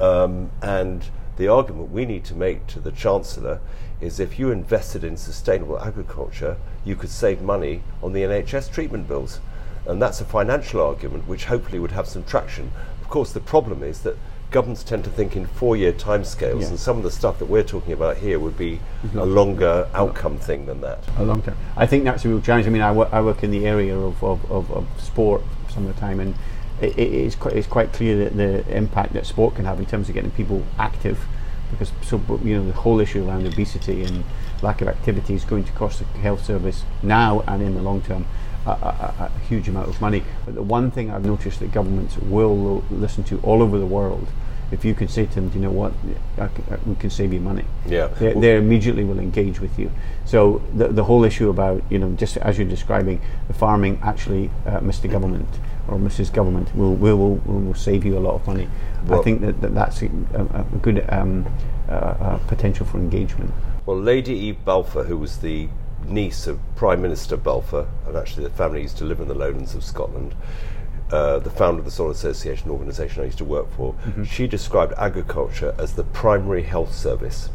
Um, 0.00 0.50
and 0.62 1.04
the 1.36 1.48
argument 1.48 1.90
we 1.90 2.04
need 2.04 2.24
to 2.26 2.34
make 2.34 2.66
to 2.68 2.80
the 2.80 2.92
Chancellor 2.92 3.60
is 4.00 4.20
if 4.20 4.38
you 4.38 4.52
invested 4.52 5.02
in 5.02 5.16
sustainable 5.16 5.78
agriculture, 5.80 6.56
you 6.84 6.94
could 6.94 7.10
save 7.10 7.42
money 7.42 7.82
on 8.02 8.12
the 8.12 8.22
NHS 8.22 8.70
treatment 8.72 9.08
bills. 9.08 9.40
And 9.86 10.00
that's 10.00 10.20
a 10.20 10.24
financial 10.24 10.80
argument 10.80 11.26
which 11.26 11.46
hopefully 11.46 11.78
would 11.78 11.92
have 11.92 12.06
some 12.06 12.22
traction. 12.24 12.70
Of 13.00 13.08
course, 13.08 13.32
the 13.32 13.40
problem 13.40 13.82
is 13.82 14.00
that 14.02 14.16
governments 14.50 14.82
tend 14.82 15.04
to 15.04 15.10
think 15.10 15.36
in 15.36 15.46
four-year 15.46 15.92
timescales, 15.92 16.62
Yeah. 16.62 16.68
and 16.68 16.78
some 16.78 16.96
of 16.96 17.02
the 17.02 17.10
stuff 17.10 17.38
that 17.38 17.46
we're 17.46 17.62
talking 17.62 17.92
about 17.92 18.16
here 18.18 18.38
would 18.38 18.56
be 18.56 18.80
a 19.14 19.24
longer 19.26 19.88
outcome 19.94 20.38
thing 20.38 20.66
than 20.66 20.80
that. 20.80 21.00
a 21.18 21.24
long 21.24 21.42
time. 21.42 21.56
I 21.76 21.86
think 21.86 22.04
that's 22.04 22.24
a 22.24 22.28
real 22.28 22.40
challenge. 22.40 22.66
I 22.66 22.70
mean, 22.70 22.82
I 22.82 22.92
work, 22.92 23.10
I 23.12 23.20
work 23.20 23.42
in 23.42 23.50
the 23.50 23.66
area 23.66 23.98
of, 23.98 24.22
of, 24.24 24.50
of, 24.50 24.70
of 24.70 24.86
sport 24.98 25.42
some 25.68 25.86
of 25.86 25.94
the 25.94 26.00
time, 26.00 26.18
and 26.20 26.34
it, 26.80 26.98
it 26.98 27.12
is 27.12 27.34
quite, 27.34 27.54
it's 27.54 27.66
quite 27.66 27.92
clear 27.92 28.16
that 28.24 28.36
the 28.36 28.64
impact 28.74 29.12
that 29.12 29.26
sport 29.26 29.54
can 29.56 29.64
have 29.66 29.78
in 29.78 29.86
terms 29.86 30.08
of 30.08 30.14
getting 30.14 30.30
people 30.30 30.64
active, 30.78 31.26
because 31.70 31.92
so 32.02 32.18
you 32.42 32.56
know 32.56 32.64
the 32.64 32.72
whole 32.72 33.00
issue 33.00 33.28
around 33.28 33.46
obesity 33.46 34.02
and 34.02 34.24
lack 34.62 34.80
of 34.80 34.88
activity 34.88 35.34
is 35.34 35.44
going 35.44 35.64
to 35.64 35.72
cost 35.72 35.98
the 35.98 36.04
health 36.20 36.44
service 36.44 36.84
now 37.02 37.40
and 37.46 37.62
in 37.62 37.74
the 37.74 37.82
long 37.82 38.00
term. 38.00 38.24
A, 38.68 39.24
a, 39.24 39.24
a 39.24 39.38
huge 39.48 39.68
amount 39.68 39.88
of 39.88 40.00
money. 40.00 40.22
But 40.44 40.54
the 40.54 40.62
one 40.62 40.90
thing 40.90 41.10
I've 41.10 41.24
noticed 41.24 41.60
that 41.60 41.72
governments 41.72 42.16
will 42.18 42.84
listen 42.90 43.24
to 43.24 43.38
all 43.40 43.62
over 43.62 43.78
the 43.78 43.86
world, 43.86 44.26
if 44.70 44.84
you 44.84 44.94
can 44.94 45.08
say 45.08 45.24
to 45.24 45.34
them, 45.34 45.48
"Do 45.48 45.54
you 45.58 45.64
know 45.64 45.70
what, 45.70 45.92
I 46.36 46.48
c- 46.48 46.62
I- 46.70 46.76
we 46.86 46.94
can 46.96 47.08
save 47.08 47.32
you 47.32 47.40
money," 47.40 47.64
Yeah. 47.86 48.08
they, 48.18 48.32
Well- 48.32 48.40
they 48.42 48.56
immediately 48.56 49.04
will 49.04 49.18
engage 49.18 49.60
with 49.60 49.78
you. 49.78 49.90
So 50.26 50.60
the, 50.76 50.88
the 50.88 51.04
whole 51.04 51.24
issue 51.24 51.48
about, 51.48 51.82
you 51.88 51.98
know, 51.98 52.10
just 52.12 52.36
as 52.36 52.58
you're 52.58 52.68
describing, 52.68 53.20
the 53.46 53.54
farming 53.54 53.98
actually, 54.02 54.50
uh, 54.66 54.80
Mr. 54.80 55.10
Government 55.10 55.48
or 55.88 55.96
Mrs. 55.96 56.30
Government 56.30 56.68
will, 56.76 56.94
will, 56.94 57.16
will, 57.16 57.60
will 57.60 57.74
save 57.74 58.04
you 58.04 58.18
a 58.18 58.20
lot 58.20 58.34
of 58.34 58.46
money. 58.46 58.68
I 59.10 59.22
think 59.22 59.40
that, 59.40 59.62
that 59.62 59.74
that's 59.74 60.02
a, 60.02 60.10
a, 60.34 60.42
a 60.60 60.64
good 60.82 61.02
um, 61.08 61.46
uh, 61.88 61.92
uh, 61.92 62.38
potential 62.48 62.84
for 62.84 62.98
engagement. 62.98 63.50
Well, 63.86 63.98
Lady 63.98 64.34
Eve 64.34 64.62
Balfour, 64.66 65.04
who 65.04 65.16
was 65.16 65.38
the 65.38 65.68
niece 66.06 66.46
of 66.46 66.58
Prime 66.76 67.02
Minister 67.02 67.36
Balfour, 67.36 67.88
and 68.06 68.16
actually 68.16 68.44
the 68.44 68.50
family 68.50 68.82
used 68.82 68.98
to 68.98 69.04
live 69.04 69.20
in 69.20 69.28
the 69.28 69.34
lowlands 69.34 69.74
of 69.74 69.84
Scotland, 69.84 70.34
uh, 71.10 71.38
the 71.38 71.50
founder 71.50 71.78
of 71.78 71.84
the 71.84 71.90
Soil 71.90 72.10
Association 72.10 72.70
organisation 72.70 73.22
I 73.22 73.26
used 73.26 73.38
to 73.38 73.44
work 73.44 73.70
for, 73.72 73.94
she 74.24 74.46
described 74.46 74.92
agriculture 74.98 75.74
as 75.78 75.94
the 75.94 76.04
primary 76.04 76.62
health 76.62 76.94
service. 76.94 77.50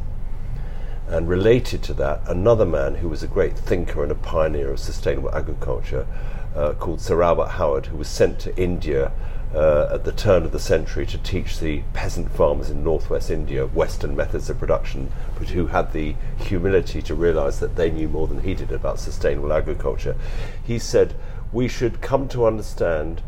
And 1.08 1.30
related 1.30 1.84
to 1.84 1.94
that, 1.96 2.22
another 2.28 2.66
man 2.66 2.96
who 2.96 3.10
was 3.10 3.22
a 3.22 3.28
great 3.28 3.58
thinker 3.58 4.02
and 4.02 4.12
a 4.12 4.16
pioneer 4.16 4.72
of 4.72 4.80
sustainable 4.80 5.34
agriculture, 5.36 6.08
uh, 6.56 6.74
called 6.74 7.02
Sir 7.02 7.22
Albert 7.22 7.50
Howard, 7.50 7.88
who 7.88 7.98
was 7.98 8.08
sent 8.08 8.40
to 8.40 8.56
India 8.58 9.12
uh, 9.54 9.90
at 9.92 10.04
the 10.04 10.12
turn 10.12 10.44
of 10.44 10.52
the 10.52 10.60
century 10.60 11.06
to 11.06 11.18
teach 11.20 11.60
the 11.60 11.84
peasant 11.94 12.32
farmers 12.32 12.70
in 12.70 12.84
northwest 12.84 13.30
India 13.30 13.66
Western 13.68 14.16
methods 14.16 14.50
of 14.50 14.58
production, 14.58 15.12
but 15.38 15.50
who 15.50 15.68
had 15.68 15.94
the 15.94 16.16
humility 16.40 17.02
to 17.02 17.14
realize 17.14 17.60
that 17.60 17.76
they 17.76 17.92
knew 17.92 18.08
more 18.08 18.28
than 18.28 18.42
he 18.42 18.54
did 18.54 18.72
about 18.72 19.00
sustainable 19.00 19.54
agriculture. 19.54 20.16
He 20.64 20.80
said, 20.80 21.14
We 21.52 21.68
should 21.68 22.02
come 22.02 22.28
to 22.30 22.46
understand 22.46 23.22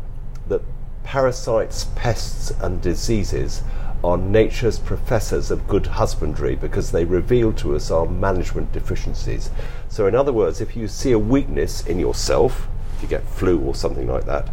that 0.48 0.62
parasites, 1.04 1.86
pests, 1.94 2.50
and 2.60 2.82
diseases 2.82 3.62
are 4.02 4.18
nature's 4.18 4.78
professors 4.78 5.50
of 5.50 5.66
good 5.68 5.86
husbandry 5.86 6.54
because 6.54 6.90
they 6.90 7.04
reveal 7.04 7.52
to 7.52 7.74
us 7.74 7.90
our 7.90 8.06
management 8.06 8.72
deficiencies. 8.72 9.50
So, 9.88 10.06
in 10.06 10.14
other 10.14 10.32
words, 10.32 10.60
if 10.60 10.76
you 10.76 10.88
see 10.88 11.12
a 11.12 11.18
weakness 11.18 11.86
in 11.86 11.98
yourself, 11.98 12.68
if 12.96 13.02
you 13.02 13.08
get 13.08 13.26
flu 13.26 13.60
or 13.60 13.74
something 13.74 14.08
like 14.08 14.26
that, 14.26 14.48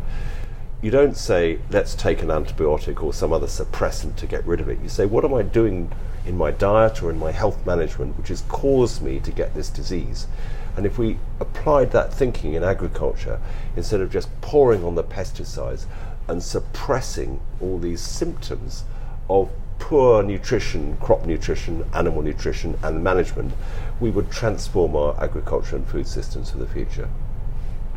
you 0.84 0.92
don't 0.92 1.16
say, 1.16 1.60
let's 1.70 1.96
take 1.96 2.22
an 2.22 2.28
antibiotic 2.28 3.02
or 3.02 3.14
some 3.14 3.32
other 3.32 3.48
suppressant 3.48 4.18
to 4.18 4.28
get 4.28 4.46
rid 4.46 4.60
of 4.60 4.68
it. 4.68 4.80
You 4.84 4.90
say, 4.90 5.06
what 5.06 5.24
am 5.24 5.34
I 5.34 5.42
doing 5.42 5.90
in 6.26 6.38
my 6.38 6.52
diet 6.52 7.02
or 7.02 7.10
in 7.10 7.18
my 7.18 7.32
health 7.32 7.66
management 7.66 8.18
which 8.18 8.28
has 8.28 8.42
caused 8.50 9.02
me 9.02 9.22
to 9.22 9.32
get 9.32 9.56
this 9.56 9.70
disease? 9.70 10.28
And 10.76 10.86
if 10.86 10.98
we 10.98 11.20
applied 11.40 11.92
that 11.92 12.14
thinking 12.14 12.54
in 12.54 12.66
agriculture, 12.66 13.40
instead 13.78 14.02
of 14.02 14.12
just 14.12 14.30
pouring 14.42 14.84
on 14.84 14.96
the 14.96 15.06
pesticides 15.06 15.86
and 16.28 16.44
suppressing 16.44 17.40
all 17.62 17.80
these 17.80 18.02
symptoms 18.02 18.84
of 19.30 19.50
poor 19.80 20.22
nutrition, 20.22 20.98
crop 20.98 21.26
nutrition, 21.26 21.86
animal 21.94 22.22
nutrition, 22.22 22.78
and 22.84 23.02
management, 23.02 23.54
we 24.02 24.10
would 24.10 24.30
transform 24.30 24.98
our 24.98 25.16
agriculture 25.24 25.78
and 25.78 25.88
food 25.88 26.08
systems 26.08 26.52
for 26.52 26.58
the 26.58 26.68
future. 26.68 27.08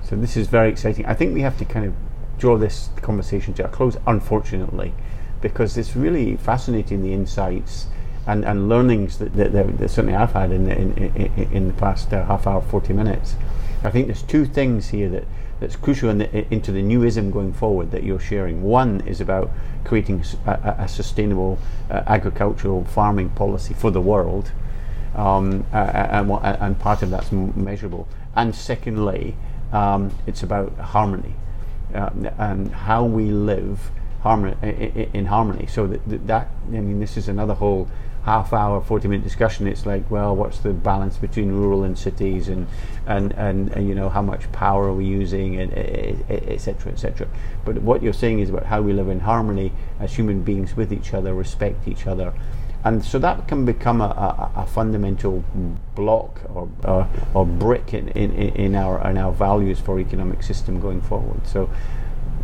So 0.05 0.14
this 0.14 0.37
is 0.37 0.47
very 0.47 0.70
exciting. 0.70 1.05
I 1.07 1.14
think 1.14 1.34
we 1.34 1.41
have 1.41 1.59
to 1.59 1.64
kind 1.64 1.87
of 1.87 1.95
draw 2.39 2.57
this 2.57 2.91
conversation 3.03 3.55
to 3.55 3.64
a 3.64 3.68
close, 3.68 3.97
unfortunately, 4.07 4.93
because 5.41 5.76
it's 5.76 5.97
really 5.97 6.37
fascinating 6.37 7.03
the 7.03 7.12
insights 7.12 7.87
and, 8.26 8.45
and 8.45 8.68
learnings 8.68 9.18
that, 9.18 9.34
that, 9.34 9.53
that, 9.53 9.89
certainly 9.89 10.14
I've 10.14 10.32
had 10.32 10.51
in 10.51 10.64
the, 10.64 10.76
in, 10.76 10.93
in, 10.95 11.53
in 11.53 11.68
the 11.68 11.74
past 11.74 12.12
uh, 12.12 12.24
half 12.24 12.47
hour, 12.47 12.61
40 12.61 12.93
minutes. 12.93 13.37
I 13.84 13.91
think 13.91 14.07
there's 14.07 14.22
two 14.22 14.45
things 14.45 14.89
here 14.89 15.09
that, 15.11 15.24
that's 15.61 15.76
crucial 15.76 16.11
in 16.11 16.18
the, 16.18 16.53
into 16.53 16.72
the 16.72 16.82
newism 16.82 17.30
going 17.30 17.53
forward 17.53 17.91
that 17.93 18.03
you're 18.03 18.20
sharing. 18.20 18.62
One 18.62 19.01
is 19.03 19.20
about 19.20 19.51
creating 19.84 20.24
a 20.45 20.89
sustainable 20.89 21.59
uh, 21.89 22.03
agricultural 22.07 22.84
farming 22.84 23.30
policy 23.30 23.72
for 23.72 23.91
the 23.91 24.01
world, 24.01 24.51
um, 25.14 25.64
uh, 25.72 25.76
and, 25.76 26.30
and 26.30 26.78
part 26.78 27.03
of 27.03 27.11
that's 27.11 27.30
measurable. 27.30 28.09
And 28.34 28.55
secondly, 28.55 29.37
um, 29.72 30.11
it's 30.26 30.43
about 30.43 30.76
harmony 30.76 31.34
uh, 31.97 32.11
and 32.38 32.70
how 32.72 33.05
we 33.05 33.30
live 33.30 33.90
harmony, 34.20 35.09
in 35.12 35.26
harmony. 35.26 35.66
So 35.66 35.86
that, 35.86 36.26
that, 36.26 36.51
I 36.68 36.70
mean, 36.70 37.01
this 37.01 37.16
is 37.16 37.28
another 37.28 37.55
whole 37.55 37.88
half 38.26 38.53
hour, 38.53 38.80
40 38.80 39.07
minute 39.07 39.22
discussion. 39.22 39.68
It's 39.68 39.86
like, 39.86 40.11
well, 40.11 40.34
what's 40.34 40.59
the 40.59 40.72
balance 40.72 41.16
between 41.16 41.53
rural 41.53 41.84
and 41.84 41.97
cities 41.97 42.49
and, 42.49 42.66
and, 43.07 43.32
and, 43.34 43.70
and 43.70 43.88
you 43.88 43.94
know, 43.94 44.09
how 44.09 44.22
much 44.22 44.51
power 44.51 44.88
are 44.88 44.92
we 44.92 45.05
using 45.05 45.61
and 45.61 45.72
uh, 45.72 45.76
uh, 46.34 46.40
et 46.49 46.61
cetera, 46.61 46.90
et 46.90 46.99
cetera. 46.99 47.28
But 47.64 47.82
what 47.82 48.03
you're 48.03 48.12
saying 48.12 48.40
is 48.40 48.51
about 48.51 48.66
how 48.66 48.82
we 48.82 48.92
live 48.92 49.09
in 49.09 49.20
harmony 49.20 49.70
as 50.01 50.16
human 50.16 50.42
beings 50.42 50.76
with 50.76 50.92
each 50.92 51.14
other, 51.14 51.32
respect 51.34 51.86
each 51.86 52.09
other. 52.09 52.32
And 52.87 53.05
so 53.05 53.18
that 53.18 53.49
can 53.49 53.64
become 53.64 54.01
a, 54.01 54.05
a, 54.05 54.61
a 54.62 54.66
fundamental 54.66 55.43
block 55.97 56.41
or, 56.55 56.68
uh, 56.84 57.05
or 57.34 57.45
brick 57.45 57.93
in, 57.93 58.11
in, 58.11 58.30
in, 58.32 58.76
our, 58.76 59.05
in 59.11 59.18
our 59.18 59.32
values 59.32 59.80
for 59.80 59.99
economic 59.99 60.45
system 60.45 60.78
going 60.78 61.01
forward. 61.01 61.45
So, 61.49 61.68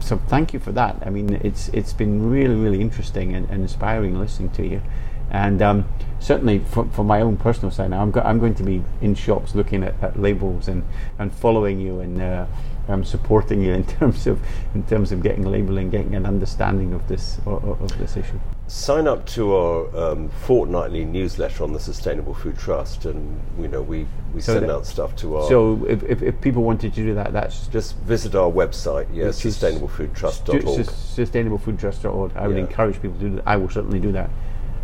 so 0.01 0.19
thank 0.27 0.53
you 0.53 0.59
for 0.59 0.73
that. 0.73 0.97
I 1.07 1.11
mean, 1.11 1.35
it's 1.45 1.69
it's 1.69 1.93
been 1.93 2.29
really 2.29 2.57
really 2.57 2.81
interesting 2.81 3.37
and, 3.37 3.49
and 3.51 3.63
inspiring 3.63 4.19
listening 4.19 4.51
to 4.51 4.67
you, 4.67 4.83
and 5.31 5.63
um, 5.63 5.85
certainly 6.19 6.59
for, 6.59 6.87
for 6.87 7.05
my 7.05 7.21
own 7.21 7.37
personal 7.37 7.71
side 7.71 7.91
now, 7.91 8.03
I'm 8.03 8.11
go- 8.11 8.23
I'm 8.23 8.41
going 8.41 8.57
to 8.57 8.65
be 8.65 8.83
in 9.01 9.15
shops 9.15 9.55
looking 9.55 9.85
at, 9.85 9.95
at 10.03 10.19
labels 10.19 10.67
and, 10.67 10.83
and 11.21 11.33
following 11.33 11.79
you 11.79 12.01
and 12.01 12.21
uh, 12.21 12.47
um, 12.93 13.05
supporting 13.05 13.63
you 13.63 13.73
in 13.73 13.85
terms 13.99 14.27
of 14.27 14.41
in 14.75 14.83
terms 14.85 15.13
of 15.13 15.23
getting 15.23 15.45
labeling, 15.45 15.91
getting 15.91 16.15
an 16.15 16.27
understanding 16.27 16.93
of 16.93 17.07
this 17.09 17.39
of, 17.47 17.65
of 17.83 17.99
this 17.99 18.17
issue. 18.17 18.39
sign 18.69 19.07
up 19.07 19.27
to 19.27 19.55
our 19.55 19.97
um, 19.97 20.29
fortnightly 20.31 21.05
newsletter 21.05 21.63
on 21.65 21.73
the 21.73 21.81
Sustainable 21.81 22.35
Food 22.35 22.59
Trust, 22.59 23.05
and 23.07 23.41
you 23.59 23.69
know 23.69 23.83
we, 23.83 24.07
we 24.35 24.41
So 24.41 24.55
send 24.55 24.71
out 24.71 24.87
stuff 24.87 25.17
to 25.17 25.37
our. 25.37 25.49
So 25.49 25.85
if, 25.87 26.03
if, 26.05 26.23
if 26.23 26.41
people 26.41 26.63
wanted 26.63 26.95
to 26.95 27.03
do 27.03 27.15
that, 27.15 27.33
that's 27.33 27.67
just 27.69 27.97
visit 27.99 28.35
our 28.35 28.51
website, 28.51 29.07
yes, 29.13 29.43
sustainablefoodtrust.org. 29.43 30.85
sus- 30.85 31.17
sustainablefoodtrust.org. 31.19 32.37
I 32.37 32.47
would 32.47 32.57
Yeah. 32.57 32.63
encourage 32.63 33.01
people 33.01 33.19
to 33.19 33.29
do 33.31 33.37
that. 33.37 33.43
I 33.47 33.57
will 33.57 33.69
certainly 33.71 34.01
do 34.01 34.13
that, 34.13 34.31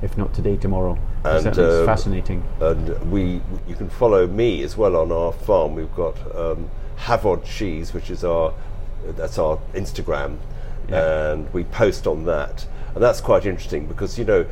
if 0.03 0.17
not 0.17 0.33
today, 0.35 0.57
tomorrow. 0.57 0.99
And, 1.25 1.47
it's 1.47 1.59
um, 1.59 1.85
fascinating. 1.87 2.43
and 2.61 3.11
we 3.11 3.41
you 3.67 3.75
can 3.75 3.89
follow 3.91 4.27
me 4.27 4.63
as 4.63 4.77
well 4.77 4.97
on 4.97 5.13
our 5.13 5.33
farm. 5.33 5.75
We've 5.75 5.95
got 5.95 6.17
um, 6.37 6.71
Hafod 6.99 7.45
cheese, 7.45 7.93
which 7.93 8.11
is 8.11 8.25
our 8.25 8.53
that's 9.17 9.39
our 9.39 9.59
Instagram, 9.75 10.39
Yeah. 10.89 11.31
and 11.33 11.53
we 11.53 11.65
post 11.65 12.07
on 12.07 12.25
that, 12.25 12.67
and 12.95 13.03
that's 13.03 13.21
quite 13.21 13.47
interesting 13.47 13.87
because 13.87 14.19
you 14.19 14.25
know 14.25 14.45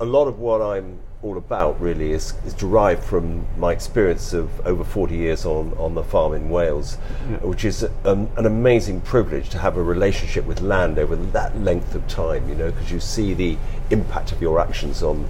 a 0.00 0.04
lot 0.04 0.26
of 0.26 0.38
what 0.38 0.62
I'm 0.62 0.98
all 1.22 1.36
about 1.36 1.78
really 1.78 2.12
is, 2.12 2.32
is 2.46 2.54
derived 2.54 3.04
from 3.04 3.44
my 3.58 3.72
experience 3.72 4.32
of 4.32 4.48
over 4.66 4.82
40 4.82 5.14
years 5.14 5.44
on, 5.44 5.74
on 5.76 5.94
the 5.94 6.02
farm 6.02 6.32
in 6.32 6.48
Wales, 6.48 6.94
which 7.42 7.66
is 7.66 7.86
um, 8.06 8.26
an 8.38 8.46
amazing 8.46 9.02
privilege 9.02 9.50
to 9.50 9.58
have 9.58 9.76
a 9.76 9.82
relationship 9.82 10.46
with 10.46 10.62
land 10.62 10.98
over 10.98 11.14
that 11.16 11.54
length 11.60 11.94
of 11.94 12.08
time, 12.08 12.48
you 12.48 12.54
know, 12.54 12.70
because 12.70 12.90
you 12.90 12.98
see 13.00 13.34
the 13.34 13.58
impact 13.90 14.32
of 14.32 14.40
your 14.40 14.58
actions 14.58 15.02
on 15.02 15.28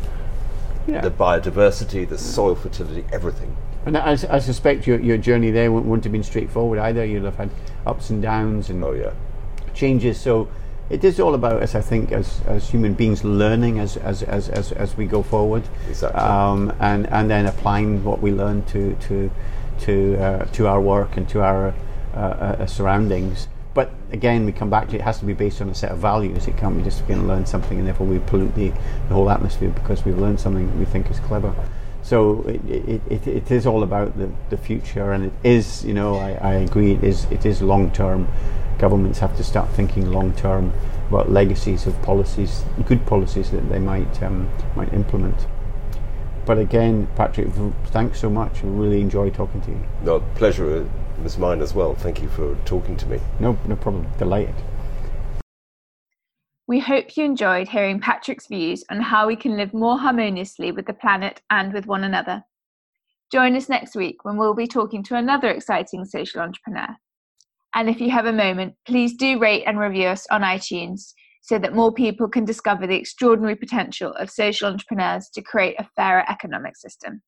Yeah. 0.87 1.01
the 1.01 1.11
biodiversity, 1.11 2.09
the 2.09 2.19
soil 2.19 2.55
fertility, 2.55 3.05
everything. 3.13 3.57
And 3.87 3.97
I, 3.97 4.13
I 4.13 4.39
suspect 4.39 4.87
your, 4.87 5.01
your 5.01 5.17
journey 5.17 5.51
there 5.51 5.73
wouldn't, 5.73 5.89
wouldn't 5.89 6.05
have 6.05 6.13
been 6.13 6.23
straightforward 6.23 6.79
either. 6.79 7.05
You'd 7.05 7.25
have 7.25 7.37
had 7.37 7.51
ups 7.87 8.11
and 8.11 8.21
downs 8.21 8.69
and 8.69 8.85
Oh 8.85 8.93
yeah, 8.93 9.13
changes. 9.75 10.21
So 10.21 10.49
it 10.91 11.05
is 11.05 11.21
all 11.21 11.35
about 11.35 11.63
us, 11.63 11.75
I 11.75 11.81
think, 11.81 12.13
as, 12.13 12.41
as 12.47 12.69
human 12.69 12.95
beings, 12.95 13.25
learning 13.25 13.79
as, 13.79 13.97
as, 13.97 14.23
as, 14.25 14.49
as, 14.49 14.73
as 14.73 14.97
we 14.97 15.07
go 15.07 15.23
forward. 15.23 15.63
Exactly. 15.89 16.21
Um, 16.21 16.75
and, 16.81 17.07
and 17.09 17.31
then 17.31 17.47
applying 17.47 18.05
what 18.05 18.21
we 18.21 18.33
learn 18.33 18.65
to, 18.67 18.97
to, 18.97 19.31
to, 19.81 20.17
uh, 20.17 20.45
to 20.47 20.67
our 20.67 20.81
work 20.81 21.17
and 21.17 21.29
to 21.29 21.43
our 21.43 21.73
uh, 22.13 22.17
uh, 22.17 22.67
surroundings. 22.67 23.47
But 23.73 23.93
again, 24.11 24.45
we 24.45 24.53
come 24.53 24.69
back 24.69 24.89
to 24.89 24.97
it 24.97 25.03
has 25.03 25.21
to 25.21 25.25
be 25.25 25.33
based 25.33 25.63
on 25.63 25.69
a 25.69 25.75
set 25.77 25.93
of 25.93 25.99
values. 25.99 26.49
It 26.49 26.57
can't 26.57 26.77
be 26.77 26.83
just 26.83 27.07
going 27.07 27.21
to 27.21 27.27
learn 27.27 27.47
something 27.47 27.79
and 27.79 27.87
therefore 27.87 28.09
we 28.09 28.19
pollute 28.19 28.57
the, 28.57 28.71
the 28.71 29.15
whole 29.15 29.31
atmosphere 29.31 29.71
because 29.71 30.05
we've 30.05 30.19
learned 30.19 30.41
something 30.41 30.77
we 30.77 30.85
think 30.85 31.09
is 31.09 31.21
clever. 31.21 31.55
So 32.03 32.43
it, 32.43 32.65
it, 32.65 33.03
it, 33.11 33.27
it 33.27 33.51
is 33.51 33.67
all 33.67 33.83
about 33.83 34.17
the, 34.19 34.31
the 34.49 34.57
future, 34.57 35.13
and 35.13 35.27
it 35.27 35.33
is, 35.45 35.85
you 35.85 35.95
know, 35.95 36.17
I, 36.17 36.31
I 36.33 36.55
agree, 36.55 36.93
it 36.93 37.05
is, 37.05 37.25
it 37.31 37.45
is 37.45 37.63
long 37.63 37.91
term 37.93 38.27
governments 38.81 39.19
have 39.19 39.37
to 39.37 39.45
start 39.45 39.69
thinking 39.71 40.11
long 40.11 40.33
term 40.33 40.73
about 41.09 41.31
legacies 41.31 41.87
of 41.87 42.01
policies, 42.03 42.65
good 42.87 43.05
policies 43.05 43.51
that 43.51 43.69
they 43.69 43.79
might 43.79 44.23
um, 44.23 44.49
might 44.75 44.93
implement. 44.95 45.47
But 46.47 46.59
again, 46.59 47.07
Patrick, 47.15 47.49
thanks 47.87 48.19
so 48.19 48.31
much. 48.31 48.65
I 48.65 48.67
really 48.67 49.01
enjoy 49.01 49.31
talking 49.31 49.61
to 49.63 49.71
you. 49.71 49.85
No, 50.03 50.21
pleasure 50.35 50.89
was 51.23 51.37
mine 51.37 51.61
as 51.61 51.75
well. 51.75 51.95
Thank 51.95 52.23
you 52.23 52.29
for 52.29 52.57
talking 52.65 52.97
to 52.97 53.07
me. 53.07 53.21
No, 53.39 53.59
no 53.67 53.77
problem. 53.77 54.07
Delighted. 54.19 54.55
We 56.71 56.79
hope 56.79 57.17
you 57.17 57.25
enjoyed 57.25 57.67
hearing 57.67 57.99
Patrick's 57.99 58.47
views 58.47 58.85
on 58.91 59.01
how 59.01 59.27
we 59.27 59.35
can 59.35 59.57
live 59.57 59.75
more 59.75 59.99
harmoniously 59.99 60.71
with 60.71 60.87
the 60.87 60.93
planet 60.93 61.43
and 61.51 61.73
with 61.73 61.89
one 61.89 62.05
another. 62.05 62.45
Join 63.33 63.57
us 63.57 63.69
next 63.69 63.97
week 63.97 64.25
when 64.25 64.37
we'll 64.37 64.55
be 64.55 64.69
talking 64.69 65.03
to 65.03 65.17
another 65.17 65.49
exciting 65.49 66.05
social 66.05 66.41
entrepreneur. 66.41 66.87
And 67.75 67.91
if 67.91 68.01
you 68.01 68.13
have 68.13 68.27
a 68.27 68.33
moment, 68.33 68.75
please 68.87 69.17
do 69.17 69.41
rate 69.41 69.65
and 69.67 69.81
review 69.81 70.07
us 70.07 70.29
on 70.31 70.43
iTunes 70.43 71.13
so 71.43 71.59
that 71.59 71.75
more 71.75 71.93
people 71.93 72.29
can 72.29 72.45
discover 72.45 72.87
the 72.87 72.95
extraordinary 72.95 73.57
potential 73.57 74.13
of 74.13 74.31
social 74.31 74.69
entrepreneurs 74.69 75.29
to 75.35 75.43
create 75.43 75.75
a 75.81 75.89
fairer 75.97 76.23
economic 76.31 76.77
system. 76.77 77.21